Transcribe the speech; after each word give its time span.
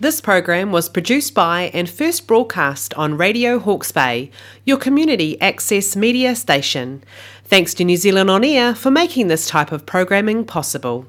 This 0.00 0.20
program 0.20 0.70
was 0.70 0.88
produced 0.88 1.34
by 1.34 1.72
and 1.74 1.90
first 1.90 2.28
broadcast 2.28 2.94
on 2.94 3.16
Radio 3.16 3.58
Hawke's 3.58 3.90
Bay, 3.90 4.30
your 4.64 4.76
community 4.76 5.40
access 5.40 5.96
media 5.96 6.36
station. 6.36 7.02
Thanks 7.42 7.74
to 7.74 7.82
New 7.82 7.96
Zealand 7.96 8.30
On 8.30 8.44
Air 8.44 8.76
for 8.76 8.92
making 8.92 9.26
this 9.26 9.48
type 9.48 9.72
of 9.72 9.86
programming 9.86 10.44
possible. 10.44 11.08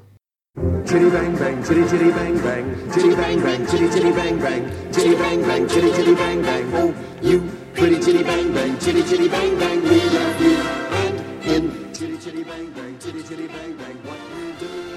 Chitty 0.56 1.08
bang 1.08 1.36
bang, 1.36 1.62
chitty 1.62 1.88
chitty 1.88 2.10
bang 2.10 2.36
bang, 2.38 2.92
chitty 2.92 3.14
bang 3.14 3.40
bang, 3.40 3.66
chitty 3.68 3.88
chitty 3.90 4.10
bang 4.10 4.38
bang, 4.40 4.92
chitty 4.92 5.14
bang 5.14 5.40
bang, 5.42 5.68
chitty 5.68 5.92
chitty 5.92 6.14
bang 6.16 6.42
bang. 6.42 6.74
Oh, 6.74 6.94
you 7.22 7.48
pretty 7.74 8.00
chitty 8.00 8.24
bang 8.24 8.52
bang, 8.52 8.76
chitty 8.80 9.04
chitty 9.04 9.28
bang 9.28 9.56
bang, 9.56 9.82
we 9.84 10.02
love 10.02 10.40
you. 10.40 10.56
And 11.54 11.79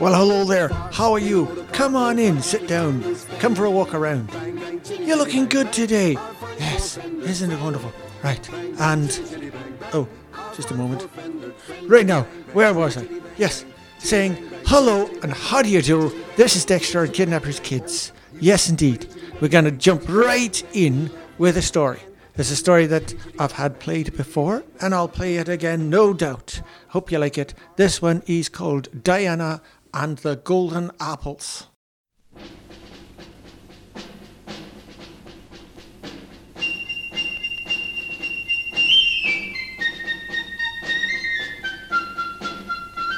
Well, 0.04 0.16
hello 0.16 0.44
there. 0.44 0.68
How 0.68 1.14
are 1.14 1.20
you? 1.20 1.46
Come 1.72 1.96
on 1.96 2.20
in, 2.20 2.42
sit 2.42 2.68
down. 2.68 3.16
Come 3.40 3.56
for 3.56 3.64
a 3.64 3.72
walk 3.72 3.94
around. 3.94 4.30
You're 5.00 5.16
looking 5.16 5.46
good 5.46 5.72
today. 5.72 6.18
Yes, 6.60 6.98
isn't 6.98 7.50
it 7.50 7.62
wonderful? 7.62 7.94
Right, 8.22 8.50
and. 8.82 9.18
Oh, 9.94 10.10
just 10.58 10.72
a 10.72 10.74
moment. 10.74 11.08
Right 11.84 12.06
now, 12.06 12.24
where 12.52 12.74
was 12.74 12.98
I? 12.98 13.08
Yes, 13.38 13.64
saying 13.98 14.36
hello 14.66 15.10
and 15.22 15.32
how 15.32 15.62
do 15.62 15.70
you 15.70 15.82
do? 15.82 16.12
This 16.36 16.58
is 16.58 16.66
Dexter 16.66 17.06
and 17.06 17.14
Kidnappers 17.14 17.62
Kids. 17.62 18.12
Yes, 18.42 18.68
indeed. 18.68 19.08
We're 19.40 19.48
going 19.48 19.64
to 19.64 19.72
jump 19.72 20.04
right 20.10 20.62
in 20.74 21.12
with 21.38 21.56
a 21.56 21.62
story. 21.62 22.02
It's 22.36 22.52
a 22.52 22.58
story 22.58 22.88
that 22.88 23.14
I've 23.40 23.54
had 23.54 23.80
played 23.80 24.18
before, 24.18 24.66
and 24.82 24.94
I'll 24.94 25.08
play 25.08 25.38
it 25.38 25.48
again, 25.48 25.90
no 25.90 26.14
doubt. 26.14 26.62
Hope 26.90 27.10
you 27.10 27.20
like 27.20 27.38
it. 27.38 27.54
This 27.78 28.02
one 28.02 28.22
is 28.26 28.50
called 28.50 28.90
Diana 29.02 29.62
and 29.94 30.18
the 30.20 30.36
Golden 30.38 30.92
Apples. 31.00 31.68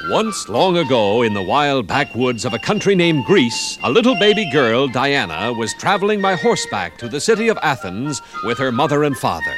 Once 0.08 0.48
long 0.48 0.76
ago, 0.76 1.22
in 1.22 1.34
the 1.34 1.42
wild 1.42 1.88
backwoods 1.88 2.44
of 2.44 2.54
a 2.54 2.58
country 2.60 2.94
named 2.94 3.24
Greece, 3.24 3.76
a 3.82 3.90
little 3.90 4.14
baby 4.14 4.48
girl, 4.52 4.86
Diana, 4.86 5.52
was 5.52 5.74
traveling 5.74 6.22
by 6.22 6.36
horseback 6.36 6.96
to 6.98 7.08
the 7.08 7.20
city 7.20 7.48
of 7.48 7.58
Athens 7.60 8.22
with 8.44 8.56
her 8.58 8.70
mother 8.70 9.02
and 9.02 9.18
father. 9.18 9.56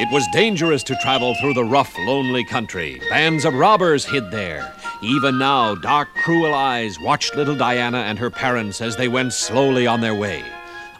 It 0.00 0.08
was 0.10 0.26
dangerous 0.28 0.82
to 0.84 0.96
travel 0.96 1.34
through 1.34 1.52
the 1.52 1.64
rough, 1.64 1.94
lonely 1.98 2.42
country. 2.42 3.02
Bands 3.10 3.44
of 3.44 3.52
robbers 3.52 4.02
hid 4.02 4.30
there. 4.30 4.72
Even 5.02 5.38
now, 5.38 5.74
dark, 5.74 6.08
cruel 6.24 6.54
eyes 6.54 6.98
watched 6.98 7.36
little 7.36 7.54
Diana 7.54 7.98
and 7.98 8.18
her 8.18 8.30
parents 8.30 8.80
as 8.80 8.96
they 8.96 9.08
went 9.08 9.34
slowly 9.34 9.86
on 9.86 10.00
their 10.00 10.14
way. 10.14 10.42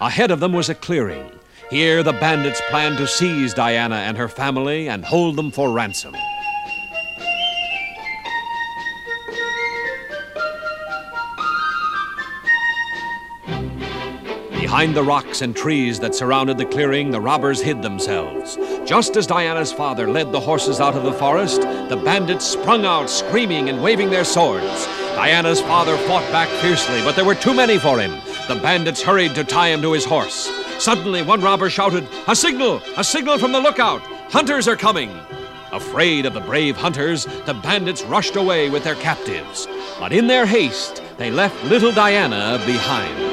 Ahead 0.02 0.30
of 0.30 0.40
them 0.40 0.52
was 0.52 0.68
a 0.68 0.74
clearing. 0.74 1.32
Here, 1.70 2.02
the 2.02 2.12
bandits 2.12 2.60
planned 2.68 2.98
to 2.98 3.06
seize 3.06 3.54
Diana 3.54 3.96
and 3.96 4.18
her 4.18 4.28
family 4.28 4.90
and 4.90 5.02
hold 5.02 5.36
them 5.36 5.50
for 5.50 5.70
ransom. 5.70 6.14
Behind 14.70 14.94
the 14.94 15.02
rocks 15.02 15.40
and 15.42 15.56
trees 15.56 15.98
that 15.98 16.14
surrounded 16.14 16.56
the 16.56 16.64
clearing, 16.64 17.10
the 17.10 17.20
robbers 17.20 17.60
hid 17.60 17.82
themselves. 17.82 18.56
Just 18.90 19.16
as 19.16 19.24
Diana's 19.24 19.72
father 19.72 20.10
led 20.10 20.32
the 20.32 20.40
horses 20.40 20.80
out 20.80 20.96
of 20.96 21.04
the 21.04 21.12
forest, 21.12 21.60
the 21.60 22.02
bandits 22.04 22.44
sprung 22.44 22.84
out, 22.84 23.08
screaming 23.08 23.68
and 23.68 23.80
waving 23.80 24.10
their 24.10 24.24
swords. 24.24 24.84
Diana's 25.14 25.60
father 25.60 25.96
fought 26.08 26.28
back 26.32 26.48
fiercely, 26.60 27.00
but 27.02 27.14
there 27.14 27.24
were 27.24 27.36
too 27.36 27.54
many 27.54 27.78
for 27.78 28.00
him. 28.00 28.20
The 28.48 28.60
bandits 28.60 29.00
hurried 29.00 29.36
to 29.36 29.44
tie 29.44 29.68
him 29.68 29.80
to 29.82 29.92
his 29.92 30.04
horse. 30.04 30.50
Suddenly, 30.80 31.22
one 31.22 31.40
robber 31.40 31.70
shouted, 31.70 32.08
A 32.26 32.34
signal! 32.34 32.82
A 32.96 33.04
signal 33.04 33.38
from 33.38 33.52
the 33.52 33.60
lookout! 33.60 34.02
Hunters 34.32 34.66
are 34.66 34.74
coming! 34.74 35.16
Afraid 35.70 36.26
of 36.26 36.34
the 36.34 36.40
brave 36.40 36.76
hunters, 36.76 37.26
the 37.46 37.54
bandits 37.54 38.02
rushed 38.02 38.34
away 38.34 38.70
with 38.70 38.82
their 38.82 38.96
captives. 38.96 39.68
But 40.00 40.12
in 40.12 40.26
their 40.26 40.46
haste, 40.46 41.00
they 41.16 41.30
left 41.30 41.64
little 41.66 41.92
Diana 41.92 42.60
behind. 42.66 43.29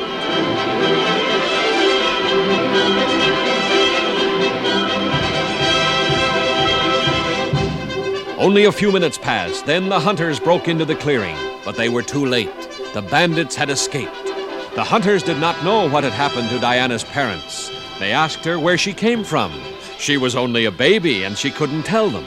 Only 8.47 8.63
a 8.63 8.72
few 8.72 8.94
minutes 8.94 9.18
passed, 9.18 9.66
then 9.66 9.90
the 9.90 10.00
hunters 10.00 10.40
broke 10.40 10.69
into 10.69 10.85
the 10.85 10.96
clearing, 10.96 11.35
but 11.66 11.75
they 11.75 11.90
were 11.90 12.02
too 12.02 12.25
late. 12.25 12.56
The 12.94 13.02
bandits 13.02 13.58
had 13.58 13.69
escaped. 13.69 14.28
The 14.74 14.85
hunters 14.85 15.22
did 15.22 15.38
not 15.38 15.62
know 15.66 15.90
what 15.90 16.06
had 16.06 16.13
happened 16.13 16.50
to 16.52 16.59
Diana's 16.59 17.03
parents. 17.03 17.69
They 18.00 18.13
asked 18.13 18.46
her 18.46 18.57
where 18.57 18.78
she 18.78 18.94
came 18.94 19.25
from. 19.25 19.52
She 20.00 20.16
was 20.16 20.38
only 20.38 20.63
a 20.63 20.72
baby 20.72 21.25
and 21.25 21.38
she 21.38 21.52
couldn't 21.52 21.84
tell 21.84 22.09
them. 22.09 22.25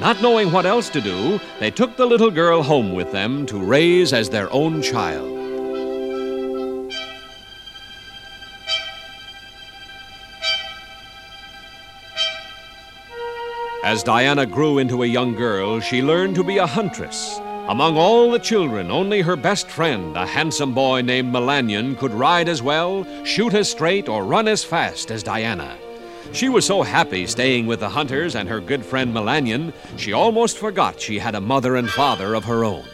Not 0.00 0.20
knowing 0.20 0.50
what 0.50 0.66
else 0.66 0.88
to 0.88 1.00
do, 1.00 1.38
they 1.60 1.70
took 1.70 1.96
the 1.96 2.04
little 2.04 2.32
girl 2.32 2.60
home 2.60 2.92
with 2.92 3.12
them 3.12 3.46
to 3.46 3.64
raise 3.64 4.12
as 4.12 4.28
their 4.28 4.52
own 4.52 4.82
child. 4.82 5.43
As 13.94 14.02
Diana 14.02 14.44
grew 14.44 14.78
into 14.78 15.04
a 15.04 15.06
young 15.06 15.36
girl, 15.36 15.78
she 15.78 16.02
learned 16.02 16.34
to 16.34 16.42
be 16.42 16.58
a 16.58 16.66
huntress. 16.66 17.38
Among 17.68 17.96
all 17.96 18.28
the 18.28 18.40
children, 18.40 18.90
only 18.90 19.20
her 19.20 19.36
best 19.36 19.70
friend, 19.70 20.16
a 20.16 20.26
handsome 20.26 20.74
boy 20.74 21.02
named 21.02 21.32
Melanion, 21.32 21.96
could 21.96 22.12
ride 22.12 22.48
as 22.48 22.60
well, 22.60 23.06
shoot 23.24 23.54
as 23.54 23.70
straight, 23.70 24.08
or 24.08 24.24
run 24.24 24.48
as 24.48 24.64
fast 24.64 25.12
as 25.12 25.22
Diana. 25.22 25.78
She 26.32 26.48
was 26.48 26.66
so 26.66 26.82
happy 26.82 27.24
staying 27.28 27.68
with 27.68 27.78
the 27.78 27.88
hunters 27.88 28.34
and 28.34 28.48
her 28.48 28.58
good 28.58 28.84
friend 28.84 29.14
Melanion, 29.14 29.72
she 29.96 30.12
almost 30.12 30.58
forgot 30.58 31.00
she 31.00 31.20
had 31.20 31.36
a 31.36 31.40
mother 31.40 31.76
and 31.76 31.88
father 31.88 32.34
of 32.34 32.46
her 32.46 32.64
own. 32.64 32.84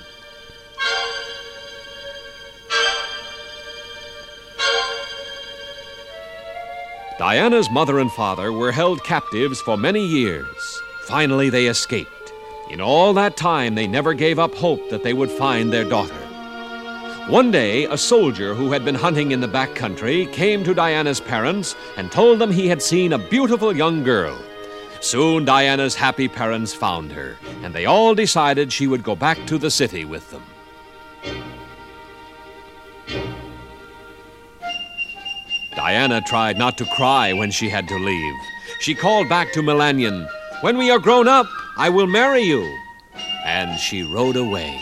Diana's 7.18 7.70
mother 7.70 8.00
and 8.00 8.12
father 8.12 8.52
were 8.52 8.72
held 8.72 9.02
captives 9.02 9.62
for 9.62 9.78
many 9.78 10.06
years. 10.06 10.82
Finally, 11.02 11.50
they 11.50 11.66
escaped. 11.66 12.32
In 12.70 12.80
all 12.80 13.12
that 13.14 13.36
time, 13.36 13.74
they 13.74 13.86
never 13.86 14.14
gave 14.14 14.38
up 14.38 14.54
hope 14.54 14.90
that 14.90 15.02
they 15.02 15.12
would 15.12 15.30
find 15.30 15.72
their 15.72 15.84
daughter. 15.84 16.14
One 17.28 17.50
day, 17.50 17.84
a 17.84 17.98
soldier 17.98 18.54
who 18.54 18.72
had 18.72 18.84
been 18.84 18.94
hunting 18.94 19.32
in 19.32 19.40
the 19.40 19.48
back 19.48 19.74
country 19.74 20.26
came 20.26 20.64
to 20.64 20.74
Diana's 20.74 21.20
parents 21.20 21.76
and 21.96 22.10
told 22.10 22.38
them 22.38 22.50
he 22.50 22.68
had 22.68 22.82
seen 22.82 23.12
a 23.12 23.18
beautiful 23.18 23.76
young 23.76 24.02
girl. 24.02 24.38
Soon, 25.00 25.44
Diana's 25.44 25.94
happy 25.94 26.28
parents 26.28 26.74
found 26.74 27.12
her, 27.12 27.36
and 27.62 27.74
they 27.74 27.86
all 27.86 28.14
decided 28.14 28.72
she 28.72 28.86
would 28.86 29.02
go 29.02 29.16
back 29.16 29.46
to 29.46 29.58
the 29.58 29.70
city 29.70 30.04
with 30.04 30.30
them. 30.30 30.42
Diana 35.74 36.20
tried 36.20 36.58
not 36.58 36.76
to 36.78 36.84
cry 36.96 37.32
when 37.32 37.50
she 37.50 37.68
had 37.68 37.88
to 37.88 37.96
leave. 37.96 38.34
She 38.80 38.94
called 38.94 39.28
back 39.28 39.52
to 39.52 39.62
Melanion, 39.62 40.28
When 40.62 40.76
we 40.76 40.90
are 40.90 40.98
grown 40.98 41.26
up, 41.26 41.46
I 41.78 41.88
will 41.88 42.06
marry 42.06 42.42
you. 42.42 42.62
And 43.46 43.80
she 43.80 44.02
rode 44.02 44.36
away. 44.36 44.78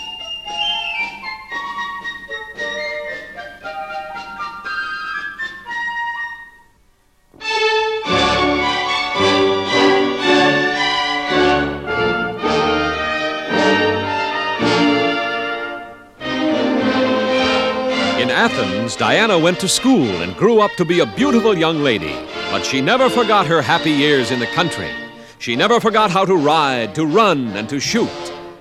In 18.18 18.30
Athens, 18.30 18.96
Diana 18.96 19.38
went 19.38 19.60
to 19.60 19.68
school 19.68 20.02
and 20.22 20.34
grew 20.34 20.58
up 20.58 20.72
to 20.72 20.84
be 20.84 20.98
a 20.98 21.06
beautiful 21.06 21.56
young 21.56 21.84
lady. 21.84 22.16
But 22.50 22.64
she 22.64 22.80
never 22.80 23.08
forgot 23.08 23.46
her 23.46 23.62
happy 23.62 23.92
years 23.92 24.32
in 24.32 24.40
the 24.40 24.46
country. 24.48 24.90
She 25.40 25.54
never 25.54 25.78
forgot 25.78 26.10
how 26.10 26.24
to 26.24 26.34
ride, 26.34 26.96
to 26.96 27.06
run, 27.06 27.56
and 27.56 27.68
to 27.68 27.78
shoot. 27.78 28.08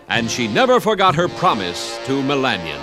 And 0.07 0.29
she 0.29 0.47
never 0.47 0.79
forgot 0.79 1.15
her 1.15 1.27
promise 1.27 1.97
to 2.05 2.21
Melanion. 2.21 2.79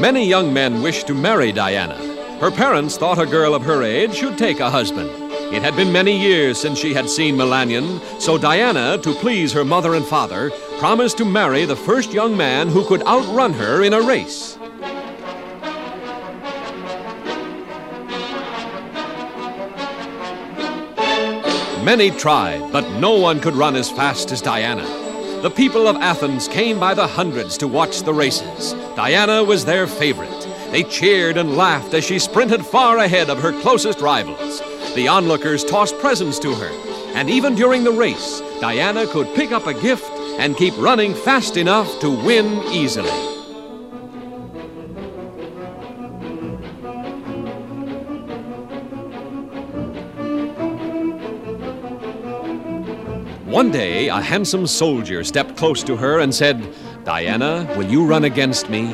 Many 0.00 0.24
young 0.24 0.54
men 0.54 0.80
wished 0.80 1.08
to 1.08 1.14
marry 1.14 1.50
Diana. 1.50 1.96
Her 2.38 2.52
parents 2.52 2.96
thought 2.96 3.18
a 3.18 3.26
girl 3.26 3.52
of 3.52 3.62
her 3.62 3.82
age 3.82 4.14
should 4.14 4.38
take 4.38 4.60
a 4.60 4.70
husband. 4.70 5.10
It 5.50 5.62
had 5.62 5.74
been 5.76 5.90
many 5.90 6.14
years 6.14 6.58
since 6.58 6.78
she 6.78 6.92
had 6.92 7.08
seen 7.08 7.34
Melanion, 7.34 8.00
so 8.20 8.36
Diana, 8.36 8.98
to 8.98 9.14
please 9.14 9.50
her 9.54 9.64
mother 9.64 9.94
and 9.94 10.04
father, 10.04 10.50
promised 10.78 11.16
to 11.18 11.24
marry 11.24 11.64
the 11.64 11.74
first 11.74 12.12
young 12.12 12.36
man 12.36 12.68
who 12.68 12.84
could 12.84 13.02
outrun 13.04 13.54
her 13.54 13.82
in 13.82 13.94
a 13.94 14.00
race. 14.02 14.58
Many 21.82 22.10
tried, 22.10 22.70
but 22.70 22.86
no 23.00 23.14
one 23.14 23.40
could 23.40 23.54
run 23.54 23.74
as 23.74 23.90
fast 23.90 24.30
as 24.30 24.42
Diana. 24.42 24.84
The 25.40 25.50
people 25.50 25.88
of 25.88 25.96
Athens 25.96 26.46
came 26.46 26.78
by 26.78 26.92
the 26.92 27.06
hundreds 27.06 27.56
to 27.58 27.66
watch 27.66 28.02
the 28.02 28.12
races. 28.12 28.74
Diana 28.94 29.42
was 29.42 29.64
their 29.64 29.86
favorite. 29.86 30.46
They 30.70 30.82
cheered 30.82 31.38
and 31.38 31.56
laughed 31.56 31.94
as 31.94 32.04
she 32.04 32.18
sprinted 32.18 32.66
far 32.66 32.98
ahead 32.98 33.30
of 33.30 33.40
her 33.40 33.58
closest 33.62 34.02
rivals. 34.02 34.60
The 34.94 35.06
onlookers 35.08 35.64
tossed 35.64 35.98
presents 35.98 36.38
to 36.40 36.54
her, 36.54 36.70
and 37.14 37.30
even 37.30 37.54
during 37.54 37.84
the 37.84 37.92
race, 37.92 38.42
Diana 38.60 39.06
could 39.06 39.32
pick 39.34 39.52
up 39.52 39.66
a 39.66 39.74
gift 39.74 40.10
and 40.38 40.56
keep 40.56 40.76
running 40.76 41.14
fast 41.14 41.56
enough 41.56 42.00
to 42.00 42.10
win 42.10 42.62
easily. 42.72 43.10
One 53.44 53.70
day, 53.72 54.08
a 54.08 54.20
handsome 54.20 54.66
soldier 54.66 55.24
stepped 55.24 55.56
close 55.56 55.82
to 55.84 55.96
her 55.96 56.20
and 56.20 56.32
said, 56.32 56.74
Diana, 57.04 57.66
will 57.76 57.90
you 57.90 58.04
run 58.04 58.24
against 58.24 58.68
me? 58.70 58.92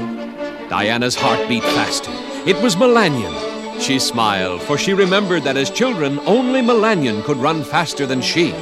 Diana's 0.70 1.14
heart 1.14 1.46
beat 1.49 1.62
faster. 1.62 2.12
It 2.46 2.56
was 2.62 2.76
Melanion. 2.76 3.44
She 3.85 3.99
smiled, 3.99 4.63
for 4.63 4.79
she 4.79 4.95
remembered 4.95 5.43
that 5.43 5.59
as 5.59 5.69
children, 5.69 6.19
only 6.21 6.63
Melanion 6.63 7.23
could 7.23 7.37
run 7.37 7.63
faster 7.63 8.07
than 8.07 8.23
she. 8.23 8.53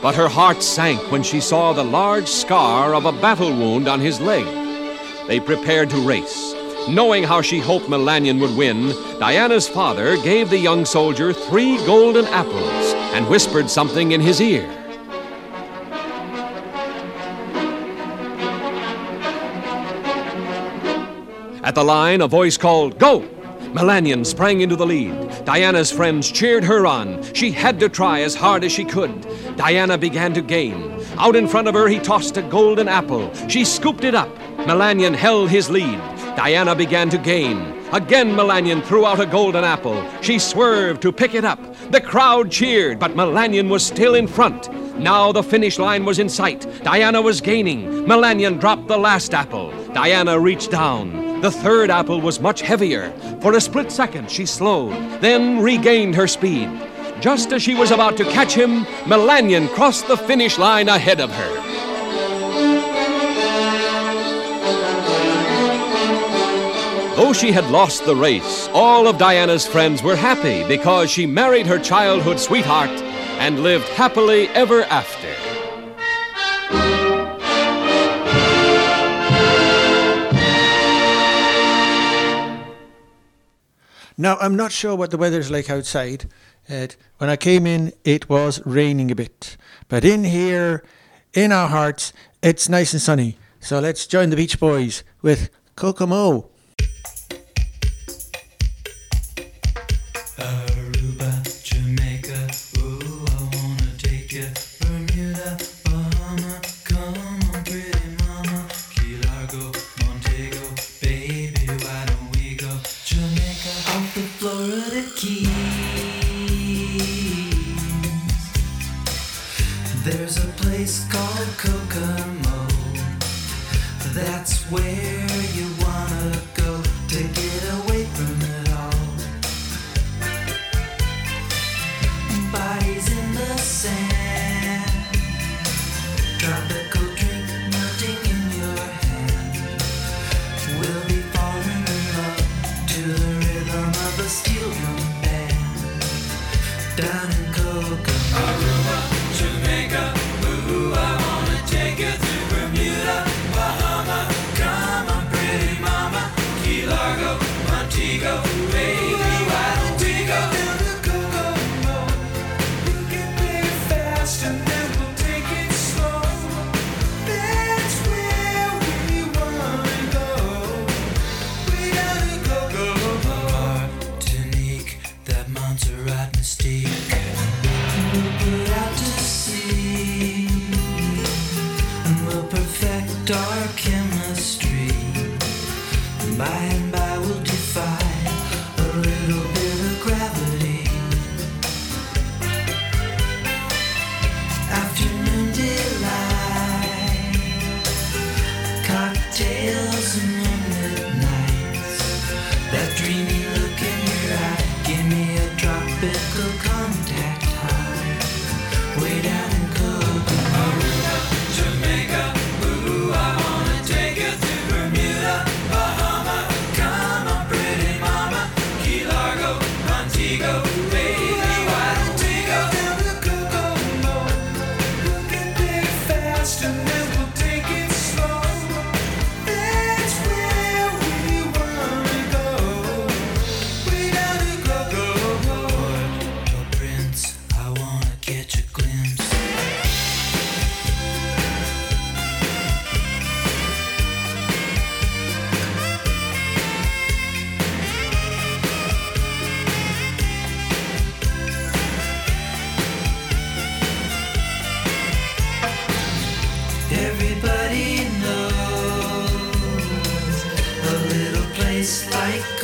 But 0.00 0.14
her 0.14 0.28
heart 0.28 0.62
sank 0.62 1.10
when 1.10 1.24
she 1.24 1.40
saw 1.40 1.72
the 1.72 1.82
large 1.82 2.28
scar 2.28 2.94
of 2.94 3.04
a 3.04 3.10
battle 3.10 3.50
wound 3.50 3.88
on 3.88 3.98
his 3.98 4.20
leg. 4.20 4.44
They 5.26 5.40
prepared 5.40 5.90
to 5.90 6.06
race. 6.06 6.54
Knowing 6.88 7.24
how 7.24 7.42
she 7.42 7.58
hoped 7.58 7.86
Melanion 7.86 8.40
would 8.40 8.56
win, 8.56 8.90
Diana's 9.18 9.68
father 9.68 10.16
gave 10.18 10.50
the 10.50 10.58
young 10.58 10.84
soldier 10.84 11.32
three 11.32 11.76
golden 11.78 12.26
apples 12.26 12.94
and 13.12 13.26
whispered 13.26 13.68
something 13.68 14.12
in 14.12 14.20
his 14.20 14.40
ear. 14.40 14.70
At 21.64 21.74
the 21.74 21.82
line, 21.82 22.20
a 22.20 22.28
voice 22.28 22.56
called, 22.56 23.00
Go! 23.00 23.28
Melanion 23.72 24.26
sprang 24.26 24.62
into 24.62 24.74
the 24.74 24.84
lead. 24.84 25.44
Diana's 25.44 25.92
friends 25.92 26.30
cheered 26.30 26.64
her 26.64 26.86
on. 26.86 27.22
She 27.34 27.52
had 27.52 27.78
to 27.78 27.88
try 27.88 28.22
as 28.22 28.34
hard 28.34 28.64
as 28.64 28.72
she 28.72 28.84
could. 28.84 29.24
Diana 29.56 29.96
began 29.96 30.34
to 30.34 30.42
gain. 30.42 31.00
Out 31.16 31.36
in 31.36 31.46
front 31.46 31.68
of 31.68 31.74
her, 31.74 31.86
he 31.86 32.00
tossed 32.00 32.36
a 32.36 32.42
golden 32.42 32.88
apple. 32.88 33.32
She 33.48 33.64
scooped 33.64 34.02
it 34.02 34.16
up. 34.16 34.28
Melanion 34.66 35.14
held 35.14 35.50
his 35.50 35.70
lead. 35.70 35.98
Diana 36.34 36.74
began 36.74 37.10
to 37.10 37.18
gain. 37.18 37.58
Again, 37.92 38.34
Melanion 38.34 38.84
threw 38.84 39.06
out 39.06 39.20
a 39.20 39.26
golden 39.26 39.62
apple. 39.62 40.04
She 40.20 40.38
swerved 40.38 41.00
to 41.02 41.12
pick 41.12 41.34
it 41.34 41.44
up. 41.44 41.60
The 41.92 42.00
crowd 42.00 42.50
cheered, 42.50 42.98
but 42.98 43.12
Melanion 43.12 43.68
was 43.68 43.86
still 43.86 44.16
in 44.16 44.26
front. 44.26 44.68
Now 45.00 45.32
the 45.32 45.42
finish 45.42 45.78
line 45.78 46.04
was 46.04 46.18
in 46.18 46.28
sight. 46.28 46.66
Diana 46.82 47.22
was 47.22 47.40
gaining. 47.40 48.04
Melanion 48.04 48.60
dropped 48.60 48.86
the 48.86 48.98
last 48.98 49.32
apple. 49.32 49.72
Diana 49.94 50.38
reached 50.38 50.70
down. 50.70 51.40
The 51.40 51.50
third 51.50 51.90
apple 51.90 52.20
was 52.20 52.38
much 52.38 52.60
heavier. 52.60 53.10
For 53.40 53.54
a 53.54 53.62
split 53.62 53.90
second, 53.90 54.30
she 54.30 54.44
slowed, 54.44 54.92
then 55.22 55.62
regained 55.62 56.14
her 56.16 56.26
speed. 56.26 56.68
Just 57.18 57.50
as 57.50 57.62
she 57.62 57.74
was 57.74 57.90
about 57.90 58.18
to 58.18 58.24
catch 58.24 58.52
him, 58.52 58.84
Melanion 59.06 59.68
crossed 59.70 60.06
the 60.06 60.18
finish 60.18 60.58
line 60.58 60.90
ahead 60.90 61.18
of 61.18 61.30
her. 61.30 61.54
Though 67.16 67.32
she 67.32 67.52
had 67.52 67.70
lost 67.70 68.04
the 68.04 68.16
race, 68.16 68.68
all 68.74 69.08
of 69.08 69.16
Diana's 69.16 69.66
friends 69.66 70.02
were 70.02 70.16
happy 70.16 70.62
because 70.68 71.10
she 71.10 71.24
married 71.24 71.66
her 71.66 71.78
childhood 71.78 72.38
sweetheart 72.38 72.90
and 73.40 73.62
lived 73.62 73.88
happily 73.88 74.48
ever 74.48 74.82
after. 74.84 75.34
Now, 84.18 84.36
I'm 84.36 84.54
not 84.54 84.72
sure 84.72 84.94
what 84.94 85.10
the 85.10 85.16
weather's 85.16 85.50
like 85.50 85.70
outside. 85.70 86.26
When 86.68 87.30
I 87.30 87.36
came 87.36 87.66
in, 87.66 87.94
it 88.04 88.28
was 88.28 88.60
raining 88.66 89.10
a 89.10 89.14
bit. 89.14 89.56
But 89.88 90.04
in 90.04 90.24
here, 90.24 90.84
in 91.32 91.50
our 91.50 91.68
hearts, 91.68 92.12
it's 92.42 92.68
nice 92.68 92.92
and 92.92 93.00
sunny. 93.00 93.38
So 93.60 93.80
let's 93.80 94.06
join 94.06 94.28
the 94.28 94.36
Beach 94.36 94.60
Boys 94.60 95.02
with 95.22 95.48
Kokomo. 95.76 96.49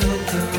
Like 0.07 0.25
Kokomo. 0.27 0.56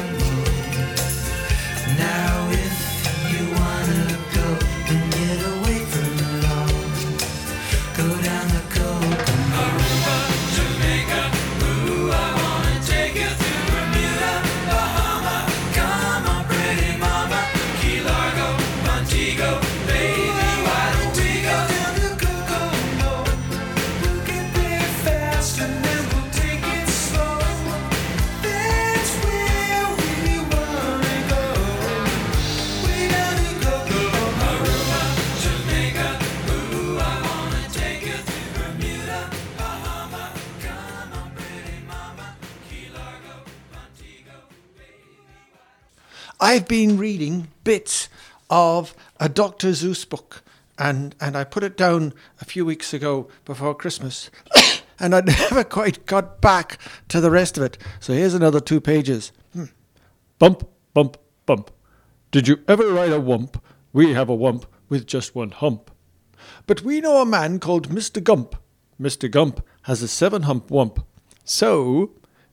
I've 46.49 46.67
been 46.67 46.97
reading 46.97 47.49
bits 47.63 48.09
of 48.49 48.95
a 49.21 49.29
Dr. 49.29 49.69
Seuss 49.73 50.09
book, 50.09 50.43
and, 50.79 51.15
and 51.21 51.37
I 51.37 51.45
put 51.45 51.63
it 51.63 51.77
down 51.77 52.15
a 52.41 52.47
few 52.47 52.65
weeks 52.65 52.95
ago 52.95 53.29
before 53.45 53.75
Christmas, 53.75 54.31
and 54.99 55.15
I 55.15 55.21
never 55.27 55.63
quite 55.63 56.07
got 56.07 56.41
back 56.41 56.79
to 57.09 57.21
the 57.21 57.31
rest 57.31 57.59
of 57.59 57.65
it. 57.65 57.77
So 58.01 58.15
here's 58.15 58.33
another 58.33 58.61
two 58.61 58.81
pages. 58.81 59.31
Hmm. 59.53 59.65
Bump, 60.39 60.67
bump, 60.95 61.19
bump. 61.45 61.71
Did 62.31 62.49
you 62.49 62.61
ever 62.67 62.95
ride 62.95 63.13
a 63.13 63.21
wump? 63.21 63.61
We 63.93 64.15
have 64.15 64.31
a 64.31 64.35
wump 64.35 64.65
with 64.89 65.07
just 65.07 65.35
one 65.35 65.51
hump. 65.51 65.91
But 66.67 66.81
we 66.81 67.03
know 67.03 67.21
a 67.21 67.27
man 67.27 67.59
called 67.59 67.91
Mr. 67.91 68.25
Gump. 68.25 68.55
Mr. 68.99 69.31
Gump 69.31 69.63
has 69.83 70.01
a 70.01 70.09
seven 70.09 70.45
hump 70.45 70.71
wump. 70.71 71.05
So, 71.45 72.13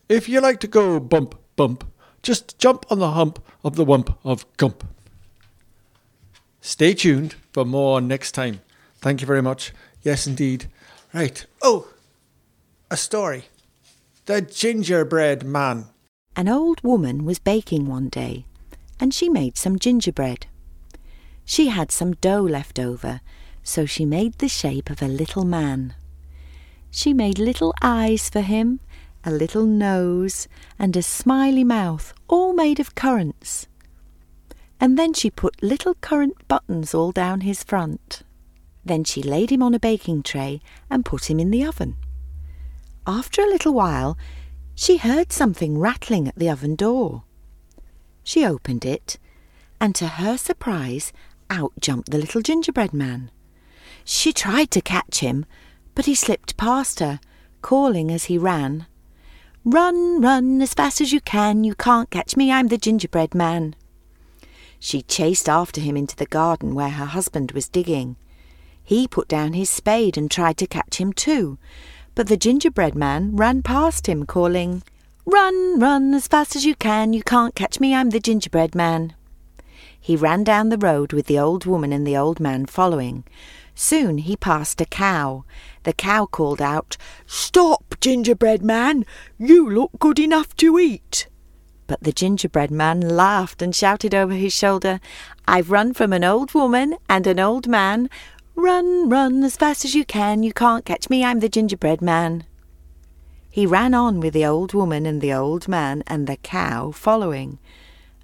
if 0.10 0.28
you 0.28 0.42
like 0.42 0.60
to 0.60 0.68
go 0.68 1.00
bump, 1.00 1.40
bump, 1.56 1.86
just 2.26 2.58
jump 2.58 2.86
on 2.90 3.00
the 3.00 3.12
hump 3.12 3.40
of 3.64 3.76
the 3.76 3.86
wump 3.86 4.18
of 4.24 4.46
Gump. 4.58 4.84
Stay 6.60 6.96
tuned 6.96 7.36
for 7.54 7.64
more 7.64 8.02
next 8.02 8.32
time. 8.32 8.62
Thank 8.98 9.22
you 9.22 9.28
very 9.28 9.44
much. 9.44 9.72
Yes, 10.02 10.26
indeed. 10.26 10.66
Right. 11.14 11.46
Oh, 11.62 11.88
a 12.90 12.98
story. 12.98 13.46
The 14.26 14.42
Gingerbread 14.42 15.44
Man. 15.46 15.86
An 16.36 16.50
old 16.50 16.82
woman 16.82 17.26
was 17.26 17.38
baking 17.38 17.86
one 17.86 18.10
day, 18.10 18.46
and 19.00 19.14
she 19.14 19.30
made 19.30 19.56
some 19.56 19.78
gingerbread. 19.78 20.48
She 21.46 21.68
had 21.68 21.92
some 21.92 22.14
dough 22.14 22.42
left 22.42 22.80
over, 22.80 23.22
so 23.62 23.86
she 23.86 24.04
made 24.04 24.40
the 24.40 24.50
shape 24.50 24.90
of 24.90 25.04
a 25.04 25.08
little 25.08 25.46
man. 25.46 25.94
She 26.90 27.14
made 27.14 27.38
little 27.38 27.74
eyes 27.84 28.30
for 28.30 28.42
him, 28.42 28.80
a 29.26 29.32
little 29.32 29.66
nose, 29.66 30.48
and 30.78 30.96
a 30.96 31.02
smiley 31.02 31.64
mouth, 31.64 32.14
all 32.28 32.54
made 32.54 32.80
of 32.80 32.96
currants. 32.96 33.68
And 34.80 34.98
then 34.98 35.14
she 35.14 35.30
put 35.30 35.64
little 35.64 35.96
currant 35.96 36.48
buttons 36.48 36.94
all 36.94 37.12
down 37.12 37.42
his 37.42 37.64
front. 37.64 38.22
Then 38.84 39.04
she 39.04 39.24
laid 39.24 39.50
him 39.50 39.64
on 39.64 39.74
a 39.74 39.80
baking 39.80 40.24
tray 40.24 40.62
and 40.90 41.06
put 41.06 41.30
him 41.30 41.40
in 41.40 41.50
the 41.50 41.66
oven. 41.66 41.96
After 43.08 43.42
a 43.42 43.48
little 43.48 43.74
while, 43.74 44.18
she 44.76 44.98
heard 44.98 45.32
something 45.32 45.78
rattling 45.78 46.28
at 46.28 46.36
the 46.36 46.50
oven 46.50 46.76
door. 46.76 47.24
She 48.24 48.46
opened 48.46 48.86
it, 48.86 49.18
and 49.80 49.96
to 49.96 50.08
her 50.08 50.38
surprise, 50.38 51.14
out 51.50 51.74
jumped 51.80 52.10
the 52.12 52.18
little 52.18 52.42
gingerbread 52.42 52.94
man. 52.94 53.32
She 54.04 54.34
tried 54.34 54.72
to 54.72 54.82
catch 54.82 55.20
him, 55.20 55.46
but 55.96 56.06
he 56.06 56.16
slipped 56.16 56.58
past 56.58 57.00
her, 57.00 57.20
calling 57.62 58.12
as 58.12 58.26
he 58.26 58.38
ran, 58.38 58.86
Run, 59.68 60.22
run, 60.22 60.62
as 60.62 60.76
fast 60.76 61.02
as 61.02 61.12
you 61.12 61.20
can, 61.20 61.64
you 61.64 61.74
can't 61.74 62.12
catch 62.12 62.38
me, 62.38 62.52
I'm 62.52 62.68
the 62.68 62.78
gingerbread 62.78 63.34
man. 63.34 63.76
She 64.80 65.02
chased 65.02 65.50
after 65.50 65.82
him 65.82 65.98
into 65.98 66.16
the 66.16 66.28
garden 66.28 66.76
where 66.76 66.92
her 66.92 67.06
husband 67.06 67.52
was 67.52 67.68
digging. 67.68 68.16
He 68.84 69.08
put 69.08 69.28
down 69.28 69.54
his 69.54 69.72
spade 69.72 70.20
and 70.20 70.30
tried 70.30 70.58
to 70.58 70.68
catch 70.68 70.98
him 70.98 71.12
too, 71.14 71.58
but 72.14 72.28
the 72.28 72.38
gingerbread 72.38 72.94
man 72.94 73.36
ran 73.36 73.64
past 73.64 74.06
him, 74.06 74.28
calling, 74.28 74.84
Run, 75.26 75.80
run, 75.80 76.14
as 76.14 76.28
fast 76.28 76.56
as 76.56 76.64
you 76.64 76.76
can, 76.76 77.14
you 77.14 77.24
can't 77.24 77.56
catch 77.56 77.80
me, 77.80 77.96
I'm 77.96 78.12
the 78.12 78.20
gingerbread 78.20 78.76
man. 78.76 79.16
He 80.00 80.16
ran 80.16 80.44
down 80.44 80.70
the 80.70 80.78
road 80.78 81.12
with 81.12 81.26
the 81.26 81.40
old 81.40 81.66
woman 81.66 81.92
and 81.92 82.06
the 82.06 82.16
old 82.16 82.40
man 82.40 82.68
following. 82.68 83.24
Soon 83.76 84.20
he 84.20 84.38
passed 84.38 84.80
a 84.80 84.86
cow. 84.86 85.44
The 85.84 85.94
cow 85.94 86.26
called 86.26 86.62
out, 86.62 86.96
Stop, 87.28 87.96
gingerbread 88.00 88.64
man, 88.64 89.06
you 89.38 89.70
look 89.70 89.92
good 90.00 90.18
enough 90.18 90.56
to 90.58 90.80
eat. 90.80 91.28
But 91.86 92.02
the 92.02 92.14
gingerbread 92.14 92.72
man 92.72 93.02
laughed 93.02 93.62
and 93.62 93.76
shouted 93.76 94.16
over 94.16 94.34
his 94.34 94.54
shoulder, 94.54 95.00
I've 95.48 95.70
run 95.70 95.94
from 95.94 96.14
an 96.14 96.24
old 96.24 96.54
woman 96.54 96.96
and 97.10 97.28
an 97.28 97.40
old 97.40 97.68
man. 97.68 98.10
Run, 98.56 99.10
run, 99.10 99.44
as 99.44 99.58
fast 99.58 99.84
as 99.84 99.94
you 99.94 100.06
can, 100.06 100.42
you 100.42 100.54
can't 100.54 100.86
catch 100.86 101.10
me, 101.10 101.24
I'm 101.24 101.42
the 101.42 101.50
gingerbread 101.50 102.02
man. 102.02 102.46
He 103.50 103.66
ran 103.66 103.94
on 103.94 104.20
with 104.20 104.34
the 104.34 104.46
old 104.46 104.74
woman 104.74 105.06
and 105.06 105.22
the 105.22 105.34
old 105.34 105.68
man 105.68 106.04
and 106.08 106.28
the 106.28 106.38
cow 106.38 106.92
following, 106.92 107.60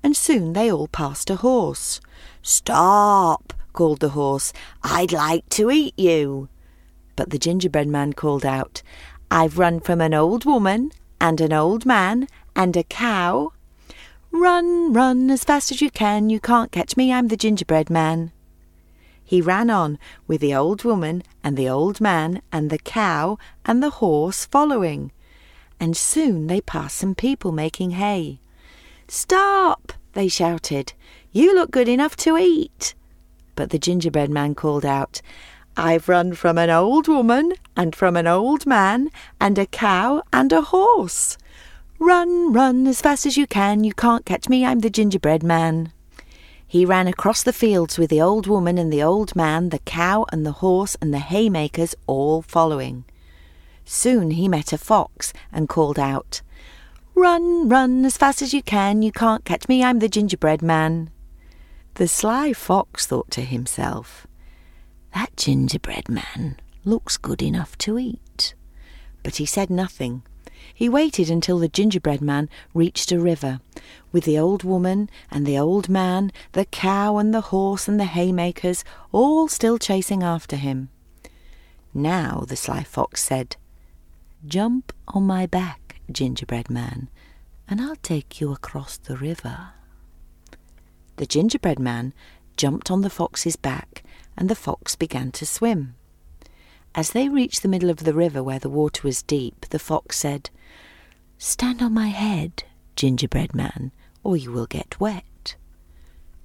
and 0.02 0.16
soon 0.16 0.54
they 0.54 0.72
all 0.72 0.88
passed 0.88 1.30
a 1.30 1.36
horse. 1.36 2.02
Stop, 2.42 3.54
called 3.74 4.00
the 4.00 4.10
horse, 4.10 4.54
I'd 4.84 5.12
like 5.12 5.48
to 5.50 5.72
eat 5.72 5.98
you. 5.98 6.50
But 7.16 7.30
the 7.30 7.40
gingerbread 7.40 7.88
man 7.88 8.14
called 8.14 8.46
out, 8.46 8.82
I've 9.30 9.58
run 9.58 9.80
from 9.80 10.02
an 10.02 10.14
old 10.14 10.46
woman 10.46 10.92
and 11.20 11.40
an 11.40 11.54
old 11.54 11.86
man 11.86 12.28
and 12.56 12.76
a 12.76 12.84
cow. 12.84 13.54
Run, 14.32 14.94
run, 14.94 15.30
as 15.30 15.44
fast 15.44 15.72
as 15.72 15.82
you 15.82 15.92
can, 15.92 16.30
you 16.30 16.40
can't 16.40 16.72
catch 16.72 16.98
me, 16.98 17.12
I'm 17.14 17.28
the 17.28 17.38
gingerbread 17.38 17.90
man. 17.90 18.32
He 19.24 19.42
ran 19.42 19.70
on 19.70 19.98
with 20.28 20.42
the 20.42 20.54
old 20.54 20.84
woman 20.84 21.24
and 21.44 21.56
the 21.56 21.70
old 21.70 22.02
man 22.02 22.42
and 22.52 22.70
the 22.70 22.78
cow 22.78 23.38
and 23.66 23.82
the 23.82 23.90
horse 24.02 24.46
following, 24.46 25.12
and 25.80 25.96
soon 25.96 26.48
they 26.48 26.60
passed 26.60 26.98
some 26.98 27.16
people 27.16 27.52
making 27.52 27.92
hay. 27.92 28.42
Stop! 29.08 29.94
they 30.14 30.28
shouted. 30.28 30.94
You 31.32 31.56
look 31.56 31.72
good 31.72 31.88
enough 31.88 32.16
to 32.18 32.38
eat. 32.38 32.94
But 33.56 33.70
the 33.70 33.80
gingerbread 33.80 34.30
man 34.30 34.56
called 34.56 34.86
out, 34.86 35.22
I've 35.78 36.10
run 36.10 36.34
from 36.34 36.58
an 36.58 36.70
old 36.70 37.08
woman 37.08 37.54
and 37.78 37.96
from 37.96 38.18
an 38.18 38.28
old 38.28 38.66
man 38.66 39.10
and 39.40 39.58
a 39.58 39.66
cow 39.66 40.22
and 40.34 40.52
a 40.52 40.62
horse. 40.62 41.38
Run, 41.98 42.52
run, 42.52 42.88
as 42.88 43.02
fast 43.02 43.26
as 43.26 43.38
you 43.38 43.48
can, 43.48 43.84
you 43.84 43.94
can't 43.94 44.26
catch 44.26 44.50
me, 44.50 44.66
I'm 44.66 44.80
the 44.80 44.90
gingerbread 44.90 45.44
man. 45.44 45.94
He 46.68 46.86
ran 46.86 47.08
across 47.08 47.44
the 47.44 47.54
fields 47.54 47.98
with 47.98 48.10
the 48.10 48.22
old 48.22 48.48
woman 48.48 48.78
and 48.78 48.92
the 48.92 49.04
old 49.04 49.36
man, 49.36 49.70
the 49.70 49.80
cow 49.80 50.26
and 50.32 50.46
the 50.46 50.54
horse 50.54 50.96
and 51.02 51.14
the 51.14 51.20
haymakers 51.20 51.96
all 52.08 52.42
following. 52.42 53.06
Soon 53.86 54.32
he 54.32 54.48
met 54.48 54.74
a 54.74 54.78
fox 54.78 55.34
and 55.52 55.70
called 55.70 56.00
out, 56.00 56.42
Run, 57.14 57.68
run, 57.68 58.06
as 58.06 58.18
fast 58.18 58.42
as 58.42 58.54
you 58.54 58.64
can, 58.64 59.02
you 59.02 59.12
can't 59.12 59.46
catch 59.46 59.68
me, 59.68 59.84
I'm 59.84 60.00
the 60.00 60.10
gingerbread 60.10 60.62
man. 60.62 61.12
The 61.96 62.08
sly 62.08 62.54
fox 62.54 63.06
thought 63.06 63.30
to 63.32 63.42
himself, 63.42 64.26
That 65.14 65.36
gingerbread 65.36 66.08
man 66.08 66.58
looks 66.86 67.18
good 67.18 67.42
enough 67.42 67.78
to 67.80 68.00
eat. 68.00 68.54
But 69.24 69.36
he 69.36 69.46
said 69.46 69.70
nothing. 69.70 70.24
He 70.74 70.88
waited 70.88 71.30
until 71.30 71.60
the 71.60 71.68
gingerbread 71.68 72.22
man 72.22 72.50
reached 72.74 73.12
a 73.12 73.20
river, 73.20 73.60
with 74.12 74.24
the 74.24 74.40
old 74.40 74.64
woman 74.64 75.10
and 75.30 75.46
the 75.46 75.58
old 75.58 75.90
man, 75.90 76.32
the 76.54 76.66
cow 76.66 77.18
and 77.18 77.34
the 77.34 77.42
horse 77.42 77.88
and 77.88 78.00
the 78.00 78.06
haymakers 78.06 78.84
all 79.12 79.48
still 79.48 79.78
chasing 79.78 80.24
after 80.24 80.56
him. 80.56 80.90
Now 81.94 82.46
the 82.48 82.56
sly 82.56 82.84
fox 82.84 83.22
said, 83.22 83.58
Jump 84.48 84.94
on 85.10 85.24
my 85.24 85.46
back, 85.46 86.00
gingerbread 86.12 86.70
man, 86.70 87.10
and 87.68 87.82
I'll 87.82 87.98
take 87.98 88.40
you 88.40 88.52
across 88.54 88.98
the 88.98 89.18
river. 89.18 89.74
The 91.22 91.28
gingerbread 91.28 91.78
man 91.78 92.16
jumped 92.58 92.90
on 92.90 93.02
the 93.02 93.10
fox's 93.12 93.56
back, 93.56 94.04
and 94.36 94.50
the 94.50 94.56
fox 94.56 94.96
began 94.96 95.32
to 95.34 95.46
swim. 95.46 95.94
As 96.96 97.12
they 97.12 97.30
reached 97.30 97.62
the 97.62 97.68
middle 97.68 97.92
of 97.92 97.98
the 97.98 98.16
river 98.16 98.42
where 98.42 98.58
the 98.58 98.72
water 98.72 99.04
was 99.04 99.22
deep, 99.22 99.68
the 99.70 99.78
fox 99.78 100.18
said, 100.18 100.50
Stand 101.38 101.80
on 101.80 101.94
my 101.94 102.08
head, 102.08 102.64
gingerbread 102.96 103.54
man, 103.54 103.92
or 104.24 104.36
you 104.36 104.52
will 104.52 104.66
get 104.66 105.00
wet. 105.00 105.56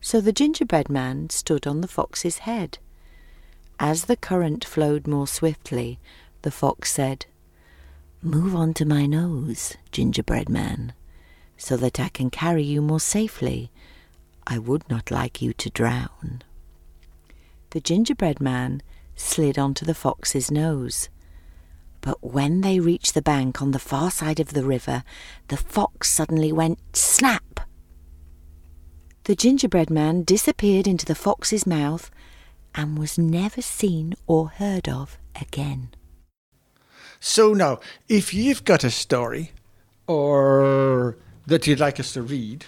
So 0.02 0.20
the 0.20 0.30
gingerbread 0.30 0.90
man 0.90 1.30
stood 1.30 1.66
on 1.66 1.80
the 1.80 1.88
fox's 1.88 2.40
head. 2.40 2.76
As 3.80 4.04
the 4.04 4.14
current 4.14 4.62
flowed 4.62 5.06
more 5.06 5.26
swiftly, 5.26 5.98
the 6.42 6.50
fox 6.50 6.92
said, 6.92 7.24
Move 8.20 8.54
on 8.54 8.74
to 8.74 8.84
my 8.84 9.06
nose, 9.06 9.78
gingerbread 9.90 10.50
man. 10.50 10.92
so 11.56 11.78
that 11.78 11.98
I 11.98 12.10
can 12.10 12.28
carry 12.28 12.62
you 12.62 12.82
more 12.82 13.00
safely. 13.00 13.70
I 14.46 14.58
would 14.58 14.88
not 14.88 15.10
like 15.10 15.42
you 15.42 15.52
to 15.54 15.70
drown. 15.70 16.42
The 17.70 17.80
gingerbread 17.80 18.40
man 18.40 18.82
slid 19.16 19.58
onto 19.58 19.84
the 19.84 19.94
fox's 19.94 20.50
nose. 20.50 21.08
But 22.00 22.22
when 22.22 22.60
they 22.60 22.78
reached 22.78 23.14
the 23.14 23.22
bank 23.22 23.60
on 23.60 23.72
the 23.72 23.78
far 23.78 24.10
side 24.10 24.38
of 24.38 24.52
the 24.52 24.64
river, 24.64 25.02
the 25.48 25.56
fox 25.56 26.08
suddenly 26.08 26.52
went 26.52 26.78
snap. 26.96 27.60
The 29.24 29.34
gingerbread 29.34 29.90
man 29.90 30.22
disappeared 30.22 30.86
into 30.86 31.04
the 31.04 31.16
fox's 31.16 31.66
mouth 31.66 32.10
and 32.76 32.96
was 32.96 33.18
never 33.18 33.60
seen 33.60 34.14
or 34.28 34.50
heard 34.50 34.88
of 34.88 35.18
again. 35.40 35.88
So 37.18 37.52
now, 37.52 37.80
if 38.08 38.32
you've 38.32 38.64
got 38.64 38.84
a 38.84 38.90
story 38.90 39.50
or 40.06 41.18
that 41.46 41.66
you'd 41.66 41.80
like 41.80 41.98
us 41.98 42.12
to 42.12 42.22
read, 42.22 42.66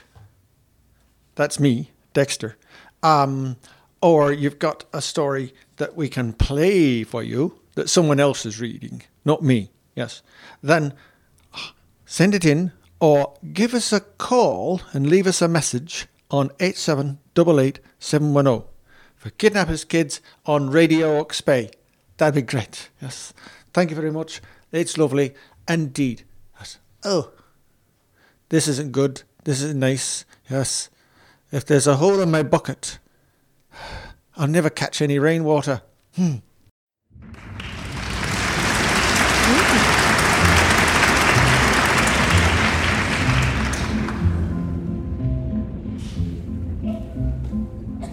that's 1.38 1.58
me, 1.60 1.92
Dexter. 2.14 2.56
Um, 3.00 3.58
or 4.02 4.32
you've 4.32 4.58
got 4.58 4.86
a 4.92 5.00
story 5.00 5.54
that 5.76 5.94
we 5.94 6.08
can 6.08 6.32
play 6.32 7.04
for 7.04 7.22
you 7.22 7.60
that 7.76 7.88
someone 7.88 8.18
else 8.18 8.44
is 8.44 8.60
reading, 8.60 9.04
not 9.24 9.40
me, 9.40 9.70
yes, 9.94 10.20
then 10.64 10.94
send 12.04 12.34
it 12.34 12.44
in 12.44 12.72
or 12.98 13.34
give 13.52 13.72
us 13.72 13.92
a 13.92 14.00
call 14.00 14.80
and 14.92 15.08
leave 15.08 15.28
us 15.28 15.40
a 15.40 15.46
message 15.46 16.08
on 16.28 16.48
8788710 16.58 18.64
for 19.14 19.30
Kidnappers 19.30 19.84
Kids 19.84 20.20
on 20.44 20.70
Radio 20.70 21.18
Hawke's 21.18 21.40
Bay. 21.40 21.70
That'd 22.16 22.34
be 22.34 22.42
great, 22.42 22.88
yes. 23.00 23.32
Thank 23.72 23.90
you 23.90 23.96
very 23.96 24.10
much. 24.10 24.40
It's 24.72 24.98
lovely 24.98 25.34
indeed. 25.68 26.24
Yes. 26.58 26.80
Oh, 27.04 27.30
this 28.48 28.66
isn't 28.66 28.90
good. 28.90 29.22
This 29.44 29.62
isn't 29.62 29.78
nice. 29.78 30.24
Yes. 30.50 30.90
If 31.50 31.64
there's 31.64 31.86
a 31.86 31.96
hole 31.96 32.20
in 32.20 32.30
my 32.30 32.42
bucket, 32.42 32.98
I'll 34.36 34.46
never 34.46 34.68
catch 34.68 35.00
any 35.00 35.18
rainwater. 35.18 35.80
Hmm. 36.14 36.36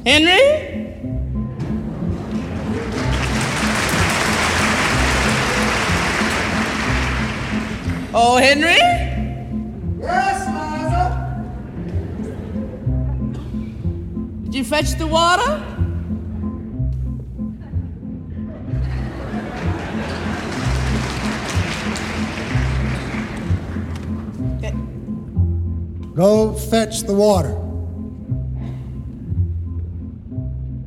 Henry? 0.05 0.85
Oh, 8.13 8.37
Henry? 8.37 8.77
Yes, 9.99 10.34
Did 14.55 14.59
you 14.59 14.69
fetch 14.69 14.91
the 14.91 15.05
water? 15.05 15.51
Go 26.15 26.53
fetch 26.53 27.01
the 27.01 27.13
water. 27.13 27.53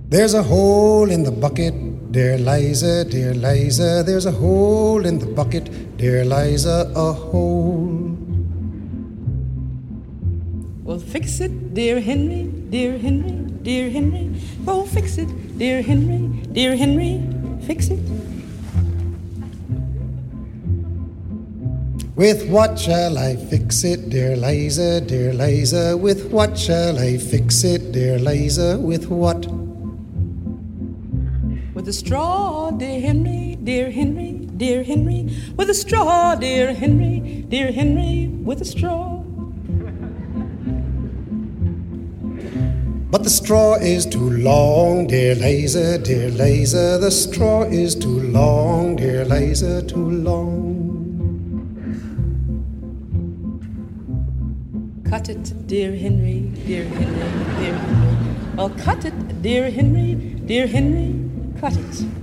There's 0.08 0.32
a 0.32 0.42
hole 0.42 1.10
in 1.10 1.22
the 1.24 1.30
bucket, 1.30 1.74
dear 2.10 2.38
Liza, 2.38 3.04
dear 3.04 3.34
Liza. 3.34 4.02
There's 4.02 4.24
a 4.24 4.32
hole 4.32 5.04
in 5.04 5.18
the 5.18 5.26
bucket, 5.26 5.98
dear 5.98 6.24
Liza, 6.24 6.90
a 6.96 7.12
hole. 7.12 8.07
Well, 10.88 10.98
fix 10.98 11.42
it, 11.42 11.74
dear 11.74 12.00
Henry, 12.00 12.44
dear 12.70 12.96
Henry, 12.96 13.44
dear 13.60 13.90
Henry. 13.90 14.32
Oh, 14.66 14.86
fix 14.86 15.18
it, 15.18 15.28
dear 15.58 15.82
Henry, 15.82 16.28
dear 16.52 16.76
Henry, 16.76 17.20
fix 17.66 17.88
it. 17.88 18.00
With 22.16 22.48
what 22.48 22.78
shall 22.78 23.18
I 23.18 23.36
fix 23.36 23.84
it, 23.84 24.08
dear 24.08 24.34
Liza, 24.34 25.02
dear 25.02 25.34
Liza? 25.34 25.94
With 25.94 26.30
what 26.32 26.56
shall 26.56 26.98
I 26.98 27.18
fix 27.18 27.64
it, 27.64 27.92
dear 27.92 28.18
Liza? 28.18 28.78
With 28.78 29.08
what? 29.08 29.46
With 31.74 31.86
a 31.86 31.92
straw, 31.92 32.70
dear 32.70 32.98
Henry, 32.98 33.58
dear 33.62 33.90
Henry, 33.90 34.48
dear 34.56 34.82
Henry. 34.84 35.28
With 35.54 35.68
a 35.68 35.74
straw, 35.74 36.34
dear 36.34 36.72
Henry, 36.72 37.44
dear 37.46 37.72
Henry, 37.72 38.28
with 38.28 38.62
a 38.62 38.64
straw. 38.64 39.17
But 43.10 43.24
the 43.24 43.30
straw 43.30 43.76
is 43.76 44.04
too 44.04 44.28
long, 44.28 45.06
dear 45.06 45.34
Liza, 45.34 45.96
dear 45.96 46.28
Liza. 46.28 46.98
The 47.00 47.10
straw 47.10 47.62
is 47.62 47.94
too 47.94 48.20
long, 48.20 48.96
dear 48.96 49.24
Liza, 49.24 49.82
too 49.84 50.10
long. 50.10 50.68
Cut 55.08 55.30
it, 55.30 55.66
dear 55.66 55.96
Henry, 55.96 56.40
dear 56.66 56.84
Henry, 56.84 57.64
dear 57.64 57.74
Henry. 57.74 58.56
Well, 58.58 58.70
cut 58.70 59.06
it, 59.06 59.40
dear 59.40 59.70
Henry, 59.70 60.14
dear 60.44 60.66
Henry, 60.66 61.14
cut 61.58 61.78
it. 61.78 62.17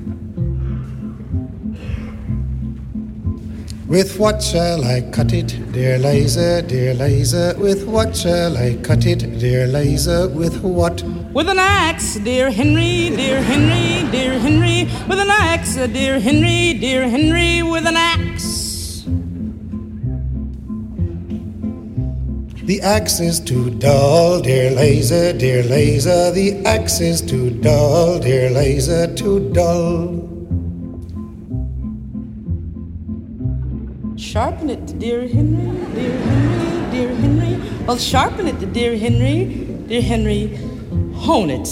With 3.87 4.17
what 4.17 4.41
shall 4.41 4.83
I 4.83 5.01
cut 5.11 5.31
it, 5.31 5.71
dear 5.71 5.99
Liza, 5.99 6.63
dear 6.63 6.95
Liza? 6.95 7.55
With 7.59 7.85
what 7.85 8.17
shall 8.17 8.57
I 8.57 8.77
cut 8.81 9.05
it, 9.05 9.37
dear 9.37 9.67
Liza? 9.67 10.27
With 10.29 10.63
what? 10.63 11.03
With 11.33 11.47
an 11.47 11.59
axe, 11.59 12.15
dear 12.15 12.49
Henry, 12.49 13.11
dear 13.15 13.43
Henry, 13.43 14.09
dear 14.09 14.39
Henry. 14.39 14.85
With 15.07 15.19
an 15.19 15.29
axe, 15.29 15.75
dear 15.75 16.19
Henry, 16.19 16.73
dear 16.73 17.07
Henry, 17.07 17.61
with 17.61 17.85
an 17.85 17.95
axe. 17.95 19.03
The 22.65 22.81
axe 22.81 23.19
is 23.19 23.39
too 23.39 23.69
dull, 23.69 24.41
dear 24.41 24.71
Liza, 24.71 25.33
dear 25.33 25.61
Liza. 25.61 26.31
The 26.33 26.65
axe 26.65 27.01
is 27.01 27.21
too 27.21 27.51
dull, 27.51 28.17
dear 28.17 28.49
Liza, 28.49 29.13
too 29.13 29.51
dull. 29.53 30.34
Sharpen 34.35 34.69
it, 34.69 34.99
dear 34.99 35.25
Henry, 35.29 35.71
dear 35.95 36.17
Henry, 36.19 36.91
dear 36.91 37.15
Henry. 37.15 37.85
Well, 37.85 37.97
sharpen 37.97 38.49
it, 38.49 38.73
dear 38.73 38.97
Henry, 38.97 39.45
dear 39.87 40.01
Henry. 40.01 40.57
Hone 41.15 41.49
it. 41.51 41.69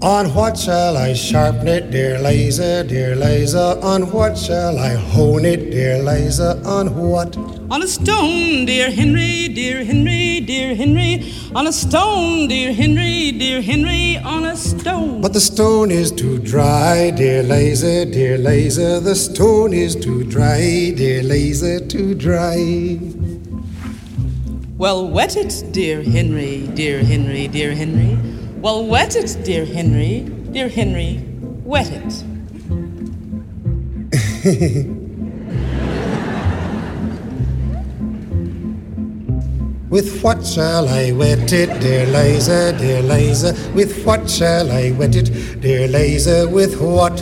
On 0.00 0.32
what 0.32 0.56
shall 0.56 0.96
I 0.96 1.12
sharpen 1.12 1.66
it, 1.66 1.90
dear 1.90 2.20
Liza, 2.20 2.84
dear 2.84 3.16
Liza? 3.16 3.80
On 3.82 4.12
what 4.12 4.38
shall 4.38 4.78
I 4.78 4.94
hone 4.94 5.44
it, 5.44 5.72
dear 5.72 6.00
Liza? 6.00 6.62
On 6.64 6.94
what? 6.94 7.36
On 7.70 7.82
a 7.82 7.86
stone, 7.86 8.64
dear 8.64 8.90
Henry, 8.90 9.46
dear 9.48 9.84
Henry, 9.84 10.40
dear 10.40 10.74
Henry. 10.74 11.30
On 11.54 11.66
a 11.66 11.72
stone, 11.72 12.48
dear 12.48 12.72
Henry, 12.72 13.30
dear 13.32 13.60
Henry, 13.60 14.16
on 14.16 14.46
a 14.46 14.56
stone. 14.56 15.20
But 15.20 15.34
the 15.34 15.40
stone 15.40 15.90
is 15.90 16.10
too 16.10 16.38
dry, 16.38 17.10
dear 17.10 17.42
Liza, 17.42 18.06
dear 18.06 18.38
Liza. 18.38 19.00
The 19.00 19.14
stone 19.14 19.74
is 19.74 19.94
too 19.94 20.24
dry, 20.24 20.94
dear 20.96 21.22
Liza, 21.22 21.86
too 21.86 22.14
dry. 22.14 22.98
Well, 24.78 25.06
wet 25.06 25.36
it, 25.36 25.62
dear 25.70 26.02
Henry, 26.02 26.68
dear 26.68 27.04
Henry, 27.04 27.48
dear 27.48 27.74
Henry. 27.74 28.16
Well, 28.62 28.86
wet 28.86 29.14
it, 29.14 29.44
dear 29.44 29.66
Henry, 29.66 30.20
dear 30.52 30.70
Henry, 30.70 31.22
wet 31.64 31.90
it. 31.92 32.24
With 39.90 40.20
what 40.22 40.44
shall 40.44 40.86
I 40.86 41.12
wet 41.12 41.50
it, 41.50 41.80
dear 41.80 42.04
Liza, 42.06 42.76
dear 42.76 43.00
Liza? 43.00 43.56
With 43.74 44.04
what 44.04 44.28
shall 44.28 44.70
I 44.70 44.90
wet 44.90 45.16
it, 45.16 45.62
dear 45.62 45.88
Liza? 45.88 46.46
With 46.46 46.78
what? 46.78 47.16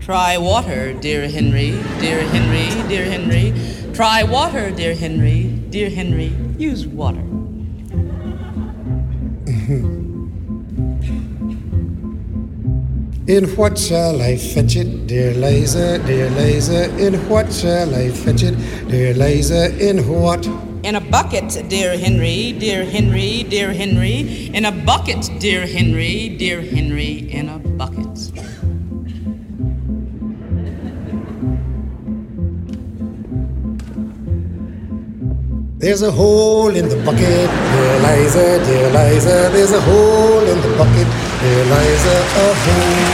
Try 0.00 0.38
water, 0.38 0.92
dear 0.94 1.28
Henry, 1.28 1.70
dear 2.00 2.22
Henry, 2.22 2.88
dear 2.88 3.04
Henry. 3.04 3.54
Try 3.94 4.24
water, 4.24 4.72
dear 4.72 4.96
Henry, 4.96 5.44
dear 5.70 5.88
Henry. 5.88 6.32
Use 6.58 6.84
water. 6.84 7.22
In 13.30 13.44
what 13.54 13.78
shall 13.78 14.20
I 14.20 14.36
fetch 14.36 14.74
it, 14.74 15.06
dear 15.06 15.32
Liza, 15.34 16.00
dear 16.04 16.28
Liza? 16.30 16.92
In 16.98 17.14
what 17.28 17.52
shall 17.52 17.94
I 17.94 18.10
fetch 18.10 18.42
it, 18.42 18.56
dear 18.88 19.14
Liza? 19.14 19.70
In 19.78 19.98
what? 20.08 20.44
In 20.82 20.96
a 20.96 21.00
bucket, 21.00 21.62
dear 21.68 21.96
Henry, 21.96 22.50
dear 22.58 22.84
Henry, 22.84 23.44
dear 23.44 23.72
Henry. 23.72 24.50
In 24.52 24.64
a 24.64 24.72
bucket, 24.72 25.30
dear 25.38 25.64
Henry, 25.64 26.30
dear 26.38 26.60
Henry, 26.60 27.30
in 27.30 27.48
a 27.48 27.60
bucket. 27.60 28.10
There's 35.78 36.02
a 36.02 36.10
hole 36.10 36.74
in 36.74 36.88
the 36.88 36.96
bucket, 37.06 37.48
dear 37.72 37.94
Liza, 38.00 38.64
dear 38.66 38.90
Liza. 38.90 39.50
There's 39.52 39.72
a 39.72 39.80
hole 39.80 40.44
in 40.46 40.60
the 40.60 40.76
bucket, 40.76 41.08
dear 41.40 41.64
Liza, 41.64 42.16
a 42.36 42.54
hole. 42.54 43.09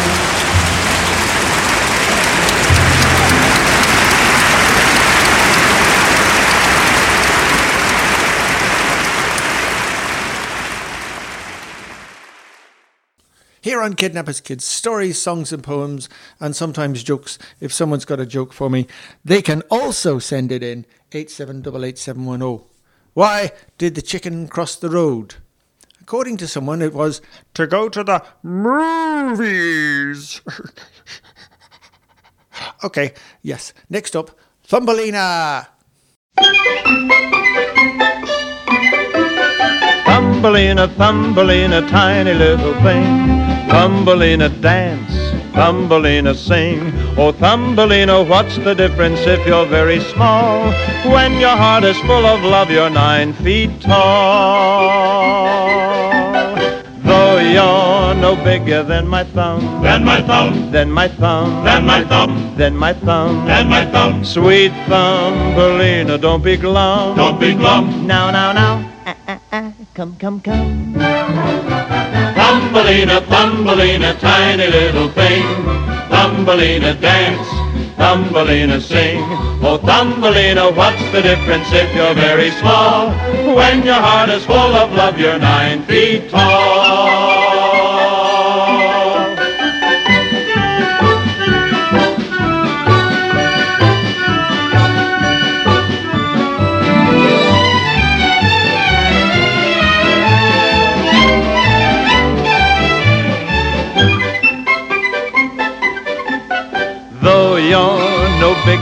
Here 13.66 13.82
on 13.82 13.94
Kidnappers 13.94 14.40
Kids, 14.40 14.64
stories, 14.64 15.20
songs, 15.20 15.52
and 15.52 15.60
poems, 15.60 16.08
and 16.38 16.54
sometimes 16.54 17.02
jokes. 17.02 17.36
If 17.58 17.72
someone's 17.72 18.04
got 18.04 18.20
a 18.20 18.24
joke 18.24 18.52
for 18.52 18.70
me, 18.70 18.86
they 19.24 19.42
can 19.42 19.62
also 19.62 20.20
send 20.20 20.52
it 20.52 20.62
in 20.62 20.86
8788710. 21.10 22.64
Why 23.14 23.50
did 23.76 23.96
the 23.96 24.02
chicken 24.02 24.46
cross 24.46 24.76
the 24.76 24.88
road? 24.88 25.34
According 26.00 26.36
to 26.36 26.46
someone, 26.46 26.80
it 26.80 26.94
was 26.94 27.20
to 27.54 27.66
go 27.66 27.88
to 27.88 28.04
the 28.04 28.24
movies. 28.44 30.40
okay, 32.84 33.14
yes. 33.42 33.72
Next 33.90 34.14
up, 34.14 34.38
Thumbelina. 34.62 35.66
Thumbelina, 40.46 40.86
Thumbelina, 40.96 41.80
tiny 41.88 42.32
little 42.32 42.72
thing. 42.74 43.42
Thumbelina 43.68 44.48
dance, 44.48 45.12
Thumbelina 45.52 46.36
sing. 46.36 46.92
Oh, 47.18 47.32
Thumbelina, 47.32 48.22
what's 48.22 48.54
the 48.58 48.72
difference 48.72 49.18
if 49.26 49.44
you're 49.44 49.66
very 49.66 49.98
small? 49.98 50.70
When 51.10 51.32
your 51.40 51.56
heart 51.56 51.82
is 51.82 51.98
full 52.02 52.24
of 52.24 52.44
love, 52.44 52.70
you're 52.70 52.88
nine 52.88 53.32
feet 53.32 53.80
tall. 53.80 53.98
Though 57.02 57.38
you're 57.38 58.14
no 58.14 58.36
bigger 58.44 58.84
than 58.84 59.08
my 59.08 59.24
thumb, 59.24 59.82
Than 59.82 60.04
my 60.04 60.22
thumb, 60.22 60.70
than 60.70 60.92
my 60.92 61.08
thumb, 61.08 61.64
than 61.64 61.84
my 61.84 62.04
thumb, 62.04 62.54
than 62.56 62.76
my 62.76 62.92
thumb. 62.92 63.46
than 63.46 63.68
my 63.68 63.84
thumb. 63.86 64.24
Sweet 64.24 64.70
Thumbelina, 64.86 66.18
don't 66.18 66.44
be 66.44 66.56
glum. 66.56 67.16
Don't 67.16 67.40
be 67.40 67.52
glum. 67.52 68.06
Now, 68.06 68.30
now, 68.30 68.52
now. 68.52 68.85
Come, 69.06 70.16
come, 70.18 70.40
come. 70.40 70.92
Thumbelina, 72.34 73.20
Thumbelina, 73.20 74.14
tiny 74.18 74.66
little 74.66 75.08
thing. 75.10 75.44
Thumbelina 76.10 76.92
dance, 77.00 77.46
Thumbelina 77.96 78.80
sing. 78.80 79.20
Oh, 79.62 79.78
Thumbelina, 79.78 80.72
what's 80.72 81.04
the 81.12 81.22
difference 81.22 81.68
if 81.70 81.94
you're 81.94 82.14
very 82.14 82.50
small? 82.50 83.10
When 83.54 83.84
your 83.84 83.94
heart 83.94 84.28
is 84.30 84.44
full 84.44 84.74
of 84.74 84.90
love, 84.92 85.20
you're 85.20 85.38
nine 85.38 85.84
feet 85.84 86.28
tall. 86.28 87.35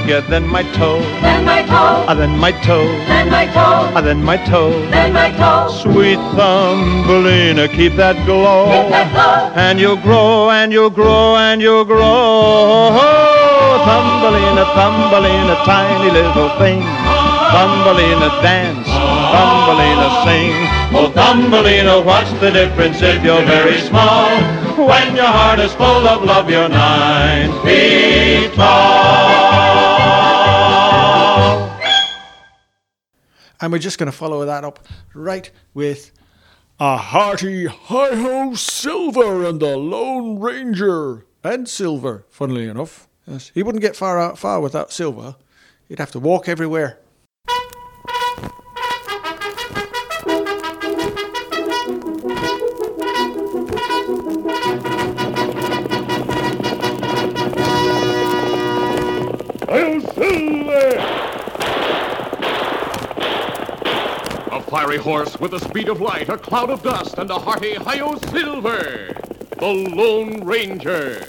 Bigger 0.05 0.21
than 0.23 0.47
my 0.47 0.63
toe, 0.73 1.01
Then 1.21 1.45
my 1.45 1.63
toe, 1.63 2.05
ah, 2.09 2.15
than 2.15 2.39
my 2.39 2.53
toe, 2.63 2.85
then 3.09 3.31
my 3.31 3.47
toe, 3.47 3.93
ah, 3.97 4.01
than 4.01 4.23
my 4.23 4.37
toe. 4.37 4.71
then 4.91 5.13
my 5.13 5.31
toe. 5.33 5.69
Sweet 5.83 6.19
Thumbelina, 6.37 7.69
keep 7.69 7.95
that 7.97 8.17
glow. 8.27 8.67
Keep 8.67 8.91
that 8.93 9.09
glow. 9.13 9.53
And 9.57 9.81
you'll 9.81 9.97
grow, 9.97 10.51
and 10.51 10.73
you'll 10.73 10.91
grow, 10.91 11.37
and 11.37 11.61
you'll 11.63 11.85
grow. 11.85 13.01
Thumbelina, 13.87 14.65
Thumbelina, 14.77 15.55
tiny 15.65 16.11
little 16.11 16.51
thing. 16.59 16.83
Thumbelina 17.55 18.29
dance, 18.43 18.89
Thumbelina 19.33 20.09
sing. 20.25 20.53
Oh, 20.97 21.11
Thumbelina, 21.15 22.01
what's 22.05 22.33
the 22.41 22.51
difference 22.51 23.01
if 23.01 23.23
you're 23.25 23.45
very 23.45 23.81
small? 23.81 24.29
When 24.77 25.17
your 25.17 25.33
heart 25.39 25.61
is 25.61 25.73
full 25.75 26.07
of 26.09 26.25
love, 26.25 26.51
you're 26.51 26.69
nine 26.69 27.51
feet 27.65 28.53
tall. 28.55 29.44
And 33.61 33.73
we're 33.73 33.79
just 33.79 33.99
going 33.99 34.11
to 34.11 34.17
follow 34.17 34.45
that 34.45 34.65
up 34.65 34.87
right 35.15 35.51
with 35.73 36.11
a 36.81 36.97
hearty 36.97 37.67
hi 37.67 38.15
ho 38.15 38.55
Silver 38.55 39.45
and 39.45 39.61
the 39.61 39.77
Lone 39.77 40.39
Ranger. 40.41 41.25
And 41.43 41.69
Silver, 41.69 42.25
funnily 42.31 42.67
enough. 42.69 43.09
Yes, 43.27 43.51
he 43.55 43.63
wouldn't 43.63 43.83
get 43.83 43.97
far 43.97 44.19
out 44.19 44.39
far 44.39 44.61
without 44.61 44.93
Silver. 44.93 45.37
He'd 45.89 45.99
have 45.99 46.11
to 46.13 46.19
walk 46.19 46.49
everywhere. 46.49 46.99
I'll 59.69 60.01
Silver! 60.01 60.91
A 64.51 64.61
fiery 64.85 64.99
horse 64.99 65.41
with 65.41 65.51
the 65.51 65.61
speed 65.61 65.89
of 65.89 66.03
light, 66.03 66.29
a 66.29 66.37
cloud 66.37 66.69
of 66.69 66.83
dust, 66.83 67.17
and 67.17 67.31
a 67.31 67.39
hearty 67.39 67.75
hi-yo 67.75 68.17
silver. 68.31 69.17
The 69.57 69.67
Lone 69.67 70.45
Ranger. 70.45 71.21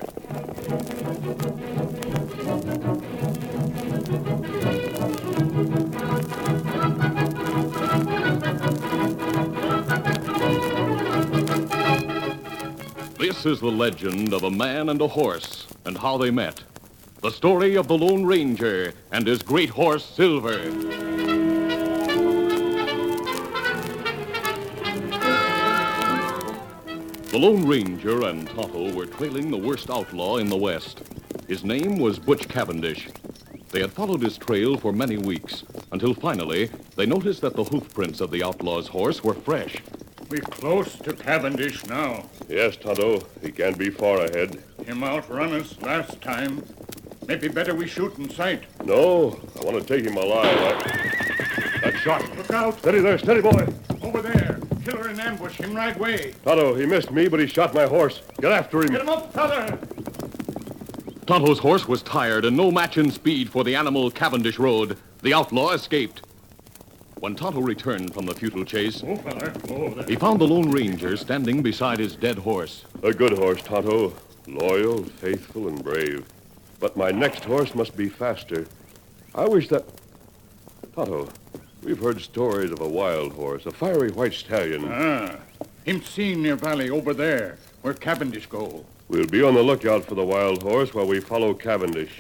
This 13.18 13.46
is 13.46 13.62
the 13.62 13.72
legend 13.72 14.34
of 14.34 14.44
a 14.44 14.52
man 14.52 14.90
and 14.90 15.00
a 15.00 15.08
horse 15.08 15.66
and 15.86 15.98
how 15.98 16.18
they 16.18 16.30
met. 16.30 16.62
The 17.22 17.32
story 17.32 17.76
of 17.76 17.88
the 17.88 17.98
Lone 17.98 18.26
Ranger 18.26 18.94
and 19.14 19.26
his 19.26 19.42
great 19.42 19.70
horse 19.70 20.04
Silver. 20.04 21.25
The 27.36 27.42
Lone 27.42 27.68
Ranger 27.68 28.28
and 28.28 28.48
Tonto 28.48 28.94
were 28.94 29.08
trailing 29.08 29.52
the 29.52 29.58
worst 29.58 29.90
outlaw 29.90 30.38
in 30.38 30.48
the 30.48 30.56
West. 30.56 31.02
His 31.50 31.66
name 31.66 31.98
was 31.98 32.18
Butch 32.18 32.48
Cavendish. 32.48 33.10
They 33.72 33.82
had 33.82 33.92
followed 33.92 34.22
his 34.22 34.38
trail 34.38 34.78
for 34.78 34.94
many 34.94 35.18
weeks 35.18 35.66
until 35.92 36.14
finally 36.14 36.70
they 36.96 37.06
noticed 37.06 37.42
that 37.42 37.58
the 37.58 37.66
hoofprints 37.66 38.22
of 38.22 38.32
the 38.32 38.42
outlaw's 38.42 38.88
horse 38.88 39.22
were 39.22 39.34
fresh. 39.34 39.76
We're 40.30 40.40
close 40.40 40.96
to 41.00 41.12
Cavendish 41.12 41.86
now. 41.88 42.30
Yes, 42.48 42.78
Tonto. 42.78 43.28
He 43.42 43.52
can't 43.52 43.78
be 43.78 43.90
far 43.90 44.22
ahead. 44.22 44.64
Him 44.86 45.04
outrun 45.04 45.52
us 45.56 45.76
last 45.82 46.22
time. 46.22 46.64
Maybe 47.28 47.50
better 47.50 47.76
we 47.76 47.86
shoot 47.86 48.18
in 48.18 48.30
sight. 48.30 48.64
No, 48.86 49.38
I 49.60 49.66
want 49.66 49.86
to 49.86 49.86
take 49.86 50.06
him 50.06 50.16
alive. 50.16 50.58
I... 50.58 51.82
That 51.82 51.98
shot. 51.98 52.38
Look 52.38 52.52
out! 52.52 52.80
Steady 52.80 53.00
there, 53.00 53.18
steady, 53.18 53.42
boy. 53.42 53.68
Over 54.02 54.22
there. 54.22 54.55
Killer 55.16 55.28
in 55.28 55.34
ambush. 55.34 55.58
Him 55.58 55.76
right 55.76 55.98
way. 55.98 56.34
Tonto, 56.44 56.76
he 56.76 56.86
missed 56.86 57.12
me, 57.12 57.28
but 57.28 57.40
he 57.40 57.48
shot 57.48 57.74
my 57.74 57.86
horse. 57.86 58.22
Get 58.42 58.52
after 58.52 58.82
him. 58.82 58.90
Get 58.92 59.02
him 59.02 59.10
up, 59.10 59.34
fella! 59.34 59.78
Tonto's 61.26 61.60
horse 61.60 61.88
was 61.88 62.04
tired 62.04 62.46
and 62.46 62.56
no 62.56 62.72
match 62.72 62.98
in 62.98 63.10
speed 63.10 63.50
for 63.50 63.64
the 63.64 63.76
animal 63.76 64.12
Cavendish 64.12 64.60
rode. 64.60 64.98
The 65.22 65.34
outlaw 65.34 65.72
escaped. 65.72 66.22
When 67.20 67.36
Tonto 67.36 67.62
returned 67.62 68.14
from 68.14 68.26
the 68.26 68.36
futile 68.36 68.66
chase, 68.66 69.04
Oh, 69.06 69.16
fella. 69.16 69.54
Oh, 69.70 70.04
he 70.04 70.16
found 70.16 70.40
the 70.40 70.48
Lone 70.48 70.70
Ranger 70.70 71.18
standing 71.18 71.64
beside 71.64 71.98
his 71.98 72.16
dead 72.16 72.38
horse. 72.38 72.86
A 73.02 73.14
good 73.14 73.34
horse, 73.38 73.62
Tonto. 73.64 74.14
Loyal, 74.48 75.04
faithful, 75.04 75.68
and 75.68 75.84
brave. 75.84 76.26
But 76.80 76.96
my 76.96 77.10
next 77.12 77.46
horse 77.46 77.74
must 77.74 77.98
be 77.98 78.10
faster. 78.10 78.68
I 79.34 79.48
wish 79.48 79.70
that... 79.70 79.86
Tonto, 80.94 81.30
we've 81.86 82.00
heard 82.00 82.20
stories 82.20 82.72
of 82.72 82.82
a 82.82 82.88
wild 82.88 83.34
horse, 83.34 83.66
a 83.68 83.72
fiery 83.72 84.10
white 84.12 84.34
stallion. 84.34 84.86
Ah. 84.90 85.36
Him 85.86 86.02
seen 86.02 86.42
near 86.42 86.56
valley 86.56 86.90
over 86.90 87.14
there, 87.14 87.60
where 87.84 87.94
Cavendish 87.94 88.48
go. 88.48 88.84
We'll 89.08 89.28
be 89.28 89.44
on 89.44 89.54
the 89.54 89.62
lookout 89.62 90.04
for 90.06 90.16
the 90.16 90.26
wild 90.26 90.64
horse 90.64 90.96
while 90.96 91.06
we 91.06 91.20
follow 91.20 91.54
Cavendish. 91.54 92.18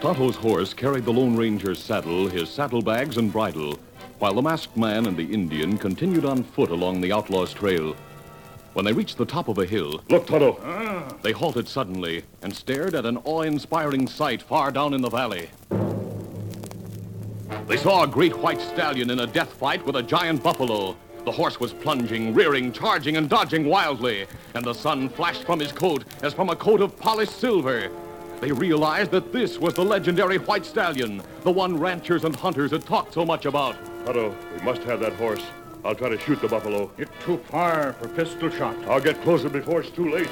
Tonto's 0.00 0.36
horse 0.36 0.74
carried 0.74 1.06
the 1.06 1.12
Lone 1.12 1.34
Ranger's 1.34 1.82
saddle, 1.82 2.28
his 2.28 2.50
saddlebags, 2.50 3.16
and 3.16 3.32
bridle, 3.32 3.78
while 4.18 4.34
the 4.34 4.42
masked 4.42 4.76
man 4.76 5.06
and 5.06 5.16
the 5.16 5.32
Indian 5.32 5.78
continued 5.78 6.26
on 6.26 6.42
foot 6.42 6.70
along 6.70 7.00
the 7.00 7.12
outlaw's 7.12 7.54
trail. 7.54 7.96
When 8.72 8.84
they 8.84 8.92
reached 8.92 9.18
the 9.18 9.26
top 9.26 9.48
of 9.48 9.58
a 9.58 9.66
hill, 9.66 10.00
Look, 10.08 10.26
Tonto. 10.26 10.58
they 11.22 11.32
halted 11.32 11.66
suddenly 11.66 12.22
and 12.42 12.54
stared 12.54 12.94
at 12.94 13.04
an 13.04 13.18
awe-inspiring 13.24 14.06
sight 14.06 14.42
far 14.42 14.70
down 14.70 14.94
in 14.94 15.02
the 15.02 15.10
valley. 15.10 15.50
They 17.66 17.76
saw 17.76 18.04
a 18.04 18.06
great 18.06 18.36
white 18.38 18.60
stallion 18.60 19.10
in 19.10 19.20
a 19.20 19.26
death 19.26 19.52
fight 19.54 19.84
with 19.84 19.96
a 19.96 20.02
giant 20.02 20.42
buffalo. 20.42 20.96
The 21.24 21.32
horse 21.32 21.58
was 21.60 21.72
plunging, 21.72 22.32
rearing, 22.32 22.72
charging, 22.72 23.16
and 23.16 23.28
dodging 23.28 23.66
wildly, 23.66 24.26
and 24.54 24.64
the 24.64 24.72
sun 24.72 25.08
flashed 25.08 25.44
from 25.44 25.60
his 25.60 25.72
coat 25.72 26.04
as 26.22 26.32
from 26.32 26.48
a 26.48 26.56
coat 26.56 26.80
of 26.80 26.96
polished 26.98 27.38
silver. 27.38 27.90
They 28.40 28.52
realized 28.52 29.10
that 29.10 29.32
this 29.32 29.58
was 29.58 29.74
the 29.74 29.84
legendary 29.84 30.38
white 30.38 30.64
stallion, 30.64 31.22
the 31.42 31.50
one 31.50 31.76
ranchers 31.76 32.24
and 32.24 32.34
hunters 32.34 32.70
had 32.70 32.86
talked 32.86 33.14
so 33.14 33.24
much 33.26 33.44
about. 33.46 33.76
Tonto, 34.06 34.34
we 34.56 34.62
must 34.62 34.82
have 34.84 35.00
that 35.00 35.12
horse. 35.14 35.42
I'll 35.84 35.94
try 35.94 36.10
to 36.10 36.18
shoot 36.18 36.40
the 36.40 36.48
buffalo. 36.48 36.90
It's 36.98 37.10
too 37.24 37.38
far 37.50 37.94
for 37.94 38.08
pistol 38.08 38.50
shot. 38.50 38.76
I'll 38.86 39.00
get 39.00 39.22
closer 39.22 39.48
before 39.48 39.80
it's 39.80 39.90
too 39.90 40.10
late. 40.10 40.30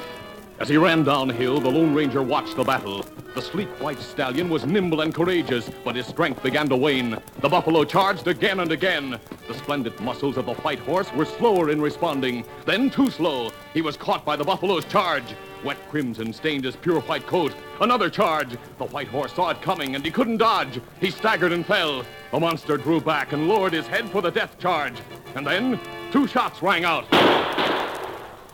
As 0.59 0.67
he 0.67 0.77
ran 0.77 1.03
downhill, 1.03 1.59
the 1.59 1.69
Lone 1.69 1.95
Ranger 1.95 2.21
watched 2.21 2.57
the 2.57 2.63
battle. 2.63 3.05
The 3.33 3.41
sleek 3.41 3.69
white 3.81 3.99
stallion 3.99 4.49
was 4.49 4.65
nimble 4.65 5.01
and 5.01 5.15
courageous, 5.15 5.69
but 5.85 5.95
his 5.95 6.05
strength 6.05 6.43
began 6.43 6.67
to 6.67 6.75
wane. 6.75 7.17
The 7.39 7.47
buffalo 7.47 7.85
charged 7.85 8.27
again 8.27 8.59
and 8.59 8.71
again. 8.71 9.19
The 9.47 9.53
splendid 9.53 9.97
muscles 10.01 10.35
of 10.35 10.47
the 10.47 10.55
white 10.55 10.79
horse 10.79 11.11
were 11.13 11.25
slower 11.25 11.69
in 11.69 11.79
responding, 11.79 12.43
then 12.65 12.89
too 12.89 13.09
slow. 13.09 13.51
He 13.73 13.81
was 13.81 13.95
caught 13.95 14.25
by 14.25 14.35
the 14.35 14.43
buffalo's 14.43 14.85
charge. 14.85 15.35
Wet 15.63 15.77
crimson 15.89 16.33
stained 16.33 16.65
his 16.65 16.75
pure 16.75 17.01
white 17.01 17.25
coat. 17.25 17.53
Another 17.79 18.09
charge. 18.09 18.57
The 18.77 18.85
white 18.85 19.07
horse 19.07 19.33
saw 19.33 19.49
it 19.49 19.61
coming, 19.61 19.95
and 19.95 20.03
he 20.03 20.11
couldn't 20.11 20.37
dodge. 20.37 20.81
He 20.99 21.09
staggered 21.09 21.53
and 21.53 21.65
fell. 21.65 22.03
The 22.31 22.39
monster 22.39 22.77
drew 22.77 22.99
back 22.99 23.31
and 23.31 23.47
lowered 23.47 23.73
his 23.73 23.87
head 23.87 24.09
for 24.09 24.21
the 24.21 24.29
death 24.29 24.59
charge. 24.59 25.01
And 25.35 25.45
then, 25.45 25.79
two 26.11 26.27
shots 26.27 26.61
rang 26.61 26.85
out. 26.85 27.09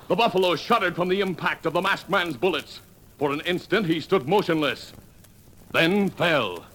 The 0.07 0.15
buffalo 0.15 0.55
shuddered 0.55 0.95
from 0.95 1.09
the 1.09 1.21
impact 1.21 1.65
of 1.65 1.73
the 1.73 1.81
masked 1.81 2.09
man's 2.09 2.37
bullets. 2.37 2.81
For 3.17 3.31
an 3.31 3.41
instant, 3.41 3.87
he 3.87 3.99
stood 4.01 4.27
motionless, 4.27 4.93
then 5.71 6.09
fell. 6.09 6.65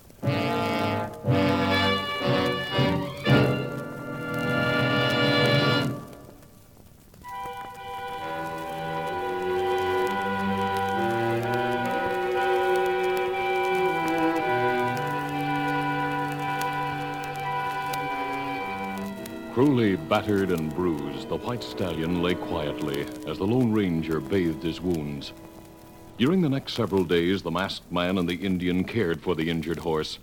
Battered 20.21 20.51
and 20.51 20.75
bruised, 20.75 21.31
the 21.31 21.37
white 21.37 21.63
stallion 21.63 22.21
lay 22.21 22.35
quietly 22.35 23.07
as 23.27 23.39
the 23.39 23.47
Lone 23.47 23.73
Ranger 23.73 24.21
bathed 24.21 24.63
his 24.63 24.79
wounds. 24.79 25.33
During 26.19 26.43
the 26.43 26.49
next 26.51 26.75
several 26.75 27.05
days, 27.05 27.41
the 27.41 27.51
masked 27.51 27.91
man 27.91 28.19
and 28.19 28.29
the 28.29 28.35
Indian 28.35 28.85
cared 28.85 29.23
for 29.23 29.35
the 29.35 29.49
injured 29.49 29.79
horse. 29.79 30.19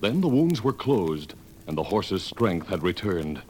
Then 0.00 0.20
the 0.20 0.26
wounds 0.26 0.64
were 0.64 0.72
closed, 0.72 1.34
and 1.68 1.78
the 1.78 1.84
horse's 1.84 2.24
strength 2.24 2.66
had 2.66 2.82
returned. 2.82 3.40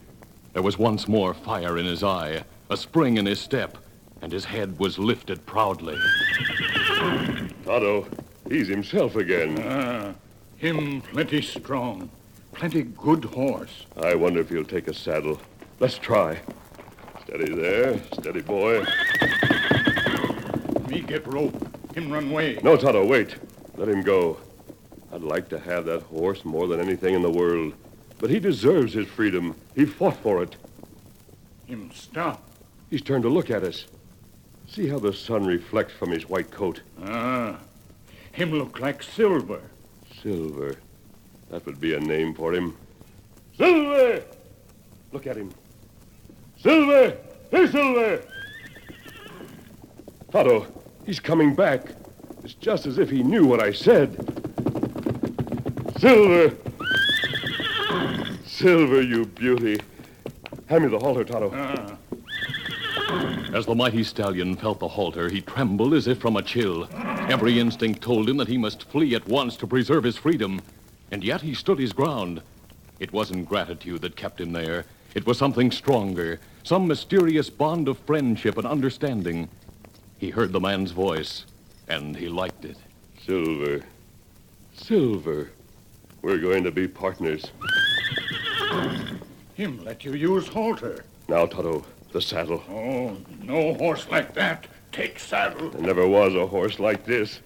There 0.53 0.61
was 0.61 0.77
once 0.77 1.07
more 1.07 1.33
fire 1.33 1.79
in 1.79 1.87
his 1.87 2.03
eye, 2.03 2.43
a 2.69 2.77
spring 2.77 3.17
in 3.17 3.25
his 3.25 3.39
step, 3.39 3.79
and 4.21 4.31
his 4.31 4.45
head 4.45 4.77
was 4.77 4.99
lifted 4.99 5.43
proudly. 5.47 5.97
Tonto, 7.65 8.05
he's 8.47 8.67
himself 8.67 9.15
again. 9.15 9.57
Ah, 9.65 10.13
him 10.55 11.01
plenty 11.01 11.41
strong. 11.41 12.11
Plenty 12.51 12.83
good 12.83 13.25
horse. 13.25 13.87
I 13.97 14.13
wonder 14.13 14.41
if 14.41 14.49
he'll 14.49 14.63
take 14.63 14.87
a 14.87 14.93
saddle. 14.93 15.39
Let's 15.83 15.97
try. 15.97 16.39
Steady 17.25 17.53
there. 17.53 17.99
Steady, 18.13 18.39
boy. 18.39 18.85
Me 20.87 21.01
get 21.01 21.27
rope. 21.27 21.53
Him 21.93 22.09
run 22.09 22.31
way. 22.31 22.57
No, 22.63 22.77
Tonto, 22.77 23.05
wait. 23.05 23.35
Let 23.75 23.89
him 23.89 24.01
go. 24.01 24.37
I'd 25.11 25.23
like 25.23 25.49
to 25.49 25.59
have 25.59 25.83
that 25.87 26.03
horse 26.03 26.45
more 26.45 26.67
than 26.67 26.79
anything 26.79 27.15
in 27.15 27.21
the 27.21 27.29
world. 27.29 27.73
But 28.17 28.29
he 28.29 28.39
deserves 28.39 28.93
his 28.93 29.07
freedom. 29.07 29.57
He 29.75 29.83
fought 29.83 30.15
for 30.15 30.41
it. 30.41 30.55
Him 31.65 31.91
stop. 31.93 32.49
He's 32.89 33.01
turned 33.01 33.23
to 33.23 33.29
look 33.29 33.51
at 33.51 33.63
us. 33.63 33.85
See 34.69 34.87
how 34.87 34.99
the 34.99 35.11
sun 35.11 35.45
reflects 35.45 35.91
from 35.91 36.11
his 36.11 36.29
white 36.29 36.49
coat. 36.49 36.79
Ah, 37.03 37.59
him 38.31 38.53
look 38.53 38.79
like 38.79 39.03
silver. 39.03 39.59
Silver. 40.21 40.77
That 41.49 41.65
would 41.65 41.81
be 41.81 41.93
a 41.93 41.99
name 41.99 42.33
for 42.33 42.53
him. 42.53 42.77
Silver! 43.57 44.23
Look 45.11 45.27
at 45.27 45.35
him. 45.35 45.51
Silver! 46.63 47.17
Hey, 47.51 47.67
Silver! 47.67 48.21
Tonto, 50.31 50.65
he's 51.05 51.19
coming 51.19 51.53
back. 51.53 51.87
It's 52.41 52.53
just 52.53 52.85
as 52.85 52.97
if 52.97 53.09
he 53.09 53.21
knew 53.21 53.45
what 53.45 53.61
I 53.61 53.73
said. 53.73 54.15
Silver! 55.99 56.55
Silver, 58.45 59.01
you 59.01 59.25
beauty. 59.25 59.77
Hand 60.67 60.85
me 60.85 60.89
the 60.89 60.99
halter, 60.99 61.25
Tonto. 61.25 61.51
Ah, 61.53 61.97
As 63.53 63.65
the 63.65 63.75
mighty 63.75 64.05
stallion 64.05 64.55
felt 64.55 64.79
the 64.79 64.87
halter, 64.87 65.27
he 65.29 65.41
trembled 65.41 65.93
as 65.93 66.07
if 66.07 66.19
from 66.19 66.37
a 66.37 66.41
chill. 66.41 66.87
Every 67.29 67.59
instinct 67.59 68.01
told 68.01 68.29
him 68.29 68.37
that 68.37 68.47
he 68.47 68.57
must 68.57 68.85
flee 68.85 69.15
at 69.15 69.27
once 69.27 69.57
to 69.57 69.67
preserve 69.67 70.05
his 70.05 70.15
freedom. 70.15 70.61
And 71.11 71.25
yet 71.25 71.41
he 71.41 71.53
stood 71.53 71.77
his 71.77 71.91
ground. 71.91 72.41
It 73.01 73.11
wasn't 73.11 73.49
gratitude 73.49 73.99
that 74.03 74.15
kept 74.15 74.39
him 74.39 74.53
there. 74.53 74.85
It 75.13 75.27
was 75.27 75.37
something 75.37 75.69
stronger, 75.69 76.39
some 76.63 76.87
mysterious 76.87 77.49
bond 77.49 77.87
of 77.87 77.97
friendship 77.99 78.57
and 78.57 78.65
understanding. 78.65 79.49
He 80.17 80.29
heard 80.29 80.53
the 80.53 80.59
man's 80.59 80.91
voice, 80.91 81.45
and 81.89 82.15
he 82.15 82.29
liked 82.29 82.63
it. 82.63 82.77
Silver. 83.25 83.83
Silver. 84.73 85.51
We're 86.21 86.37
going 86.37 86.63
to 86.63 86.71
be 86.71 86.87
partners. 86.87 87.51
him 89.55 89.83
let 89.83 90.05
you 90.05 90.13
use 90.13 90.47
halter. 90.47 91.03
Now, 91.27 91.45
Tonto, 91.45 91.85
the 92.13 92.21
saddle. 92.21 92.63
Oh, 92.69 93.17
no 93.41 93.73
horse 93.73 94.07
like 94.09 94.33
that. 94.35 94.67
Take 94.93 95.19
saddle. 95.19 95.69
There 95.69 95.81
never 95.81 96.07
was 96.07 96.33
a 96.33 96.47
horse 96.47 96.79
like 96.79 97.05
this. 97.05 97.41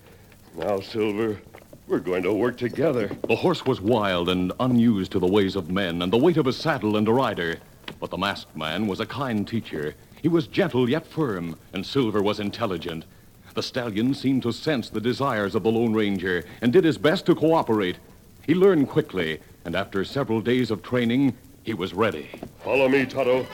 Now, 0.55 0.79
Silver, 0.79 1.39
we're 1.87 1.99
going 1.99 2.23
to 2.23 2.33
work 2.33 2.57
together. 2.57 3.09
The 3.27 3.35
horse 3.35 3.65
was 3.65 3.81
wild 3.81 4.29
and 4.29 4.51
unused 4.59 5.11
to 5.13 5.19
the 5.19 5.27
ways 5.27 5.55
of 5.55 5.71
men 5.71 6.03
and 6.03 6.13
the 6.13 6.17
weight 6.17 6.37
of 6.37 6.45
a 6.45 6.53
saddle 6.53 6.97
and 6.97 7.07
a 7.07 7.13
rider. 7.13 7.57
But 7.99 8.11
the 8.11 8.17
masked 8.17 8.55
man 8.55 8.87
was 8.87 8.99
a 8.99 9.05
kind 9.05 9.47
teacher. 9.47 9.95
He 10.21 10.27
was 10.27 10.47
gentle 10.47 10.89
yet 10.89 11.05
firm, 11.05 11.57
and 11.73 11.85
Silver 11.85 12.21
was 12.21 12.39
intelligent. 12.39 13.05
The 13.53 13.63
stallion 13.63 14.13
seemed 14.13 14.43
to 14.43 14.51
sense 14.51 14.89
the 14.89 15.01
desires 15.01 15.55
of 15.55 15.63
the 15.63 15.71
Lone 15.71 15.93
Ranger 15.93 16.45
and 16.61 16.71
did 16.71 16.83
his 16.83 16.99
best 16.99 17.25
to 17.25 17.33
cooperate. 17.33 17.97
He 18.45 18.53
learned 18.53 18.87
quickly, 18.87 19.39
and 19.65 19.75
after 19.75 20.05
several 20.05 20.41
days 20.41 20.69
of 20.69 20.83
training, 20.83 21.35
he 21.63 21.73
was 21.73 21.93
ready. 21.93 22.29
Follow 22.63 22.87
me, 22.87 23.05
Tonto. 23.05 23.47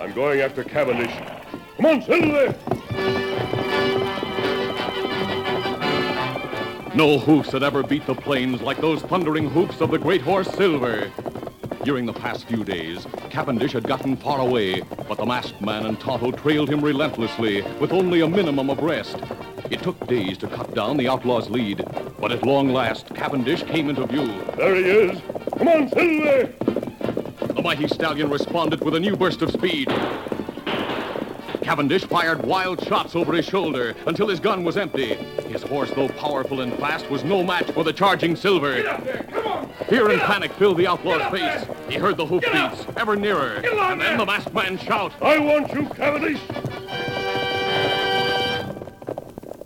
I'm 0.00 0.14
going 0.14 0.40
after 0.40 0.64
Cavendish. 0.64 1.14
Come 1.76 1.86
on, 1.86 2.02
Silver! 2.02 2.56
No 6.94 7.18
hoofs 7.18 7.52
had 7.52 7.62
ever 7.62 7.82
beat 7.82 8.06
the 8.06 8.14
plains 8.14 8.62
like 8.62 8.80
those 8.80 9.02
thundering 9.02 9.48
hoofs 9.48 9.80
of 9.80 9.90
the 9.90 9.98
great 9.98 10.22
horse 10.22 10.48
Silver. 10.48 11.12
During 11.84 12.04
the 12.06 12.12
past 12.12 12.48
few 12.48 12.64
days, 12.64 13.06
Cavendish 13.30 13.72
had 13.72 13.86
gotten 13.86 14.16
far 14.16 14.40
away, 14.40 14.82
but 15.08 15.16
the 15.16 15.24
masked 15.24 15.60
man 15.60 15.86
and 15.86 15.98
Tonto 16.00 16.32
trailed 16.32 16.68
him 16.68 16.80
relentlessly 16.80 17.62
with 17.78 17.92
only 17.92 18.22
a 18.22 18.28
minimum 18.28 18.68
of 18.68 18.80
rest. 18.80 19.16
It 19.70 19.82
took 19.82 20.04
days 20.08 20.36
to 20.38 20.48
cut 20.48 20.74
down 20.74 20.96
the 20.96 21.08
outlaw's 21.08 21.48
lead, 21.48 21.86
but 22.18 22.32
at 22.32 22.44
long 22.44 22.72
last, 22.72 23.14
Cavendish 23.14 23.62
came 23.62 23.88
into 23.88 24.04
view. 24.06 24.26
There 24.56 24.74
he 24.74 24.82
is. 24.82 25.20
Come 25.56 25.68
on, 25.68 25.88
Silver! 25.90 26.52
The 27.54 27.62
mighty 27.62 27.86
stallion 27.86 28.30
responded 28.30 28.84
with 28.84 28.96
a 28.96 29.00
new 29.00 29.16
burst 29.16 29.42
of 29.42 29.52
speed. 29.52 29.88
Cavendish 31.62 32.04
fired 32.06 32.44
wild 32.44 32.84
shots 32.84 33.14
over 33.14 33.32
his 33.32 33.44
shoulder 33.44 33.94
until 34.06 34.26
his 34.26 34.40
gun 34.40 34.64
was 34.64 34.76
empty. 34.76 35.14
His 35.48 35.62
horse, 35.62 35.90
though 35.92 36.08
powerful 36.08 36.62
and 36.62 36.72
fast, 36.80 37.08
was 37.08 37.22
no 37.22 37.44
match 37.44 37.70
for 37.70 37.84
the 37.84 37.92
charging 37.92 38.34
Silver. 38.34 38.82
Fear 39.88 40.10
and 40.10 40.20
panic 40.20 40.52
filled 40.52 40.76
the 40.76 40.86
outlaw's 40.86 41.30
face. 41.30 41.66
He 41.88 41.96
heard 41.96 42.16
the 42.16 42.26
hoofbeats 42.26 42.86
ever 42.96 43.16
nearer, 43.16 43.54
and 43.54 44.00
then 44.00 44.18
the 44.18 44.26
masked 44.26 44.54
man 44.54 44.78
shout. 44.78 45.12
I 45.20 45.38
want 45.38 45.72
you, 45.72 45.88
Cavendish! 45.88 46.40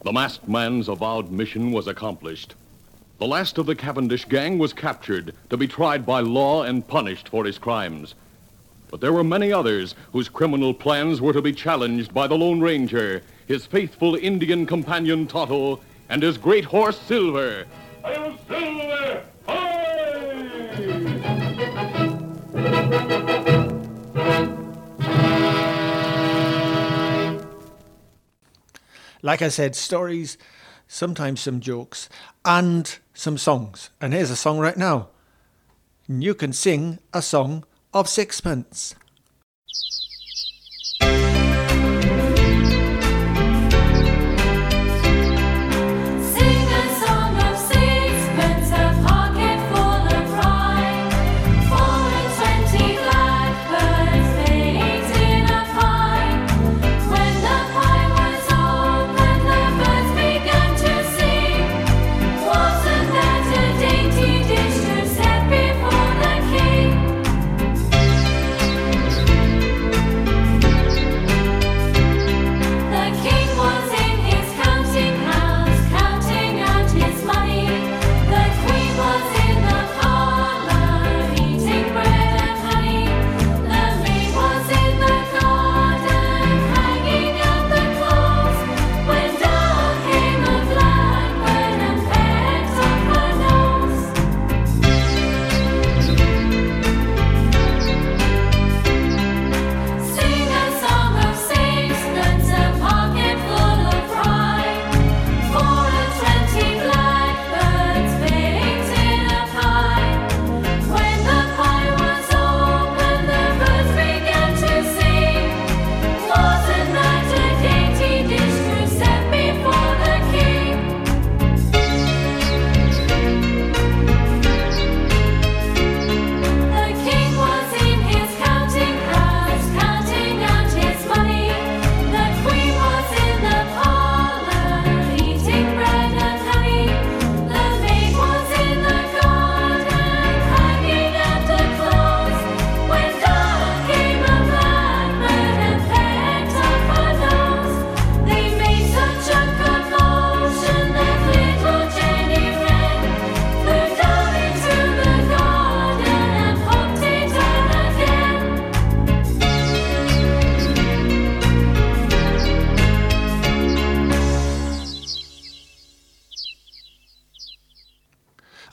The 0.03 0.13
masked 0.13 0.49
man's 0.49 0.89
avowed 0.89 1.31
mission 1.31 1.73
was 1.73 1.87
accomplished. 1.87 2.55
The 3.19 3.27
last 3.27 3.59
of 3.59 3.67
the 3.67 3.75
Cavendish 3.75 4.25
gang 4.27 4.59
was 4.59 4.73
captured 4.73 5.35
to 5.51 5.57
be 5.57 5.67
tried 5.67 6.05
by 6.05 6.21
law 6.21 6.63
and 6.63 6.87
punished 6.87 7.29
for 7.29 7.45
his 7.45 7.59
crimes. 7.59 8.15
But 8.91 9.01
there 9.01 9.13
were 9.13 9.25
many 9.25 9.53
others 9.53 9.95
whose 10.13 10.29
criminal 10.29 10.73
plans 10.73 11.21
were 11.21 11.33
to 11.33 11.43
be 11.43 11.53
challenged 11.53 12.15
by 12.15 12.27
the 12.27 12.37
Lone 12.37 12.61
Ranger, 12.61 13.23
his 13.47 13.67
faithful 13.67 14.15
Indian 14.15 14.67
companion 14.67 15.27
Tonto, 15.27 15.81
and 16.09 16.23
his 16.23 16.39
great 16.39 16.65
horse 16.65 16.99
Silver. 16.99 17.67
Hail, 18.05 18.39
Silver! 18.49 19.23
Like 29.25 29.41
I 29.41 29.49
said, 29.49 29.75
stories, 29.75 30.37
sometimes 30.87 31.41
some 31.41 31.61
jokes, 31.61 32.11
and 32.45 32.99
some 33.15 33.39
songs. 33.39 33.89
And 33.99 34.13
here's 34.13 34.31
a 34.31 34.37
song 34.37 34.59
right 34.59 34.77
now. 34.77 35.09
You 36.07 36.35
can 36.35 36.53
sing 36.53 36.99
a 37.15 37.23
song 37.23 37.65
of 37.95 38.07
sixpence. 38.07 38.95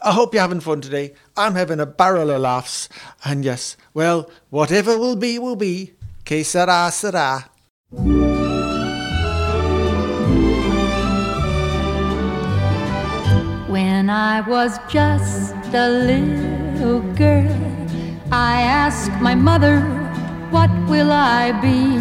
I 0.04 0.14
hope 0.14 0.34
you're 0.34 0.42
having 0.42 0.62
fun 0.62 0.82
today. 0.82 1.14
I'm 1.38 1.54
having 1.54 1.80
a 1.80 1.86
barrel 1.86 2.32
of 2.32 2.42
laughs. 2.42 2.90
And 3.24 3.46
yes, 3.46 3.78
well, 3.94 4.32
whatever 4.50 4.98
will 4.98 5.16
be, 5.16 5.38
will 5.38 5.56
be. 5.56 5.94
Que 6.26 6.44
sera, 6.44 6.90
sera. 6.92 7.46
When 13.70 14.10
I 14.10 14.42
was 14.48 14.80
just 14.90 15.54
a 15.72 15.88
little 15.88 17.02
girl, 17.14 17.52
I 18.32 18.62
asked 18.64 19.12
my 19.22 19.36
mother, 19.36 19.82
What 20.50 20.72
will 20.90 21.12
I 21.12 21.52
be? 21.62 22.00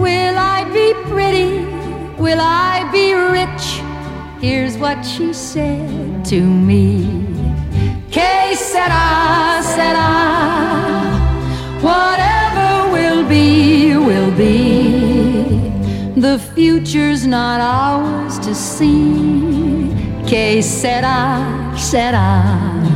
Will 0.00 0.38
I 0.38 0.62
be 0.72 0.94
pretty? 1.10 1.66
Will 2.22 2.40
I 2.40 2.88
be 2.92 3.14
rich? 3.14 3.83
Here's 4.44 4.76
what 4.76 5.02
she 5.06 5.32
said 5.32 6.22
to 6.26 6.38
me. 6.38 7.06
Que 8.10 8.54
sera, 8.54 9.62
sera. 9.62 10.10
Whatever 11.80 12.92
will 12.92 13.26
be, 13.26 13.96
will 13.96 14.30
be. 14.36 15.70
The 16.20 16.38
future's 16.54 17.26
not 17.26 17.58
ours 17.62 18.38
to 18.40 18.54
see. 18.54 19.88
Que 20.26 20.60
sera, 20.60 21.72
sera. 21.78 22.93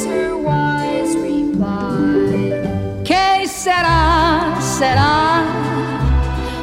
Was 0.00 0.06
her 0.06 0.36
wise 0.36 1.16
reply. 1.16 3.02
Que 3.04 3.46
sera, 3.46 4.56
sera. 4.60 5.44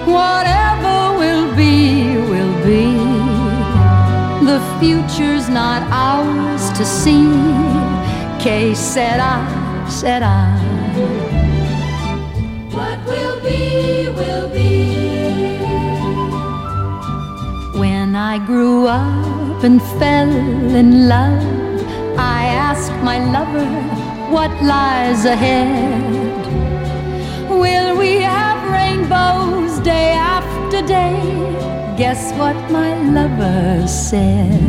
Whatever 0.06 1.18
will 1.18 1.56
be, 1.56 2.18
will 2.32 2.56
be. 2.66 2.86
The 4.46 4.60
future's 4.80 5.50
not 5.50 5.82
ours 5.92 6.72
to 6.78 6.86
see. 6.86 7.28
Que 8.40 8.74
sera, 8.76 9.34
sera. 9.90 10.36
What 12.72 13.00
will 13.06 13.40
be, 13.42 14.10
will 14.20 14.50
be. 14.50 14.78
When 17.78 18.16
I 18.16 18.40
grew 18.46 18.88
up 18.88 19.64
and 19.64 19.82
fell 20.00 20.32
in 20.76 21.08
love, 21.08 21.57
I 22.78 22.80
asked 22.80 23.04
my 23.04 23.18
lover 23.32 23.66
what 24.32 24.52
lies 24.62 25.26
ahead. 25.26 26.46
Will 27.50 27.98
we 27.98 28.22
have 28.22 28.60
rainbows 28.72 29.80
day 29.80 30.12
after 30.12 30.86
day? 30.86 31.18
Guess 31.98 32.34
what 32.34 32.56
my 32.70 32.94
lover 33.18 33.88
said. 33.88 34.62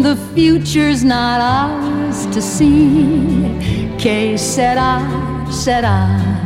The 0.00 0.16
future's 0.32 1.02
not 1.02 1.40
ours 1.40 2.26
to 2.26 2.40
see. 2.40 3.58
Que 3.98 4.38
sera, 4.38 5.02
sera. 5.50 5.96
What 6.22 6.37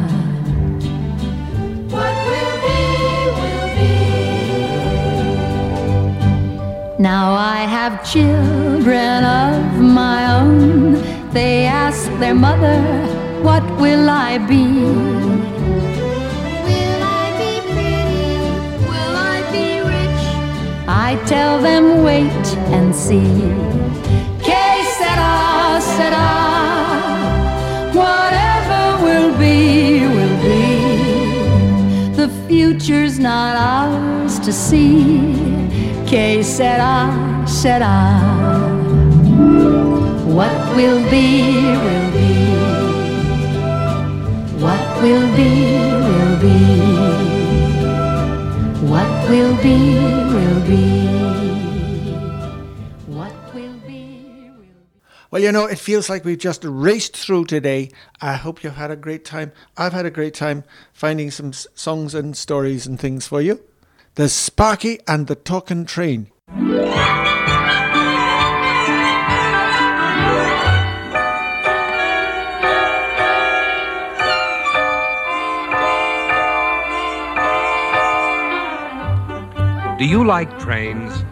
Now 7.02 7.32
I 7.34 7.62
have 7.76 8.08
children 8.08 9.24
of 9.24 9.80
my 9.80 10.38
own. 10.38 10.92
They 11.32 11.64
ask 11.64 12.08
their 12.20 12.32
mother, 12.32 12.80
What 13.42 13.64
will 13.80 14.08
I 14.08 14.38
be? 14.38 14.66
Will 16.68 17.02
I 17.02 17.24
be 17.42 17.52
pretty? 17.72 18.38
Will 18.86 19.16
I 19.34 19.38
be 19.50 19.80
rich? 19.80 20.22
I 20.86 21.20
tell 21.26 21.60
them, 21.60 22.04
Wait 22.04 22.46
and 22.70 22.94
see. 22.94 23.34
Que 24.46 24.64
sera, 24.98 25.80
sera. 25.96 26.30
Whatever 28.02 28.82
will 29.04 29.36
be, 29.40 30.06
will 30.06 30.38
be. 30.46 32.14
The 32.14 32.28
future's 32.46 33.18
not 33.18 33.56
ours 33.56 34.38
to 34.38 34.52
see. 34.52 35.51
Que 36.12 36.42
sera, 36.42 37.08
sera. 37.46 38.20
What 40.26 40.76
will 40.76 41.00
be, 41.10 41.54
will 41.84 42.10
be. 42.12 42.52
What 44.60 45.00
will 45.00 45.34
be, 45.34 45.72
will 46.04 46.36
be. 46.36 46.58
What 48.92 49.30
will 49.30 49.56
be, 49.62 49.78
will 50.34 50.60
be. 50.68 51.08
What 53.06 53.54
will 53.54 53.78
be. 53.86 54.50
Will 54.58 54.60
be. 54.60 55.08
Well, 55.30 55.40
you 55.40 55.50
know, 55.50 55.64
it 55.64 55.78
feels 55.78 56.10
like 56.10 56.26
we've 56.26 56.36
just 56.36 56.62
raced 56.66 57.16
through 57.16 57.46
today. 57.46 57.90
I 58.20 58.34
hope 58.34 58.62
you've 58.62 58.74
had 58.74 58.90
a 58.90 58.96
great 58.96 59.24
time. 59.24 59.52
I've 59.78 59.94
had 59.94 60.04
a 60.04 60.10
great 60.10 60.34
time 60.34 60.64
finding 60.92 61.30
some 61.30 61.54
songs 61.54 62.14
and 62.14 62.36
stories 62.36 62.86
and 62.86 63.00
things 63.00 63.26
for 63.26 63.40
you. 63.40 63.62
There's 64.14 64.34
Sparky 64.34 65.00
and 65.08 65.26
the 65.26 65.34
Talking 65.34 65.86
Train. 65.86 66.30
Do 79.98 80.04
you 80.04 80.26
like 80.26 80.58
trains? 80.58 81.24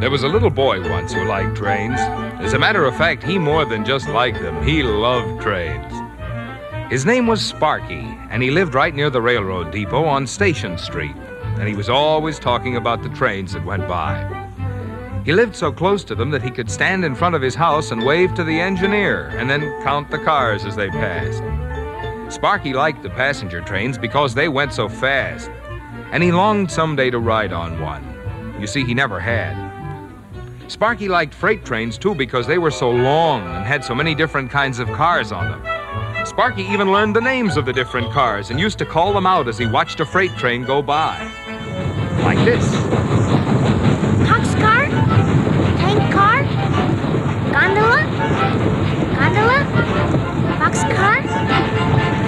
There 0.00 0.10
was 0.10 0.22
a 0.22 0.28
little 0.28 0.50
boy 0.50 0.86
once 0.86 1.14
who 1.14 1.24
liked 1.24 1.56
trains. 1.56 1.98
As 1.98 2.52
a 2.52 2.58
matter 2.58 2.84
of 2.84 2.94
fact, 2.94 3.22
he 3.22 3.38
more 3.38 3.64
than 3.64 3.86
just 3.86 4.06
liked 4.10 4.42
them, 4.42 4.62
he 4.62 4.82
loved 4.82 5.40
trains. 5.40 5.94
His 6.92 7.06
name 7.06 7.26
was 7.26 7.40
Sparky, 7.40 8.04
and 8.28 8.42
he 8.42 8.50
lived 8.50 8.74
right 8.74 8.94
near 8.94 9.08
the 9.08 9.22
railroad 9.22 9.70
depot 9.70 10.04
on 10.04 10.26
Station 10.26 10.76
Street, 10.76 11.16
and 11.60 11.68
he 11.68 11.76
was 11.76 11.90
always 11.90 12.38
talking 12.38 12.76
about 12.76 13.02
the 13.02 13.10
trains 13.10 13.52
that 13.52 13.62
went 13.66 13.86
by. 13.86 14.16
He 15.26 15.34
lived 15.34 15.54
so 15.54 15.70
close 15.70 16.02
to 16.04 16.14
them 16.14 16.30
that 16.30 16.42
he 16.42 16.50
could 16.50 16.70
stand 16.70 17.04
in 17.04 17.14
front 17.14 17.34
of 17.34 17.42
his 17.42 17.54
house 17.54 17.90
and 17.90 18.02
wave 18.02 18.32
to 18.34 18.44
the 18.44 18.58
engineer 18.58 19.28
and 19.36 19.50
then 19.50 19.60
count 19.82 20.10
the 20.10 20.18
cars 20.18 20.64
as 20.64 20.74
they 20.74 20.88
passed. 20.88 21.42
Sparky 22.34 22.72
liked 22.72 23.02
the 23.02 23.10
passenger 23.10 23.60
trains 23.60 23.98
because 23.98 24.32
they 24.32 24.48
went 24.48 24.72
so 24.72 24.88
fast, 24.88 25.50
and 26.12 26.22
he 26.22 26.32
longed 26.32 26.70
someday 26.70 27.10
to 27.10 27.18
ride 27.18 27.52
on 27.52 27.78
one. 27.78 28.02
You 28.58 28.66
see, 28.66 28.82
he 28.82 28.94
never 28.94 29.20
had. 29.20 29.54
Sparky 30.66 31.08
liked 31.08 31.34
freight 31.34 31.64
trains 31.64 31.98
too 31.98 32.14
because 32.14 32.46
they 32.46 32.56
were 32.56 32.70
so 32.70 32.90
long 32.90 33.42
and 33.42 33.66
had 33.66 33.84
so 33.84 33.94
many 33.94 34.14
different 34.14 34.50
kinds 34.50 34.78
of 34.78 34.88
cars 34.92 35.30
on 35.30 35.50
them. 35.50 36.26
Sparky 36.26 36.62
even 36.62 36.90
learned 36.92 37.16
the 37.16 37.20
names 37.20 37.56
of 37.58 37.66
the 37.66 37.72
different 37.72 38.10
cars 38.12 38.50
and 38.50 38.58
used 38.58 38.78
to 38.78 38.86
call 38.86 39.12
them 39.12 39.26
out 39.26 39.48
as 39.48 39.58
he 39.58 39.66
watched 39.66 40.00
a 40.00 40.06
freight 40.06 40.30
train 40.38 40.64
go 40.64 40.80
by. 40.80 41.18
Like 42.22 42.44
this. 42.44 42.64
Boxcar? 44.28 44.88
Tank 45.78 46.12
car? 46.12 46.42
Gondola? 47.52 48.00
Gondola? 49.16 49.60
box 50.60 50.82
car, 50.94 51.20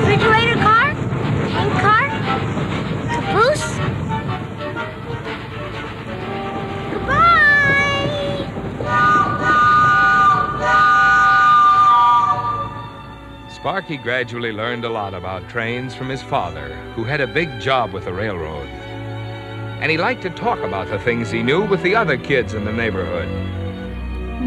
Refrigerator 0.00 0.56
car? 0.56 0.94
Tank 1.48 1.72
car? 1.80 2.08
Caboose? 3.08 3.78
Goodbye! 6.92 7.52
Sparky 13.54 13.96
gradually 13.96 14.52
learned 14.52 14.84
a 14.84 14.88
lot 14.88 15.14
about 15.14 15.48
trains 15.48 15.94
from 15.94 16.08
his 16.08 16.22
father, 16.22 16.74
who 16.96 17.04
had 17.04 17.20
a 17.20 17.26
big 17.26 17.60
job 17.60 17.92
with 17.92 18.06
the 18.06 18.12
railroad. 18.12 18.68
And 19.82 19.90
he 19.90 19.98
liked 19.98 20.22
to 20.22 20.30
talk 20.30 20.60
about 20.60 20.86
the 20.86 20.98
things 21.00 21.28
he 21.28 21.42
knew 21.42 21.66
with 21.66 21.82
the 21.82 21.96
other 21.96 22.16
kids 22.16 22.54
in 22.54 22.64
the 22.64 22.72
neighborhood. 22.72 23.26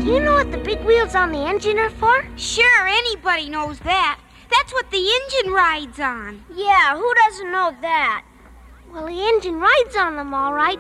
Do 0.02 0.06
you 0.06 0.22
know 0.22 0.36
what 0.36 0.50
the 0.50 0.58
big 0.58 0.80
wheels 0.86 1.14
on 1.14 1.34
the 1.34 1.46
engine 1.46 1.78
are 1.78 1.90
for? 1.90 2.26
Sure, 2.38 2.88
anybody 2.88 3.50
knows 3.50 3.78
that. 3.80 4.18
That's 4.50 4.72
what 4.72 4.90
the 4.92 5.06
engine 5.06 5.52
rides 5.52 6.00
on. 6.00 6.42
Yeah, 6.56 6.96
who 6.96 7.14
doesn't 7.26 7.52
know 7.52 7.76
that? 7.82 8.24
Well, 8.90 9.08
the 9.08 9.28
engine 9.28 9.60
rides 9.60 9.98
on 9.98 10.16
them 10.16 10.34
all 10.34 10.54
right, 10.54 10.80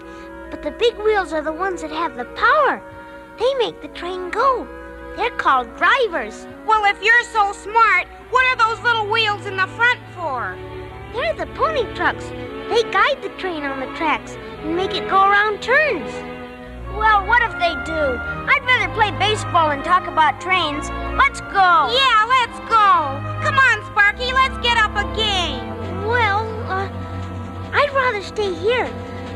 but 0.49 0.63
the 0.63 0.71
big 0.71 0.95
wheels 0.99 1.33
are 1.33 1.41
the 1.41 1.51
ones 1.51 1.81
that 1.81 1.91
have 1.91 2.15
the 2.15 2.23
power. 2.23 2.81
They 3.37 3.53
make 3.55 3.81
the 3.81 3.89
train 3.89 4.29
go. 4.29 4.65
They're 5.17 5.31
called 5.31 5.75
drivers. 5.75 6.47
Well, 6.65 6.85
if 6.85 7.03
you're 7.03 7.23
so 7.25 7.51
smart, 7.51 8.07
what 8.29 8.45
are 8.45 8.55
those 8.55 8.81
little 8.85 9.09
wheels 9.09 9.47
in 9.47 9.57
the 9.57 9.67
front 9.67 9.99
for? 10.13 10.57
They're 11.11 11.33
the 11.33 11.47
pony 11.55 11.93
trucks. 11.93 12.31
They 12.69 12.81
guide 12.91 13.21
the 13.21 13.29
train 13.37 13.63
on 13.63 13.79
the 13.79 13.85
tracks 13.95 14.35
and 14.61 14.75
make 14.75 14.95
it 14.95 15.07
go 15.07 15.17
around 15.17 15.61
turns. 15.61 16.11
Well, 16.97 17.27
what 17.27 17.43
if 17.43 17.51
they 17.59 17.75
do? 17.85 18.17
I'd 18.17 18.63
rather 18.65 18.91
play 18.95 19.11
baseball 19.19 19.71
and 19.71 19.83
talk 19.83 20.07
about 20.07 20.41
trains. 20.41 20.89
Let's 21.15 21.41
go. 21.41 21.91
Yeah, 21.93 22.25
let's 22.25 22.57
go. 22.65 23.21
Come 23.43 23.59
on, 23.59 23.85
Sparky, 23.91 24.33
let's 24.33 24.57
get 24.65 24.77
up 24.77 24.95
a 24.95 25.03
game. 25.15 25.67
Well, 26.07 26.41
uh, 26.71 26.89
I'd 27.73 27.91
rather 27.93 28.21
stay 28.23 28.53
here. 28.55 28.89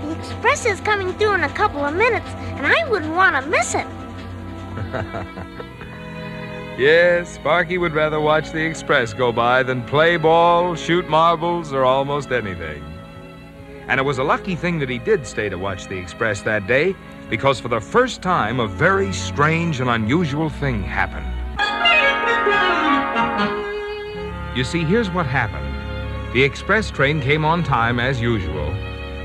The 0.04 0.18
express 0.18 0.66
is 0.66 0.82
coming 0.82 1.14
through 1.14 1.34
in 1.34 1.44
a 1.44 1.50
couple 1.50 1.86
of 1.86 1.94
minutes, 1.96 2.30
and 2.58 2.66
I 2.66 2.90
wouldn't 2.90 3.14
want 3.14 3.36
to 3.36 3.50
miss 3.50 3.76
it. 3.76 3.86
yes, 6.80 7.36
Sparky 7.36 7.78
would 7.78 7.94
rather 7.94 8.20
watch 8.20 8.52
the 8.52 8.66
express 8.66 9.14
go 9.14 9.32
by 9.32 9.62
than 9.62 9.84
play 9.84 10.18
ball, 10.18 10.74
shoot 10.76 11.08
marbles, 11.10 11.74
or 11.74 11.84
almost 11.84 12.32
anything. 12.32 12.89
And 13.90 14.00
it 14.00 14.04
was 14.04 14.20
a 14.20 14.24
lucky 14.24 14.56
thing 14.56 14.78
that 14.80 14.90
he 14.90 15.00
did 15.00 15.26
stay 15.26 15.50
to 15.50 15.58
watch 15.58 15.88
the 15.88 15.98
express 15.98 16.44
that 16.44 16.68
day, 16.68 16.96
because 17.28 17.60
for 17.60 17.70
the 17.70 17.82
first 17.82 18.22
time, 18.22 18.60
a 18.60 18.68
very 18.68 19.12
strange 19.12 19.82
and 19.82 19.90
unusual 19.90 20.48
thing 20.48 20.84
happened. 20.84 21.26
You 24.56 24.64
see, 24.64 24.84
here's 24.84 25.10
what 25.10 25.26
happened 25.26 25.66
the 26.34 26.44
express 26.44 26.92
train 26.92 27.20
came 27.20 27.44
on 27.44 27.64
time 27.64 28.00
as 28.00 28.22
usual. 28.22 28.68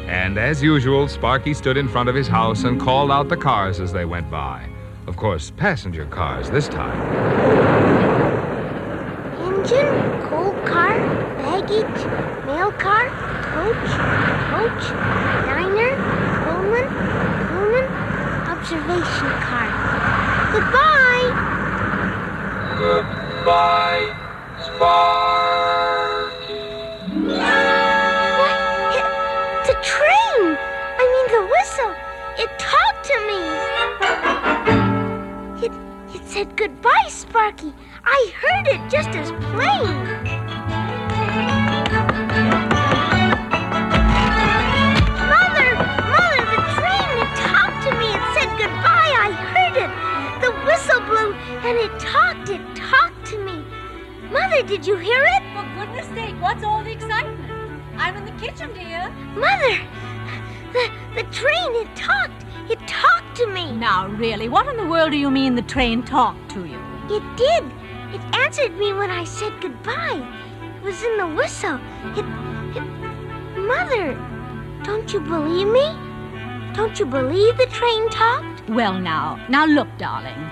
And 0.09 0.39
as 0.39 0.63
usual, 0.63 1.09
Sparky 1.09 1.53
stood 1.53 1.77
in 1.77 1.87
front 1.87 2.09
of 2.09 2.15
his 2.15 2.27
house 2.27 2.65
and 2.65 2.81
called 2.81 3.11
out 3.11 3.29
the 3.29 3.37
cars 3.37 3.81
as 3.81 3.93
they 3.93 4.07
went 4.07 4.31
by. 4.31 4.67
Of 5.07 5.19
course, 5.19 5.51
passenger 5.51 6.07
cars 6.07 6.49
this 6.49 6.69
time. 6.69 6.99
Engine, 9.43 10.23
coal 10.23 10.53
car, 10.65 10.99
baggage, 11.37 12.47
mail 12.47 12.73
car, 12.73 13.11
coach, 13.43 14.34
coach, 14.65 14.89
diner, 15.45 15.93
Pullman, 16.45 16.89
Pullman, 17.49 17.87
observation 18.49 19.33
car. 19.45 19.69
Goodbye. 20.53 21.29
Goodbye, 22.79 24.07
Sparky. 24.65 25.85
What? 28.41 28.57
It, 28.97 29.05
a 29.69 29.77
train. 29.83 30.57
I 30.97 31.05
mean 31.13 31.27
the 31.37 31.45
whistle. 31.53 31.95
It 32.39 32.51
talked 32.59 33.05
to 33.11 33.17
me. 33.29 33.41
It, 35.67 35.73
it 36.17 36.23
said 36.27 36.57
goodbye, 36.57 37.09
Sparky. 37.09 37.75
I 38.05 38.33
heard 38.41 38.67
it 38.69 38.81
just 38.91 39.11
as 39.11 39.31
plain. 39.53 40.44
And 51.65 51.79
it 51.79 51.99
talked. 51.99 52.51
It 52.51 52.61
talked 52.77 53.27
to 53.29 53.39
me. 53.39 53.65
Mother, 54.31 54.63
did 54.63 54.87
you 54.87 54.97
hear 54.97 55.25
it? 55.25 55.43
For 55.55 55.65
goodness 55.79 56.07
sake, 56.09 56.35
what's 56.41 56.63
all 56.63 56.85
the 56.85 56.93
excitement? 56.93 57.41
I'm 57.97 58.17
in 58.17 58.25
the 58.27 58.33
kitchen, 58.33 58.73
dear. 58.75 59.11
Mother, 59.35 59.81
the, 60.73 60.91
the 61.15 61.23
train, 61.31 61.75
it 61.75 61.89
talked. 61.97 62.45
It 62.69 62.79
talked 62.87 63.37
to 63.37 63.47
me. 63.47 63.73
Now, 63.73 64.09
really, 64.09 64.49
what 64.49 64.69
in 64.69 64.77
the 64.77 64.87
world 64.87 65.13
do 65.13 65.17
you 65.17 65.31
mean 65.31 65.55
the 65.55 65.63
train 65.63 66.03
talked 66.03 66.51
to 66.51 66.67
you? 66.67 66.81
It 67.09 67.23
did. 67.37 67.65
It 68.13 68.21
answered 68.35 68.77
me 68.77 68.93
when 68.93 69.11
I 69.11 69.25
said 69.25 69.53
goodbye. 69.63 70.23
It 70.77 70.83
was 70.83 71.03
in 71.03 71.17
the 71.17 71.29
whistle. 71.29 71.81
It, 72.15 72.27
it. 72.77 72.85
Mother, 73.59 74.15
don't 74.83 75.11
you 75.13 75.21
believe 75.21 75.69
me? 75.69 75.97
Don't 76.75 76.99
you 76.99 77.07
believe 77.07 77.57
the 77.57 77.67
train 77.67 78.11
talked? 78.11 78.69
Well, 78.69 78.99
now, 78.99 79.43
now 79.49 79.65
look, 79.65 79.89
darling. 79.97 80.51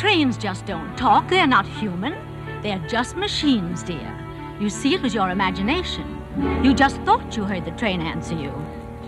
Trains 0.00 0.38
just 0.38 0.64
don't 0.64 0.96
talk. 0.96 1.28
They're 1.28 1.46
not 1.46 1.66
human. 1.66 2.14
They're 2.62 2.82
just 2.88 3.16
machines, 3.16 3.82
dear. 3.82 4.16
You 4.58 4.70
see, 4.70 4.94
it 4.94 5.02
was 5.02 5.12
your 5.12 5.28
imagination. 5.28 6.18
You 6.64 6.72
just 6.72 6.96
thought 7.02 7.36
you 7.36 7.44
heard 7.44 7.66
the 7.66 7.70
train 7.72 8.00
answer 8.00 8.34
you. 8.34 8.50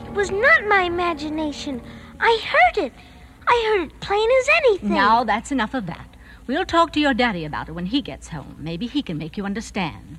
It 0.05 0.13
was 0.13 0.31
not 0.31 0.67
my 0.67 0.83
imagination. 0.83 1.81
I 2.21 2.39
heard 2.45 2.85
it. 2.85 2.93
I 3.49 3.73
heard 3.73 3.89
it 3.89 4.01
plain 4.01 4.29
as 4.41 4.49
anything. 4.59 4.91
Now, 4.91 5.25
that's 5.25 5.51
enough 5.51 5.73
of 5.73 5.87
that. 5.87 6.15
We'll 6.47 6.67
talk 6.67 6.93
to 6.93 7.01
your 7.01 7.15
daddy 7.15 7.47
about 7.47 7.71
it 7.71 7.73
when 7.73 7.87
he 7.87 8.03
gets 8.03 8.29
home. 8.29 8.57
Maybe 8.59 8.87
he 8.87 9.01
can 9.01 9.17
make 9.17 9.39
you 9.39 9.47
understand. 9.47 10.19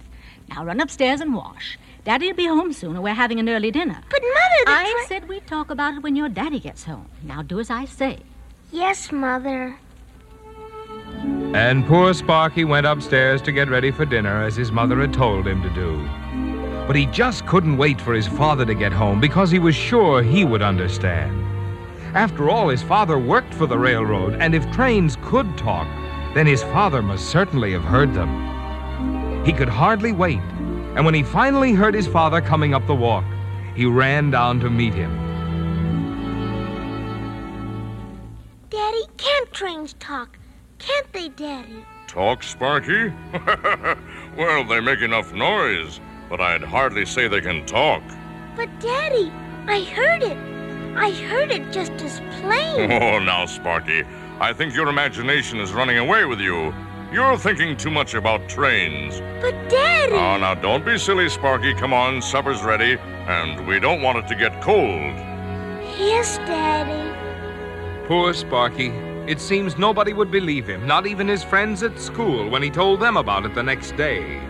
Now 0.50 0.66
run 0.66 0.82
upstairs 0.82 1.22
and 1.22 1.36
wash. 1.36 1.78
Daddy'll 2.04 2.34
be 2.34 2.48
home 2.48 2.74
soon, 2.74 2.96
and 2.96 3.04
we're 3.04 3.14
having 3.14 3.40
an 3.40 3.48
early 3.48 3.70
dinner. 3.70 4.02
But, 4.10 4.24
Mother, 4.24 4.66
the 4.66 4.72
I 4.72 5.06
said 5.08 5.30
we'd 5.30 5.46
talk 5.46 5.70
about 5.70 5.94
it 5.94 6.02
when 6.02 6.16
your 6.16 6.30
daddy 6.30 6.60
gets 6.60 6.86
home. 6.86 7.10
Now 7.22 7.44
do 7.44 7.60
as 7.60 7.70
I 7.70 7.86
say. 7.86 8.22
Yes, 8.72 9.12
Mother. 9.12 9.78
And 11.54 11.86
poor 11.86 12.14
Sparky 12.14 12.66
went 12.66 12.88
upstairs 12.88 13.42
to 13.44 13.52
get 13.52 13.70
ready 13.70 13.92
for 13.92 14.06
dinner 14.06 14.44
as 14.44 14.56
his 14.56 14.72
mother 14.72 15.00
had 15.00 15.14
told 15.14 15.48
him 15.48 15.62
to 15.62 15.70
do. 15.70 16.08
But 16.88 16.96
he 16.96 17.06
just 17.06 17.46
couldn't 17.46 17.78
wait 17.78 18.02
for 18.02 18.14
his 18.14 18.28
father 18.28 18.66
to 18.66 18.74
get 18.74 18.92
home 18.92 19.22
because 19.22 19.52
he 19.52 19.60
was 19.60 19.76
sure 19.76 20.22
he 20.22 20.44
would 20.44 20.62
understand. 20.62 21.40
After 22.16 22.50
all, 22.50 22.70
his 22.70 22.84
father 22.84 23.18
worked 23.18 23.54
for 23.54 23.66
the 23.66 23.78
railroad, 23.78 24.36
and 24.40 24.54
if 24.54 24.70
trains 24.72 25.18
could 25.22 25.58
talk, 25.58 25.88
then 26.36 26.46
his 26.46 26.64
father 26.64 27.02
must 27.02 27.30
certainly 27.30 27.72
have 27.72 27.84
heard 27.84 28.14
them. 28.14 29.46
He 29.46 29.54
could 29.54 29.70
hardly 29.70 30.12
wait, 30.12 30.42
and 30.96 31.06
when 31.06 31.14
he 31.14 31.24
finally 31.24 31.74
heard 31.74 31.94
his 31.94 32.08
father 32.08 32.42
coming 32.42 32.74
up 32.74 32.86
the 32.86 32.96
walk, 32.96 33.26
he 33.76 33.86
ran 33.86 34.30
down 34.30 34.60
to 34.60 34.70
meet 34.70 34.94
him. 34.94 35.12
Daddy, 38.70 39.04
can't 39.18 39.52
trains 39.52 39.94
talk? 40.00 40.38
Can't 40.86 41.14
they, 41.14 41.30
Daddy? 41.30 41.86
Talk, 42.08 42.44
Sparky? 42.44 43.14
well, 44.38 44.66
they 44.66 44.82
make 44.82 45.00
enough 45.00 45.32
noise, 45.34 46.02
but 46.30 46.42
I'd 46.42 46.62
hardly 46.62 47.06
say 47.06 47.30
they 47.30 47.40
can 47.40 47.66
talk. 47.66 48.04
But, 48.58 48.68
Daddy, 48.82 49.32
I 49.66 49.84
heard 49.84 50.24
it. 50.24 50.38
I 50.98 51.12
heard 51.12 51.52
it 51.52 51.72
just 51.72 51.94
as 51.94 52.20
plain. 52.42 52.92
Oh, 53.02 53.20
now, 53.20 53.46
Sparky, 53.46 54.04
I 54.42 54.52
think 54.52 54.76
your 54.76 54.90
imagination 54.90 55.60
is 55.60 55.72
running 55.72 56.00
away 56.00 56.26
with 56.26 56.42
you. 56.42 56.74
You're 57.14 57.38
thinking 57.38 57.78
too 57.78 57.92
much 57.92 58.14
about 58.14 58.50
trains. 58.50 59.22
But, 59.40 59.70
Daddy. 59.70 60.14
Oh, 60.14 60.38
now 60.38 60.54
don't 60.56 60.86
be 60.86 60.98
silly, 60.98 61.30
Sparky. 61.30 61.74
Come 61.76 61.94
on, 61.94 62.22
supper's 62.22 62.62
ready, 62.62 62.98
and 63.28 63.66
we 63.68 63.80
don't 63.80 64.02
want 64.02 64.18
it 64.18 64.28
to 64.28 64.36
get 64.36 64.62
cold. 64.62 65.16
Yes, 65.98 66.38
Daddy. 66.40 67.10
Poor 68.08 68.34
Sparky. 68.34 69.13
It 69.26 69.40
seems 69.40 69.78
nobody 69.78 70.12
would 70.12 70.32
believe 70.32 70.68
him, 70.68 70.86
not 70.86 71.08
even 71.08 71.30
his 71.30 71.46
friends 71.46 71.82
at 71.82 71.98
school, 71.98 72.50
when 72.50 72.62
he 72.62 72.70
told 72.70 73.00
them 73.00 73.16
about 73.16 73.46
it 73.46 73.56
the 73.56 73.64
next 73.64 73.96
day. 73.96 74.42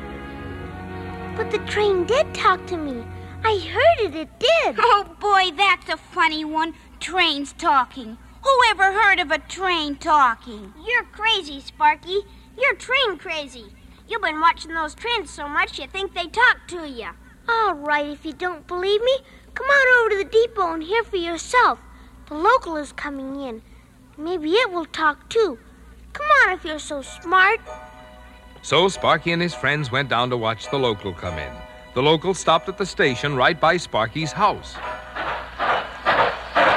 But 1.36 1.52
the 1.52 1.60
train 1.60 2.06
did 2.06 2.34
talk 2.34 2.66
to 2.68 2.78
me. 2.78 3.04
I 3.44 3.60
heard 3.60 4.08
it, 4.08 4.16
it 4.16 4.40
did. 4.40 4.76
Oh, 4.80 5.16
boy, 5.20 5.56
that's 5.56 5.90
a 5.90 5.98
funny 5.98 6.44
one. 6.44 6.74
Trains 7.00 7.54
talking. 7.54 8.18
Who 8.42 8.60
ever 8.72 8.92
heard 8.92 9.20
of 9.20 9.30
a 9.30 9.38
train 9.38 9.96
talking? 9.98 10.74
You're 10.84 11.04
crazy, 11.04 11.60
Sparky. 11.60 12.22
You're 12.58 12.76
train 12.76 13.20
crazy. 13.20 13.66
You've 14.08 14.24
been 14.24 14.42
watching 14.42 14.74
those 14.74 14.96
trains 14.96 15.30
so 15.30 15.48
much 15.48 15.78
you 15.78 15.86
think 15.86 16.16
they 16.16 16.28
talk 16.28 16.68
to 16.70 16.90
you. 16.90 17.10
All 17.48 17.76
right, 17.76 18.08
if 18.08 18.26
you 18.26 18.34
don't 18.34 18.66
believe 18.66 19.02
me, 19.02 19.18
come 19.54 19.68
on 19.68 20.00
over 20.00 20.10
to 20.10 20.24
the 20.24 20.30
depot 20.30 20.74
and 20.74 20.82
hear 20.82 21.04
for 21.04 21.18
yourself. 21.18 21.80
The 22.28 22.36
local 22.36 22.76
is 22.78 22.92
coming 22.92 23.40
in. 23.40 23.62
Maybe 24.18 24.52
it 24.52 24.72
will 24.72 24.86
talk 24.86 25.28
too. 25.30 25.58
Come 26.14 26.28
on 26.46 26.54
if 26.54 26.64
you're 26.64 26.78
so 26.78 27.02
smart. 27.02 27.60
So 28.62 28.88
Sparky 28.88 29.32
and 29.32 29.42
his 29.42 29.56
friends 29.56 29.92
went 29.92 30.08
down 30.08 30.30
to 30.30 30.38
watch 30.38 30.70
the 30.70 30.78
local 30.78 31.14
come 31.14 31.40
in. 31.40 31.52
The 31.96 32.04
local 32.04 32.34
stopped 32.34 32.70
at 32.70 32.78
the 32.78 32.86
station 32.86 33.36
right 33.36 33.60
by 33.60 33.78
Sparky's 33.78 34.32
house. 34.32 34.76
Hear 34.76 34.92
that? 36.42 36.74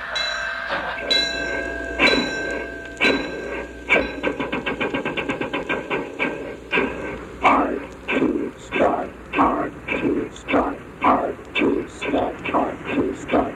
Hard 7.41 7.82
to 8.07 8.53
start, 8.57 9.09
hard 9.34 9.74
to 9.88 10.32
start, 10.34 10.78
hard 11.01 11.38
to 11.55 11.88
start, 11.89 12.47
hard 12.47 12.78
to 12.95 13.16
start. 13.16 13.55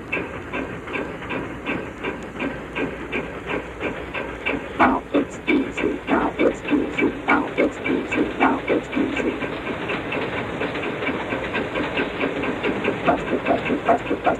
Now 4.78 5.02
it's 5.14 5.40
easy, 5.48 6.00
now 6.08 6.34
it's 6.38 6.62
easy, 6.64 7.10
now 7.26 7.48
it's 7.56 7.78
easy, 7.80 8.24
now 8.38 8.60
it's 8.68 8.90
easy. 8.90 9.32
Faster, 13.06 13.38
faster, 13.46 13.78
faster, 13.86 13.86
faster, 13.86 13.86
faster, 13.86 13.86
faster, 13.86 13.86
faster, 13.86 13.86
faster. 13.86 14.15
Goodbye. 14.26 14.38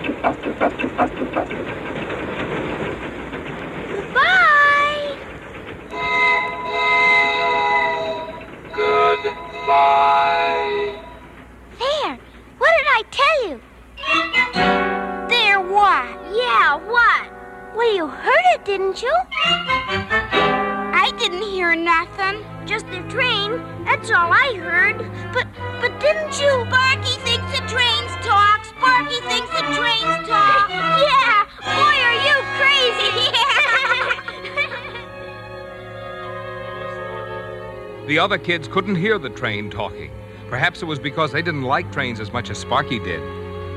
Goodbye. 8.76 10.05
The 38.16 38.22
other 38.22 38.38
kids 38.38 38.70
couldn't 38.70 38.96
hear 38.96 39.20
the 39.20 39.30
train 39.30 39.70
talking. 39.70 40.10
Perhaps 40.50 40.82
it 40.82 40.86
was 40.86 41.00
because 41.00 41.34
they 41.34 41.42
didn't 41.42 41.64
like 41.64 41.92
trains 41.92 42.22
as 42.22 42.32
much 42.32 42.50
as 42.50 42.58
Sparky 42.58 42.98
did. 42.98 43.20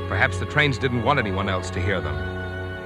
Perhaps 0.08 0.38
the 0.38 0.46
trains 0.46 0.78
didn't 0.78 1.02
want 1.02 1.18
anyone 1.18 1.48
else 1.48 1.70
to 1.70 1.80
hear 1.80 2.00
them. 2.00 2.14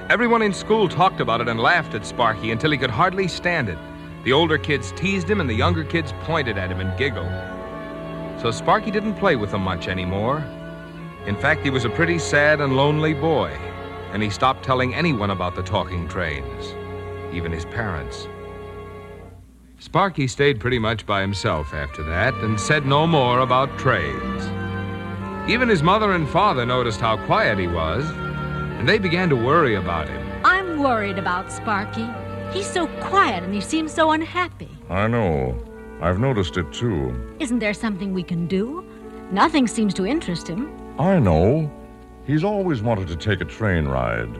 Everyone 0.09 0.41
in 0.41 0.51
school 0.51 0.89
talked 0.89 1.21
about 1.21 1.41
it 1.41 1.47
and 1.47 1.59
laughed 1.59 1.93
at 1.93 2.07
Sparky 2.07 2.49
until 2.49 2.71
he 2.71 2.77
could 2.79 2.89
hardly 2.89 3.27
stand 3.27 3.69
it. 3.69 3.77
The 4.23 4.33
older 4.33 4.57
kids 4.57 4.93
teased 4.93 5.29
him 5.29 5.39
and 5.39 5.47
the 5.47 5.53
younger 5.53 5.83
kids 5.83 6.11
pointed 6.21 6.57
at 6.57 6.71
him 6.71 6.79
and 6.79 6.97
giggled. 6.97 7.29
So 8.41 8.49
Sparky 8.49 8.89
didn't 8.89 9.19
play 9.19 9.35
with 9.35 9.51
them 9.51 9.61
much 9.61 9.87
anymore. 9.87 10.39
In 11.27 11.35
fact, 11.35 11.61
he 11.61 11.69
was 11.69 11.85
a 11.85 11.89
pretty 11.91 12.17
sad 12.17 12.61
and 12.61 12.75
lonely 12.75 13.13
boy, 13.13 13.51
and 14.11 14.23
he 14.23 14.31
stopped 14.31 14.65
telling 14.65 14.95
anyone 14.95 15.29
about 15.29 15.53
the 15.53 15.61
talking 15.61 16.07
trains, 16.07 16.73
even 17.31 17.51
his 17.51 17.65
parents. 17.65 18.27
Sparky 19.83 20.27
stayed 20.29 20.61
pretty 20.61 20.79
much 20.79 21.05
by 21.05 21.19
himself 21.19 21.73
after 21.73 22.03
that 22.03 22.33
and 22.35 22.57
said 22.57 22.85
no 22.85 23.05
more 23.05 23.39
about 23.41 23.77
trains. 23.77 24.45
Even 25.51 25.67
his 25.67 25.83
mother 25.83 26.13
and 26.13 26.27
father 26.29 26.65
noticed 26.65 27.01
how 27.01 27.17
quiet 27.25 27.59
he 27.59 27.67
was, 27.67 28.09
and 28.79 28.87
they 28.87 28.97
began 28.97 29.27
to 29.27 29.35
worry 29.35 29.75
about 29.75 30.07
him. 30.07 30.25
I'm 30.45 30.81
worried 30.81 31.17
about 31.19 31.51
Sparky. 31.51 32.07
He's 32.53 32.65
so 32.65 32.87
quiet 33.01 33.43
and 33.43 33.53
he 33.53 33.59
seems 33.59 33.93
so 33.93 34.11
unhappy. 34.11 34.69
I 34.89 35.07
know. 35.07 35.61
I've 35.99 36.17
noticed 36.17 36.55
it 36.55 36.71
too. 36.71 37.13
Isn't 37.41 37.59
there 37.59 37.73
something 37.73 38.13
we 38.13 38.23
can 38.23 38.47
do? 38.47 38.85
Nothing 39.31 39.67
seems 39.67 39.93
to 39.95 40.05
interest 40.05 40.47
him. 40.47 40.71
I 40.97 41.19
know. 41.19 41.69
He's 42.25 42.45
always 42.45 42.81
wanted 42.81 43.09
to 43.09 43.17
take 43.17 43.41
a 43.41 43.45
train 43.45 43.89
ride. 43.89 44.33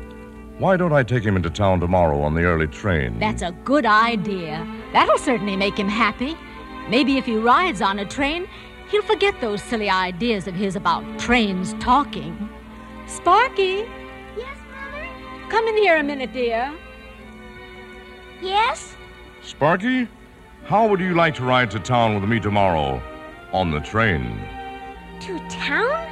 Why 0.59 0.77
don't 0.77 0.93
I 0.93 1.01
take 1.01 1.23
him 1.23 1.35
into 1.35 1.49
town 1.49 1.79
tomorrow 1.79 2.21
on 2.21 2.35
the 2.35 2.43
early 2.43 2.67
train? 2.67 3.17
That's 3.17 3.41
a 3.41 3.51
good 3.63 3.85
idea. 3.85 4.65
That'll 4.93 5.17
certainly 5.17 5.55
make 5.55 5.77
him 5.77 5.89
happy. 5.89 6.37
Maybe 6.89 7.17
if 7.17 7.25
he 7.25 7.37
rides 7.37 7.81
on 7.81 7.97
a 7.99 8.05
train, 8.05 8.47
he'll 8.89 9.01
forget 9.01 9.39
those 9.41 9.63
silly 9.63 9.89
ideas 9.89 10.47
of 10.47 10.53
his 10.53 10.75
about 10.75 11.03
trains 11.17 11.73
talking. 11.79 12.49
Sparky, 13.07 13.85
yes, 14.37 14.57
Mother? 14.69 15.07
come 15.49 15.67
in 15.67 15.77
here 15.77 15.97
a 15.97 16.03
minute, 16.03 16.31
dear. 16.33 16.71
Yes? 18.39 18.95
Sparky, 19.41 20.07
how 20.65 20.87
would 20.87 20.99
you 20.99 21.15
like 21.15 21.33
to 21.35 21.43
ride 21.43 21.71
to 21.71 21.79
town 21.79 22.13
with 22.13 22.29
me 22.29 22.39
tomorrow 22.39 23.01
on 23.51 23.71
the 23.71 23.79
train? 23.79 24.39
To 25.21 25.39
town? 25.49 26.09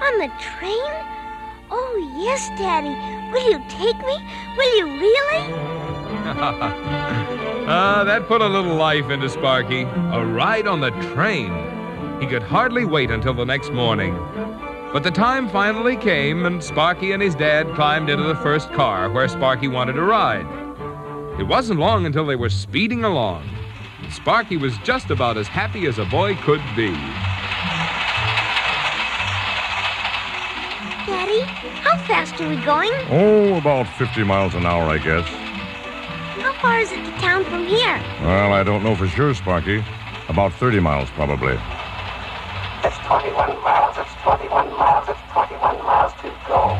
On 0.00 0.18
the 0.18 0.30
train? 0.38 1.19
Oh, 1.70 2.12
yes, 2.16 2.48
Daddy. 2.58 2.94
Will 3.32 3.50
you 3.50 3.62
take 3.68 3.98
me? 3.98 4.18
Will 4.56 4.76
you 4.76 4.84
really? 5.00 6.80
Ah, 7.72 8.02
that 8.02 8.26
put 8.26 8.40
a 8.40 8.48
little 8.48 8.74
life 8.74 9.10
into 9.10 9.28
Sparky. 9.28 9.82
A 9.82 10.26
ride 10.26 10.66
on 10.66 10.80
the 10.80 10.90
train. 11.14 11.52
He 12.20 12.26
could 12.26 12.42
hardly 12.42 12.84
wait 12.84 13.12
until 13.12 13.32
the 13.32 13.44
next 13.44 13.70
morning. 13.70 14.12
But 14.92 15.04
the 15.04 15.12
time 15.12 15.48
finally 15.48 15.96
came, 15.96 16.46
and 16.46 16.64
Sparky 16.64 17.12
and 17.12 17.22
his 17.22 17.36
dad 17.36 17.72
climbed 17.76 18.10
into 18.10 18.24
the 18.24 18.34
first 18.34 18.72
car 18.72 19.08
where 19.08 19.28
Sparky 19.28 19.68
wanted 19.68 19.92
to 19.92 20.02
ride. 20.02 20.46
It 21.38 21.44
wasn't 21.44 21.78
long 21.78 22.06
until 22.06 22.26
they 22.26 22.34
were 22.34 22.50
speeding 22.50 23.04
along. 23.04 23.48
Sparky 24.10 24.56
was 24.56 24.76
just 24.78 25.10
about 25.10 25.36
as 25.36 25.46
happy 25.46 25.86
as 25.86 25.98
a 25.98 26.04
boy 26.06 26.34
could 26.38 26.62
be. 26.74 26.90
Daddy, 31.30 31.44
how 31.82 31.96
fast 32.06 32.40
are 32.40 32.48
we 32.48 32.56
going? 32.64 32.90
Oh, 33.08 33.56
about 33.56 33.86
50 33.96 34.24
miles 34.24 34.54
an 34.54 34.66
hour, 34.66 34.82
I 34.90 34.98
guess. 34.98 35.24
How 36.42 36.52
far 36.54 36.80
is 36.80 36.90
it 36.90 37.04
to 37.04 37.10
town 37.20 37.44
from 37.44 37.66
here? 37.66 38.02
Well, 38.22 38.52
I 38.52 38.64
don't 38.64 38.82
know 38.82 38.96
for 38.96 39.06
sure, 39.06 39.32
Sparky. 39.34 39.84
About 40.28 40.52
30 40.54 40.80
miles, 40.80 41.08
probably. 41.10 41.54
It's 42.82 42.98
21 43.06 43.62
miles, 43.62 43.96
it's 43.98 44.10
21 44.22 44.70
miles, 44.74 45.08
it's 45.08 45.20
21 45.30 45.78
miles 45.86 46.12
to 46.14 46.34
go. 46.48 46.74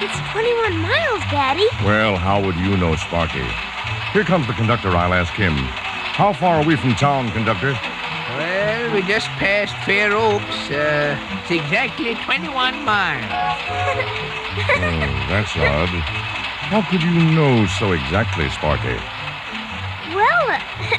It's 0.00 0.16
21 0.32 0.78
miles, 0.78 1.20
Daddy. 1.28 1.68
Well, 1.84 2.16
how 2.16 2.42
would 2.42 2.56
you 2.56 2.78
know, 2.78 2.96
Sparky? 2.96 3.44
Here 4.12 4.24
comes 4.24 4.46
the 4.46 4.54
conductor. 4.54 4.88
I'll 4.88 5.12
ask 5.12 5.34
him. 5.34 5.52
How 5.52 6.32
far 6.32 6.62
are 6.62 6.64
we 6.64 6.76
from 6.76 6.94
town, 6.94 7.30
conductor? 7.32 7.76
Well, 8.86 8.94
we 8.94 9.02
just 9.02 9.26
passed 9.30 9.74
Fair 9.84 10.12
Oaks. 10.12 10.70
Uh, 10.70 11.18
it's 11.42 11.50
exactly 11.50 12.14
21 12.14 12.84
miles. 12.84 13.24
Oh, 13.24 13.28
that's 15.28 15.56
odd. 15.56 15.88
How 16.70 16.82
could 16.88 17.02
you 17.02 17.10
know 17.10 17.66
so 17.66 17.90
exactly, 17.90 18.48
Sparky? 18.50 18.94
Well, 20.14 20.50
uh, 20.50 20.60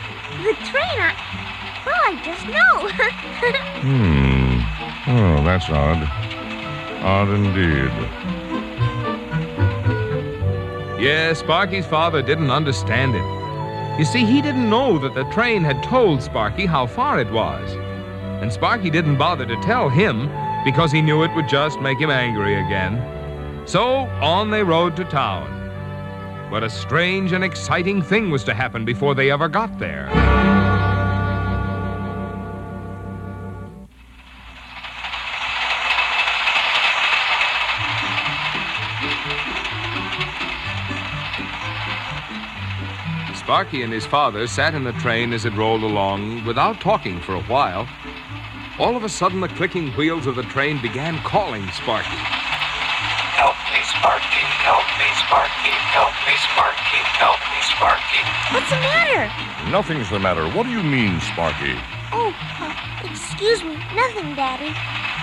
the 0.44 0.54
train, 0.68 1.00
I. 1.00 1.16
Well, 1.86 2.04
I 2.04 2.16
just 2.26 2.46
know. 2.48 2.90
Hmm. 3.80 4.60
Oh, 5.10 5.42
that's 5.46 5.70
odd. 5.70 6.04
Odd 7.04 7.30
indeed. 7.30 7.94
Yeah, 11.02 11.32
Sparky's 11.32 11.86
father 11.86 12.22
didn't 12.22 12.52
understand 12.52 13.16
it. 13.16 13.37
You 13.98 14.06
see, 14.06 14.26
he 14.26 14.43
didn't 14.43 14.70
know 14.70 15.00
that 15.00 15.16
the 15.16 15.24
train 15.32 15.64
had 15.64 15.82
told 15.82 16.22
Sparky 16.22 16.68
how 16.68 16.86
far 16.86 17.20
it 17.20 17.32
was. 17.32 17.72
And 18.41 18.54
Sparky 18.54 18.91
didn't 18.91 19.18
bother 19.18 19.45
to 19.48 19.62
tell 19.64 19.89
him 19.89 20.30
because 20.64 20.91
he 20.91 21.02
knew 21.02 21.24
it 21.24 21.34
would 21.36 21.50
just 21.50 21.80
make 21.80 21.98
him 22.00 22.12
angry 22.12 22.64
again. 22.64 23.66
So 23.66 24.02
on 24.22 24.52
they 24.52 24.62
rode 24.62 24.95
to 24.98 25.06
town. 25.06 26.48
But 26.52 26.64
a 26.64 26.70
strange 26.70 27.34
and 27.34 27.43
exciting 27.43 28.04
thing 28.04 28.30
was 28.30 28.43
to 28.43 28.54
happen 28.54 28.86
before 28.86 29.16
they 29.16 29.32
ever 29.32 29.50
got 29.50 29.80
there. 29.80 30.66
Sparky 43.58 43.82
and 43.82 43.91
his 43.91 44.05
father 44.05 44.45
sat 44.45 44.76
in 44.76 44.84
the 44.84 44.93
train 45.01 45.34
as 45.34 45.43
it 45.43 45.53
rolled 45.53 45.82
along 45.82 46.45
without 46.45 46.80
talking 46.80 47.20
for 47.20 47.34
a 47.34 47.41
while. 47.45 47.89
All 48.78 48.95
of 48.95 49.03
a 49.03 49.10
sudden, 49.10 49.39
the 49.39 49.47
clicking 49.47 49.89
wheels 49.93 50.28
of 50.28 50.36
the 50.36 50.43
train 50.43 50.80
began 50.80 51.18
calling 51.24 51.68
Sparky. 51.72 52.05
Help 53.34 53.58
me, 53.74 53.82
Sparky, 53.82 54.45
help 54.62 54.86
me, 55.01 55.10
Sparky, 55.26 55.74
help 55.89 56.14
me, 56.30 56.38
Sparky, 56.38 57.01
help 57.18 57.39
me, 57.49 57.60
Sparky. 57.74 58.22
What's 58.53 58.70
the 58.70 58.76
matter? 58.76 59.72
Nothing's 59.72 60.12
the 60.12 60.20
matter. 60.20 60.47
What 60.49 60.68
do 60.68 60.70
you 60.70 60.84
mean, 60.84 61.20
Sparky? 61.22 61.74
Oh, 62.12 62.32
uh, 62.32 62.74
excuse 63.03 63.64
me. 63.64 63.76
Nothing, 63.95 64.36
Daddy. 64.36 64.72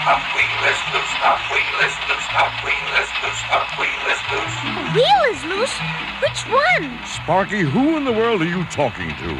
Up 0.04 0.20
wheel 0.36 0.60
is 0.68 0.80
loose, 0.92 1.14
up 1.24 1.40
wheel 1.48 1.76
is 1.80 1.96
loose, 2.04 2.28
up 2.36 2.52
wheel 2.60 2.90
is 3.00 3.10
loose, 3.24 3.42
up 3.48 3.68
wheel 3.80 4.04
is 4.12 4.20
loose. 4.28 4.56
The 4.68 4.84
wheel 4.92 5.20
is 5.32 5.40
loose. 5.48 5.76
Which 6.20 6.44
one? 6.52 6.92
Sparky, 7.08 7.60
who 7.60 7.96
in 7.96 8.04
the 8.04 8.12
world 8.12 8.42
are 8.42 8.48
you 8.48 8.64
talking 8.68 9.08
to? 9.08 9.30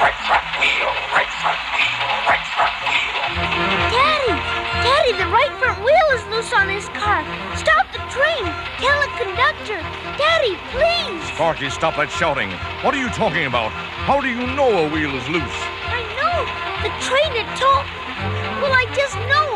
Right 0.00 0.16
front 0.24 0.48
wheel, 0.56 0.88
right 1.12 1.28
front 1.44 1.60
wheel, 1.76 2.00
right 2.24 2.46
front 2.56 2.72
wheel. 2.88 3.12
Daddy! 3.92 4.32
Daddy, 4.80 5.12
the 5.20 5.28
right 5.28 5.52
front 5.60 5.84
wheel 5.84 6.08
is 6.16 6.24
loose 6.32 6.52
on 6.56 6.68
this 6.68 6.88
car. 6.96 7.20
Stop 7.60 7.92
the 7.92 8.00
train. 8.08 8.48
Tell 8.80 8.96
the 9.04 9.12
conductor. 9.20 9.76
Daddy, 10.16 10.56
please. 10.72 11.20
Sparky, 11.34 11.68
stop 11.68 11.96
that 11.96 12.10
shouting. 12.10 12.50
What 12.80 12.94
are 12.94 13.00
you 13.00 13.10
talking 13.10 13.44
about? 13.44 13.72
How 14.08 14.20
do 14.20 14.28
you 14.28 14.46
know 14.56 14.86
a 14.86 14.88
wheel 14.88 15.14
is 15.14 15.28
loose? 15.28 15.81
The 16.82 16.90
train 16.98 17.30
had 17.38 17.46
told. 17.54 17.86
Well, 18.58 18.74
I 18.74 18.90
just 18.90 19.14
know. 19.30 19.54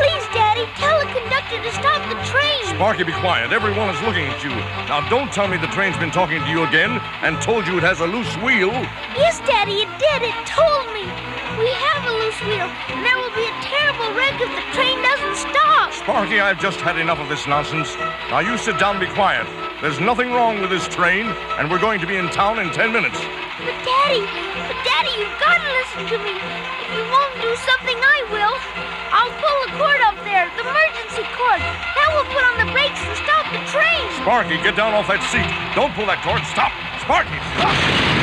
Please, 0.00 0.24
Daddy, 0.32 0.64
tell 0.80 0.98
the 0.98 1.12
conductor 1.12 1.60
to 1.60 1.72
stop 1.76 2.00
the 2.08 2.16
train. 2.24 2.64
Sparky, 2.74 3.04
be 3.04 3.12
quiet. 3.12 3.52
Everyone 3.52 3.90
is 3.90 4.00
looking 4.00 4.24
at 4.24 4.42
you. 4.42 4.48
Now, 4.88 5.06
don't 5.10 5.30
tell 5.30 5.46
me 5.46 5.58
the 5.58 5.68
train's 5.68 5.98
been 5.98 6.10
talking 6.10 6.40
to 6.40 6.48
you 6.48 6.64
again 6.64 6.98
and 7.20 7.40
told 7.42 7.66
you 7.66 7.76
it 7.76 7.84
has 7.84 8.00
a 8.00 8.06
loose 8.06 8.34
wheel. 8.38 8.72
Yes, 9.12 9.40
Daddy, 9.40 9.84
it 9.84 9.92
did. 10.00 10.22
It 10.24 10.46
told 10.48 10.88
me. 10.96 11.33
We 11.54 11.70
have 11.70 12.02
a 12.02 12.14
loose 12.18 12.40
wheel, 12.50 12.66
and 12.66 13.06
there 13.06 13.14
will 13.14 13.30
be 13.30 13.46
a 13.46 13.56
terrible 13.62 14.10
wreck 14.18 14.34
if 14.42 14.50
the 14.58 14.66
train 14.74 14.98
doesn't 15.06 15.36
stop. 15.38 15.94
Sparky, 15.94 16.40
I've 16.42 16.58
just 16.58 16.80
had 16.82 16.98
enough 16.98 17.22
of 17.22 17.28
this 17.28 17.46
nonsense. 17.46 17.94
Now, 18.26 18.42
you 18.42 18.58
sit 18.58 18.74
down 18.78 18.98
and 18.98 19.06
be 19.06 19.12
quiet. 19.14 19.46
There's 19.78 20.00
nothing 20.00 20.34
wrong 20.34 20.58
with 20.58 20.70
this 20.70 20.88
train, 20.90 21.30
and 21.54 21.70
we're 21.70 21.78
going 21.78 22.00
to 22.00 22.10
be 22.10 22.16
in 22.16 22.26
town 22.34 22.58
in 22.58 22.74
ten 22.74 22.90
minutes. 22.90 23.18
But 23.62 23.78
Daddy, 23.86 24.26
but 24.66 24.78
Daddy, 24.82 25.14
you've 25.14 25.38
got 25.38 25.62
to 25.62 25.68
listen 25.78 26.02
to 26.10 26.16
me. 26.26 26.34
If 26.34 26.90
you 26.90 27.04
won't 27.06 27.36
do 27.38 27.52
something, 27.62 27.98
I 28.02 28.18
will. 28.34 28.56
I'll 29.14 29.34
pull 29.38 29.58
the 29.62 29.70
cord 29.78 30.00
up 30.10 30.18
there, 30.26 30.50
the 30.58 30.66
emergency 30.66 31.22
cord. 31.38 31.62
That 31.62 32.10
will 32.18 32.26
put 32.34 32.42
on 32.50 32.66
the 32.66 32.68
brakes 32.74 32.98
and 32.98 33.14
stop 33.22 33.46
the 33.54 33.62
train. 33.70 34.02
Sparky, 34.18 34.58
get 34.58 34.74
down 34.74 34.90
off 34.90 35.06
that 35.06 35.22
seat. 35.30 35.46
Don't 35.78 35.94
pull 35.94 36.10
that 36.10 36.18
cord. 36.26 36.42
Stop. 36.50 36.74
Sparky, 36.98 37.38
stop. 37.54 38.13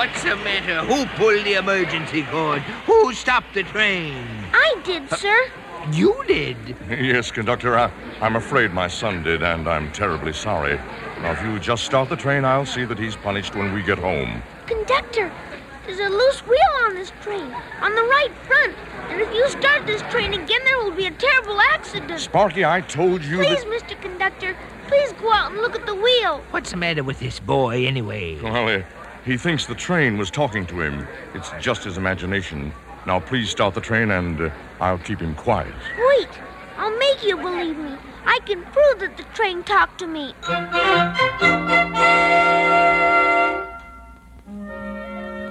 What's 0.00 0.22
the 0.22 0.36
matter? 0.36 0.80
Who 0.86 1.04
pulled 1.18 1.44
the 1.44 1.54
emergency 1.54 2.22
cord? 2.22 2.62
Who 2.86 3.12
stopped 3.12 3.52
the 3.52 3.64
train? 3.64 4.26
I 4.50 4.80
did, 4.82 5.12
uh, 5.12 5.16
sir. 5.16 5.50
You 5.92 6.24
did? 6.26 6.56
Yes, 6.88 7.30
conductor, 7.30 7.76
I, 7.76 7.90
I'm 8.22 8.36
afraid 8.36 8.72
my 8.72 8.88
son 8.88 9.22
did, 9.22 9.42
and 9.42 9.68
I'm 9.68 9.92
terribly 9.92 10.32
sorry. 10.32 10.76
Now, 11.20 11.32
if 11.32 11.42
you 11.42 11.58
just 11.58 11.84
start 11.84 12.08
the 12.08 12.16
train, 12.16 12.46
I'll 12.46 12.64
see 12.64 12.86
that 12.86 12.98
he's 12.98 13.14
punished 13.14 13.54
when 13.54 13.74
we 13.74 13.82
get 13.82 13.98
home. 13.98 14.42
Conductor, 14.66 15.30
there's 15.84 16.00
a 16.00 16.08
loose 16.08 16.40
wheel 16.46 16.72
on 16.84 16.94
this 16.94 17.12
train, 17.20 17.52
on 17.82 17.94
the 17.94 18.02
right 18.02 18.32
front. 18.46 18.74
And 19.10 19.20
if 19.20 19.34
you 19.34 19.50
start 19.50 19.86
this 19.86 20.00
train 20.10 20.32
again, 20.32 20.60
there 20.64 20.78
will 20.78 20.92
be 20.92 21.06
a 21.06 21.10
terrible 21.10 21.60
accident. 21.60 22.18
Sparky, 22.20 22.64
I 22.64 22.80
told 22.80 23.22
you 23.22 23.36
Please, 23.36 23.64
that. 23.64 23.82
Mr. 23.82 24.00
Conductor, 24.00 24.56
please 24.86 25.12
go 25.20 25.30
out 25.30 25.52
and 25.52 25.60
look 25.60 25.76
at 25.76 25.84
the 25.84 25.94
wheel. 25.94 26.42
What's 26.52 26.70
the 26.70 26.78
matter 26.78 27.04
with 27.04 27.20
this 27.20 27.38
boy, 27.38 27.86
anyway? 27.86 28.40
Well, 28.40 28.82
he, 29.24 29.36
thinks 29.36 29.66
the 29.66 29.74
train 29.74 30.18
was 30.18 30.30
talking 30.30 30.66
to 30.66 30.80
him. 30.80 31.06
It's 31.34 31.50
just 31.60 31.84
his 31.84 31.96
imagination. 31.98 32.72
Now, 33.06 33.20
please 33.20 33.48
start 33.50 33.74
the 33.74 33.80
train, 33.80 34.10
and 34.10 34.40
uh, 34.40 34.50
I'll 34.80 34.98
keep 34.98 35.20
him 35.20 35.34
quiet. 35.34 35.74
Wait, 36.08 36.28
I'll 36.76 36.96
make 36.98 37.24
you 37.24 37.36
believe 37.36 37.76
me. 37.78 37.96
I 38.24 38.38
can 38.44 38.62
prove 38.64 39.00
that 39.00 39.16
the 39.16 39.24
train 39.34 39.62
talked 39.62 39.98
to 40.00 40.06
me. 40.06 40.34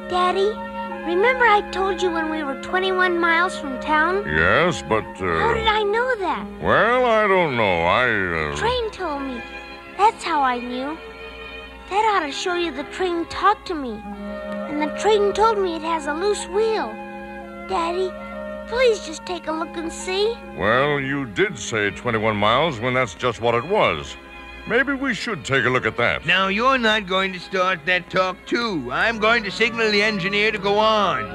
Daddy, 0.09 0.49
remember 1.05 1.45
I 1.45 1.61
told 1.72 2.01
you 2.01 2.09
when 2.11 2.30
we 2.30 2.43
were 2.43 2.59
21 2.61 3.20
miles 3.20 3.57
from 3.57 3.80
town? 3.80 4.24
Yes, 4.28 4.82
but. 4.88 5.03
How 5.03 5.53
did 5.53 5.67
Uh, 5.67 5.72
I 5.72 5.84
know 5.84 6.15
that? 6.20 6.45
well, 6.61 7.05
I 7.05 7.28
don't 7.28 7.55
know. 7.57 7.84
I. 7.84 8.05
Uh, 8.51 8.55
Train 8.55 8.89
told 8.91 9.22
me. 9.24 9.41
That's 9.97 10.24
how 10.24 10.41
I 10.41 10.59
knew. 10.59 10.97
That 11.89 12.05
ought 12.13 12.25
to 12.25 12.31
show 12.31 12.55
you 12.55 12.71
the 12.71 12.83
train 12.85 13.25
talked 13.25 13.67
to 13.67 13.75
me. 13.75 13.99
And 14.69 14.81
the 14.81 14.95
train 14.99 15.33
told 15.33 15.57
me 15.57 15.75
it 15.75 15.81
has 15.81 16.05
a 16.05 16.13
loose 16.13 16.47
wheel. 16.47 16.87
Daddy, 17.67 18.11
please 18.69 19.05
just 19.05 19.25
take 19.25 19.47
a 19.47 19.51
look 19.51 19.75
and 19.75 19.91
see. 19.91 20.35
Well, 20.55 20.99
you 20.99 21.25
did 21.25 21.57
say 21.57 21.89
21 21.89 22.35
miles 22.35 22.79
when 22.79 22.93
that's 22.93 23.15
just 23.15 23.41
what 23.41 23.55
it 23.55 23.63
was. 23.65 24.15
Maybe 24.67 24.93
we 24.93 25.15
should 25.15 25.43
take 25.43 25.65
a 25.65 25.69
look 25.69 25.87
at 25.87 25.97
that. 25.97 26.27
Now, 26.27 26.47
you're 26.47 26.77
not 26.77 27.07
going 27.07 27.33
to 27.33 27.39
start 27.39 27.79
that 27.85 28.11
talk, 28.11 28.37
too. 28.45 28.87
I'm 28.91 29.17
going 29.17 29.43
to 29.43 29.51
signal 29.51 29.89
the 29.89 30.03
engineer 30.03 30.51
to 30.51 30.59
go 30.59 30.77
on. 30.77 31.25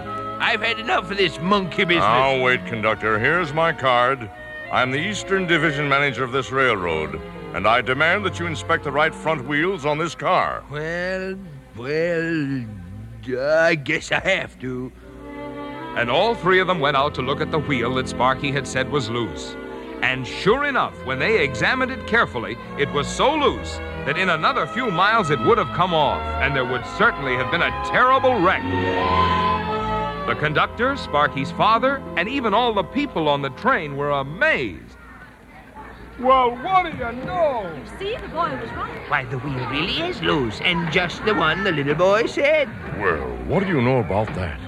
I've 0.40 0.62
had 0.62 0.78
enough 0.78 1.10
of 1.10 1.16
this 1.16 1.40
monkey 1.40 1.84
business. 1.84 2.04
Now, 2.04 2.40
wait, 2.40 2.64
conductor. 2.66 3.18
Here's 3.18 3.52
my 3.52 3.72
card. 3.72 4.30
I'm 4.70 4.92
the 4.92 4.98
Eastern 4.98 5.48
Division 5.48 5.88
Manager 5.88 6.22
of 6.22 6.30
this 6.30 6.52
railroad, 6.52 7.20
and 7.54 7.68
I 7.68 7.80
demand 7.80 8.26
that 8.26 8.40
you 8.40 8.46
inspect 8.46 8.82
the 8.82 8.90
right 8.90 9.14
front 9.14 9.46
wheels 9.46 9.86
on 9.86 9.96
this 9.96 10.16
car. 10.16 10.64
Well, 10.70 11.38
well, 11.76 12.66
I 13.38 13.76
guess 13.76 14.10
I 14.10 14.18
have 14.18 14.58
to. 14.58 14.92
And 15.96 16.10
all 16.10 16.34
three 16.34 16.58
of 16.58 16.66
them 16.66 16.80
went 16.80 16.96
out 16.96 17.14
to 17.14 17.22
look 17.22 17.40
at 17.40 17.52
the 17.52 17.60
wheel 17.60 17.94
that 17.94 18.08
Sparky 18.08 18.50
had 18.50 18.66
said 18.66 18.90
was 18.90 19.08
loose. 19.08 19.56
And 20.02 20.26
sure 20.26 20.64
enough, 20.64 20.94
when 21.06 21.20
they 21.20 21.44
examined 21.44 21.92
it 21.92 22.06
carefully, 22.08 22.58
it 22.76 22.90
was 22.92 23.06
so 23.06 23.32
loose 23.32 23.76
that 24.04 24.18
in 24.18 24.30
another 24.30 24.66
few 24.66 24.90
miles 24.90 25.30
it 25.30 25.38
would 25.38 25.56
have 25.56 25.74
come 25.76 25.94
off, 25.94 26.20
and 26.42 26.56
there 26.56 26.64
would 26.64 26.84
certainly 26.98 27.36
have 27.36 27.52
been 27.52 27.62
a 27.62 27.70
terrible 27.86 28.40
wreck. 28.40 28.62
The 30.26 30.34
conductor, 30.34 30.96
Sparky's 30.96 31.52
father, 31.52 32.02
and 32.16 32.28
even 32.28 32.52
all 32.52 32.74
the 32.74 32.82
people 32.82 33.28
on 33.28 33.42
the 33.42 33.50
train 33.50 33.96
were 33.96 34.10
amazed. 34.10 34.93
Well, 36.20 36.56
what 36.56 36.84
do 36.84 36.90
you 36.90 37.12
know? 37.24 37.74
You 37.74 37.98
see, 37.98 38.16
the 38.16 38.28
boy 38.28 38.50
was 38.50 38.70
right. 38.70 39.10
Why, 39.10 39.24
the 39.24 39.38
wheel 39.38 39.68
really 39.68 40.00
is 40.00 40.22
loose, 40.22 40.60
and 40.60 40.90
just 40.92 41.24
the 41.24 41.34
one 41.34 41.64
the 41.64 41.72
little 41.72 41.96
boy 41.96 42.26
said. 42.26 42.68
Well, 43.00 43.36
what 43.46 43.64
do 43.64 43.68
you 43.68 43.82
know 43.82 43.98
about 43.98 44.32
that? 44.36 44.60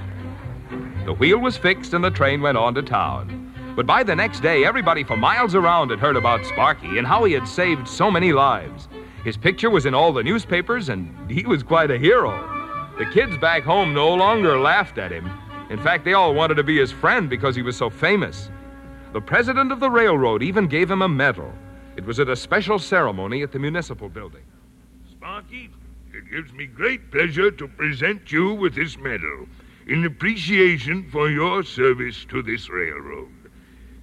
The 1.05 1.12
wheel 1.12 1.38
was 1.38 1.57
fixed 1.57 1.94
and 1.94 2.03
the 2.03 2.11
train 2.11 2.40
went 2.42 2.59
on 2.59 2.74
to 2.74 2.82
town. 2.82 3.55
But 3.76 3.86
by 3.86 4.03
the 4.03 4.16
next 4.16 4.40
day, 4.40 4.64
everybody 4.64 5.05
for 5.05 5.16
miles 5.16 5.55
around 5.55 5.90
had 5.90 6.01
heard 6.01 6.16
about 6.16 6.44
Sparky 6.44 6.99
and 6.99 7.07
how 7.07 7.22
he 7.22 7.32
had 7.32 7.47
saved 7.47 7.86
so 7.86 8.11
many 8.11 8.32
lives. 8.32 8.88
His 9.22 9.36
picture 9.36 9.70
was 9.70 9.86
in 9.86 9.94
all 9.94 10.12
the 10.12 10.24
newspapers, 10.24 10.88
and 10.88 11.30
he 11.30 11.47
was 11.47 11.62
quite 11.62 11.92
a 11.92 11.99
hero. 11.99 12.32
The 12.99 13.07
kids 13.07 13.36
back 13.38 13.62
home 13.62 13.94
no 13.94 14.12
longer 14.14 14.59
laughed 14.59 14.99
at 14.99 15.12
him. 15.12 15.30
In 15.70 15.80
fact, 15.80 16.05
they 16.05 16.14
all 16.14 16.34
wanted 16.34 16.55
to 16.55 16.64
be 16.64 16.78
his 16.78 16.90
friend 16.90 17.30
because 17.30 17.55
he 17.55 17.62
was 17.62 17.76
so 17.76 17.88
famous. 17.88 18.51
The 19.17 19.23
president 19.23 19.73
of 19.73 19.81
the 19.81 19.89
railroad 19.89 20.43
even 20.43 20.67
gave 20.67 20.91
him 20.91 21.01
a 21.01 21.09
medal. 21.09 21.51
It 21.97 22.05
was 22.05 22.21
at 22.21 22.29
a 22.29 22.37
special 22.37 22.79
ceremony 22.79 23.43
at 23.43 23.51
the 23.51 23.59
municipal 23.59 24.11
building. 24.11 24.43
Sparky, 25.11 25.71
it 26.12 26.31
gives 26.31 26.53
me 26.53 26.67
great 26.67 27.11
pleasure 27.11 27.51
to 27.51 27.67
present 27.67 28.31
you 28.31 28.53
with 28.53 28.75
this 28.75 28.99
medal 28.99 29.47
in 29.87 30.05
appreciation 30.05 31.09
for 31.09 31.31
your 31.31 31.62
service 31.62 32.27
to 32.27 32.43
this 32.43 32.69
railroad. 32.69 33.33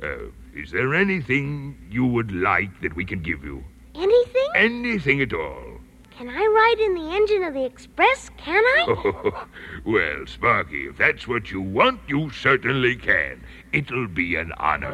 Uh, 0.01 0.31
is 0.55 0.71
there 0.71 0.95
anything 0.95 1.77
you 1.91 2.07
would 2.07 2.31
like 2.31 2.81
that 2.81 2.95
we 2.95 3.05
can 3.05 3.21
give 3.21 3.43
you? 3.43 3.63
Anything? 3.93 4.49
Anything 4.55 5.21
at 5.21 5.31
all? 5.31 5.79
Can 6.17 6.27
I 6.27 6.43
ride 6.43 6.79
in 6.79 6.95
the 6.95 7.15
engine 7.15 7.43
of 7.43 7.53
the 7.53 7.65
express? 7.65 8.31
Can 8.37 8.63
I? 8.63 9.45
well, 9.85 10.25
Sparky, 10.25 10.87
if 10.87 10.97
that's 10.97 11.27
what 11.27 11.51
you 11.51 11.61
want, 11.61 11.99
you 12.07 12.31
certainly 12.31 12.95
can. 12.95 13.43
It'll 13.73 14.07
be 14.07 14.35
an 14.35 14.53
honor. 14.57 14.93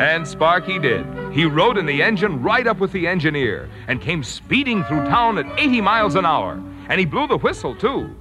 And 0.00 0.26
Sparky 0.26 0.80
did. 0.80 1.06
He 1.32 1.44
rode 1.44 1.78
in 1.78 1.86
the 1.86 2.02
engine 2.02 2.42
right 2.42 2.66
up 2.66 2.78
with 2.78 2.90
the 2.90 3.06
engineer 3.06 3.70
and 3.86 4.00
came 4.00 4.24
speeding 4.24 4.82
through 4.84 5.04
town 5.04 5.38
at 5.38 5.46
80 5.58 5.80
miles 5.80 6.16
an 6.16 6.26
hour. 6.26 6.60
And 6.88 6.98
he 6.98 7.06
blew 7.06 7.28
the 7.28 7.38
whistle, 7.38 7.76
too. 7.76 8.16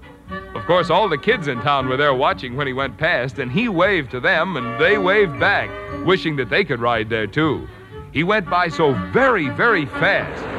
Of 0.54 0.64
course, 0.68 0.92
all 0.92 1.10
the 1.10 1.18
kids 1.18 1.48
in 1.48 1.60
town 1.62 1.90
were 1.90 1.98
there 1.98 2.14
watching 2.14 2.56
when 2.56 2.68
he 2.68 2.74
went 2.74 3.00
past, 3.00 3.40
and 3.40 3.52
he 3.52 3.68
waved 3.68 4.12
to 4.12 4.20
them, 4.20 4.58
and 4.58 4.80
they 4.80 5.00
waved 5.00 5.40
back, 5.40 5.72
wishing 6.06 6.36
that 6.36 6.52
they 6.52 6.64
could 6.64 6.80
ride 6.80 7.10
there, 7.10 7.26
too. 7.26 7.68
He 8.12 8.24
went 8.24 8.48
by 8.48 8.68
so 8.68 8.94
very, 9.12 9.50
very 9.50 9.88
fast. 9.88 10.59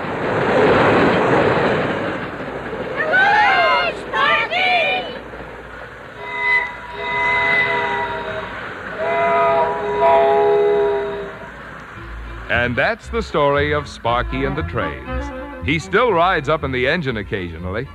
And 12.70 12.78
that's 12.78 13.08
the 13.08 13.20
story 13.20 13.72
of 13.72 13.88
Sparky 13.88 14.44
and 14.44 14.56
the 14.56 14.62
Trains. 14.62 15.66
He 15.66 15.80
still 15.80 16.12
rides 16.12 16.48
up 16.48 16.62
in 16.62 16.70
the 16.70 16.86
engine 16.86 17.16
occasionally. 17.16 17.88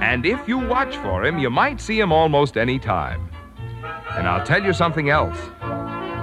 And 0.00 0.24
if 0.24 0.48
you 0.48 0.56
watch 0.56 0.96
for 0.96 1.22
him, 1.22 1.38
you 1.38 1.50
might 1.50 1.82
see 1.82 2.00
him 2.00 2.12
almost 2.12 2.56
any 2.56 2.78
time. 2.78 3.28
And 4.12 4.26
I'll 4.26 4.42
tell 4.42 4.64
you 4.64 4.72
something 4.72 5.10
else. 5.10 5.36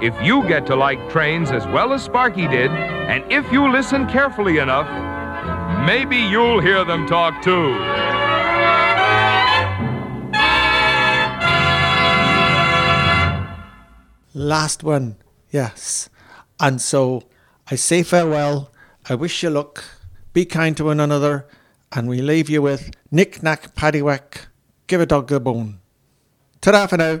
If 0.02 0.12
you 0.20 0.42
get 0.48 0.66
to 0.66 0.74
like 0.74 1.08
trains 1.08 1.52
as 1.52 1.68
well 1.68 1.92
as 1.92 2.02
Sparky 2.02 2.48
did, 2.48 2.72
and 2.72 3.22
if 3.30 3.52
you 3.52 3.70
listen 3.70 4.08
carefully 4.08 4.58
enough, 4.58 4.88
maybe 5.86 6.16
you'll 6.16 6.58
hear 6.58 6.84
them 6.84 7.06
talk 7.06 7.44
too. 7.44 7.76
Last 14.34 14.82
one, 14.82 15.14
yes. 15.52 16.10
And 16.58 16.82
so 16.82 17.22
I 17.70 17.76
say 17.76 18.02
farewell. 18.02 18.70
I 19.08 19.14
wish 19.14 19.42
you 19.42 19.50
luck. 19.50 19.84
Be 20.32 20.44
kind 20.44 20.76
to 20.76 20.84
one 20.84 21.00
another. 21.00 21.46
And 21.92 22.08
we 22.08 22.20
leave 22.20 22.50
you 22.50 22.60
with 22.60 22.90
Knick 23.10 23.42
Knack 23.42 23.74
Paddywhack. 23.74 24.46
Give 24.86 25.00
a 25.00 25.06
dog 25.06 25.32
a 25.32 25.40
bone. 25.40 25.78
Ta 26.60 26.86
for 26.86 26.98
now. 26.98 27.20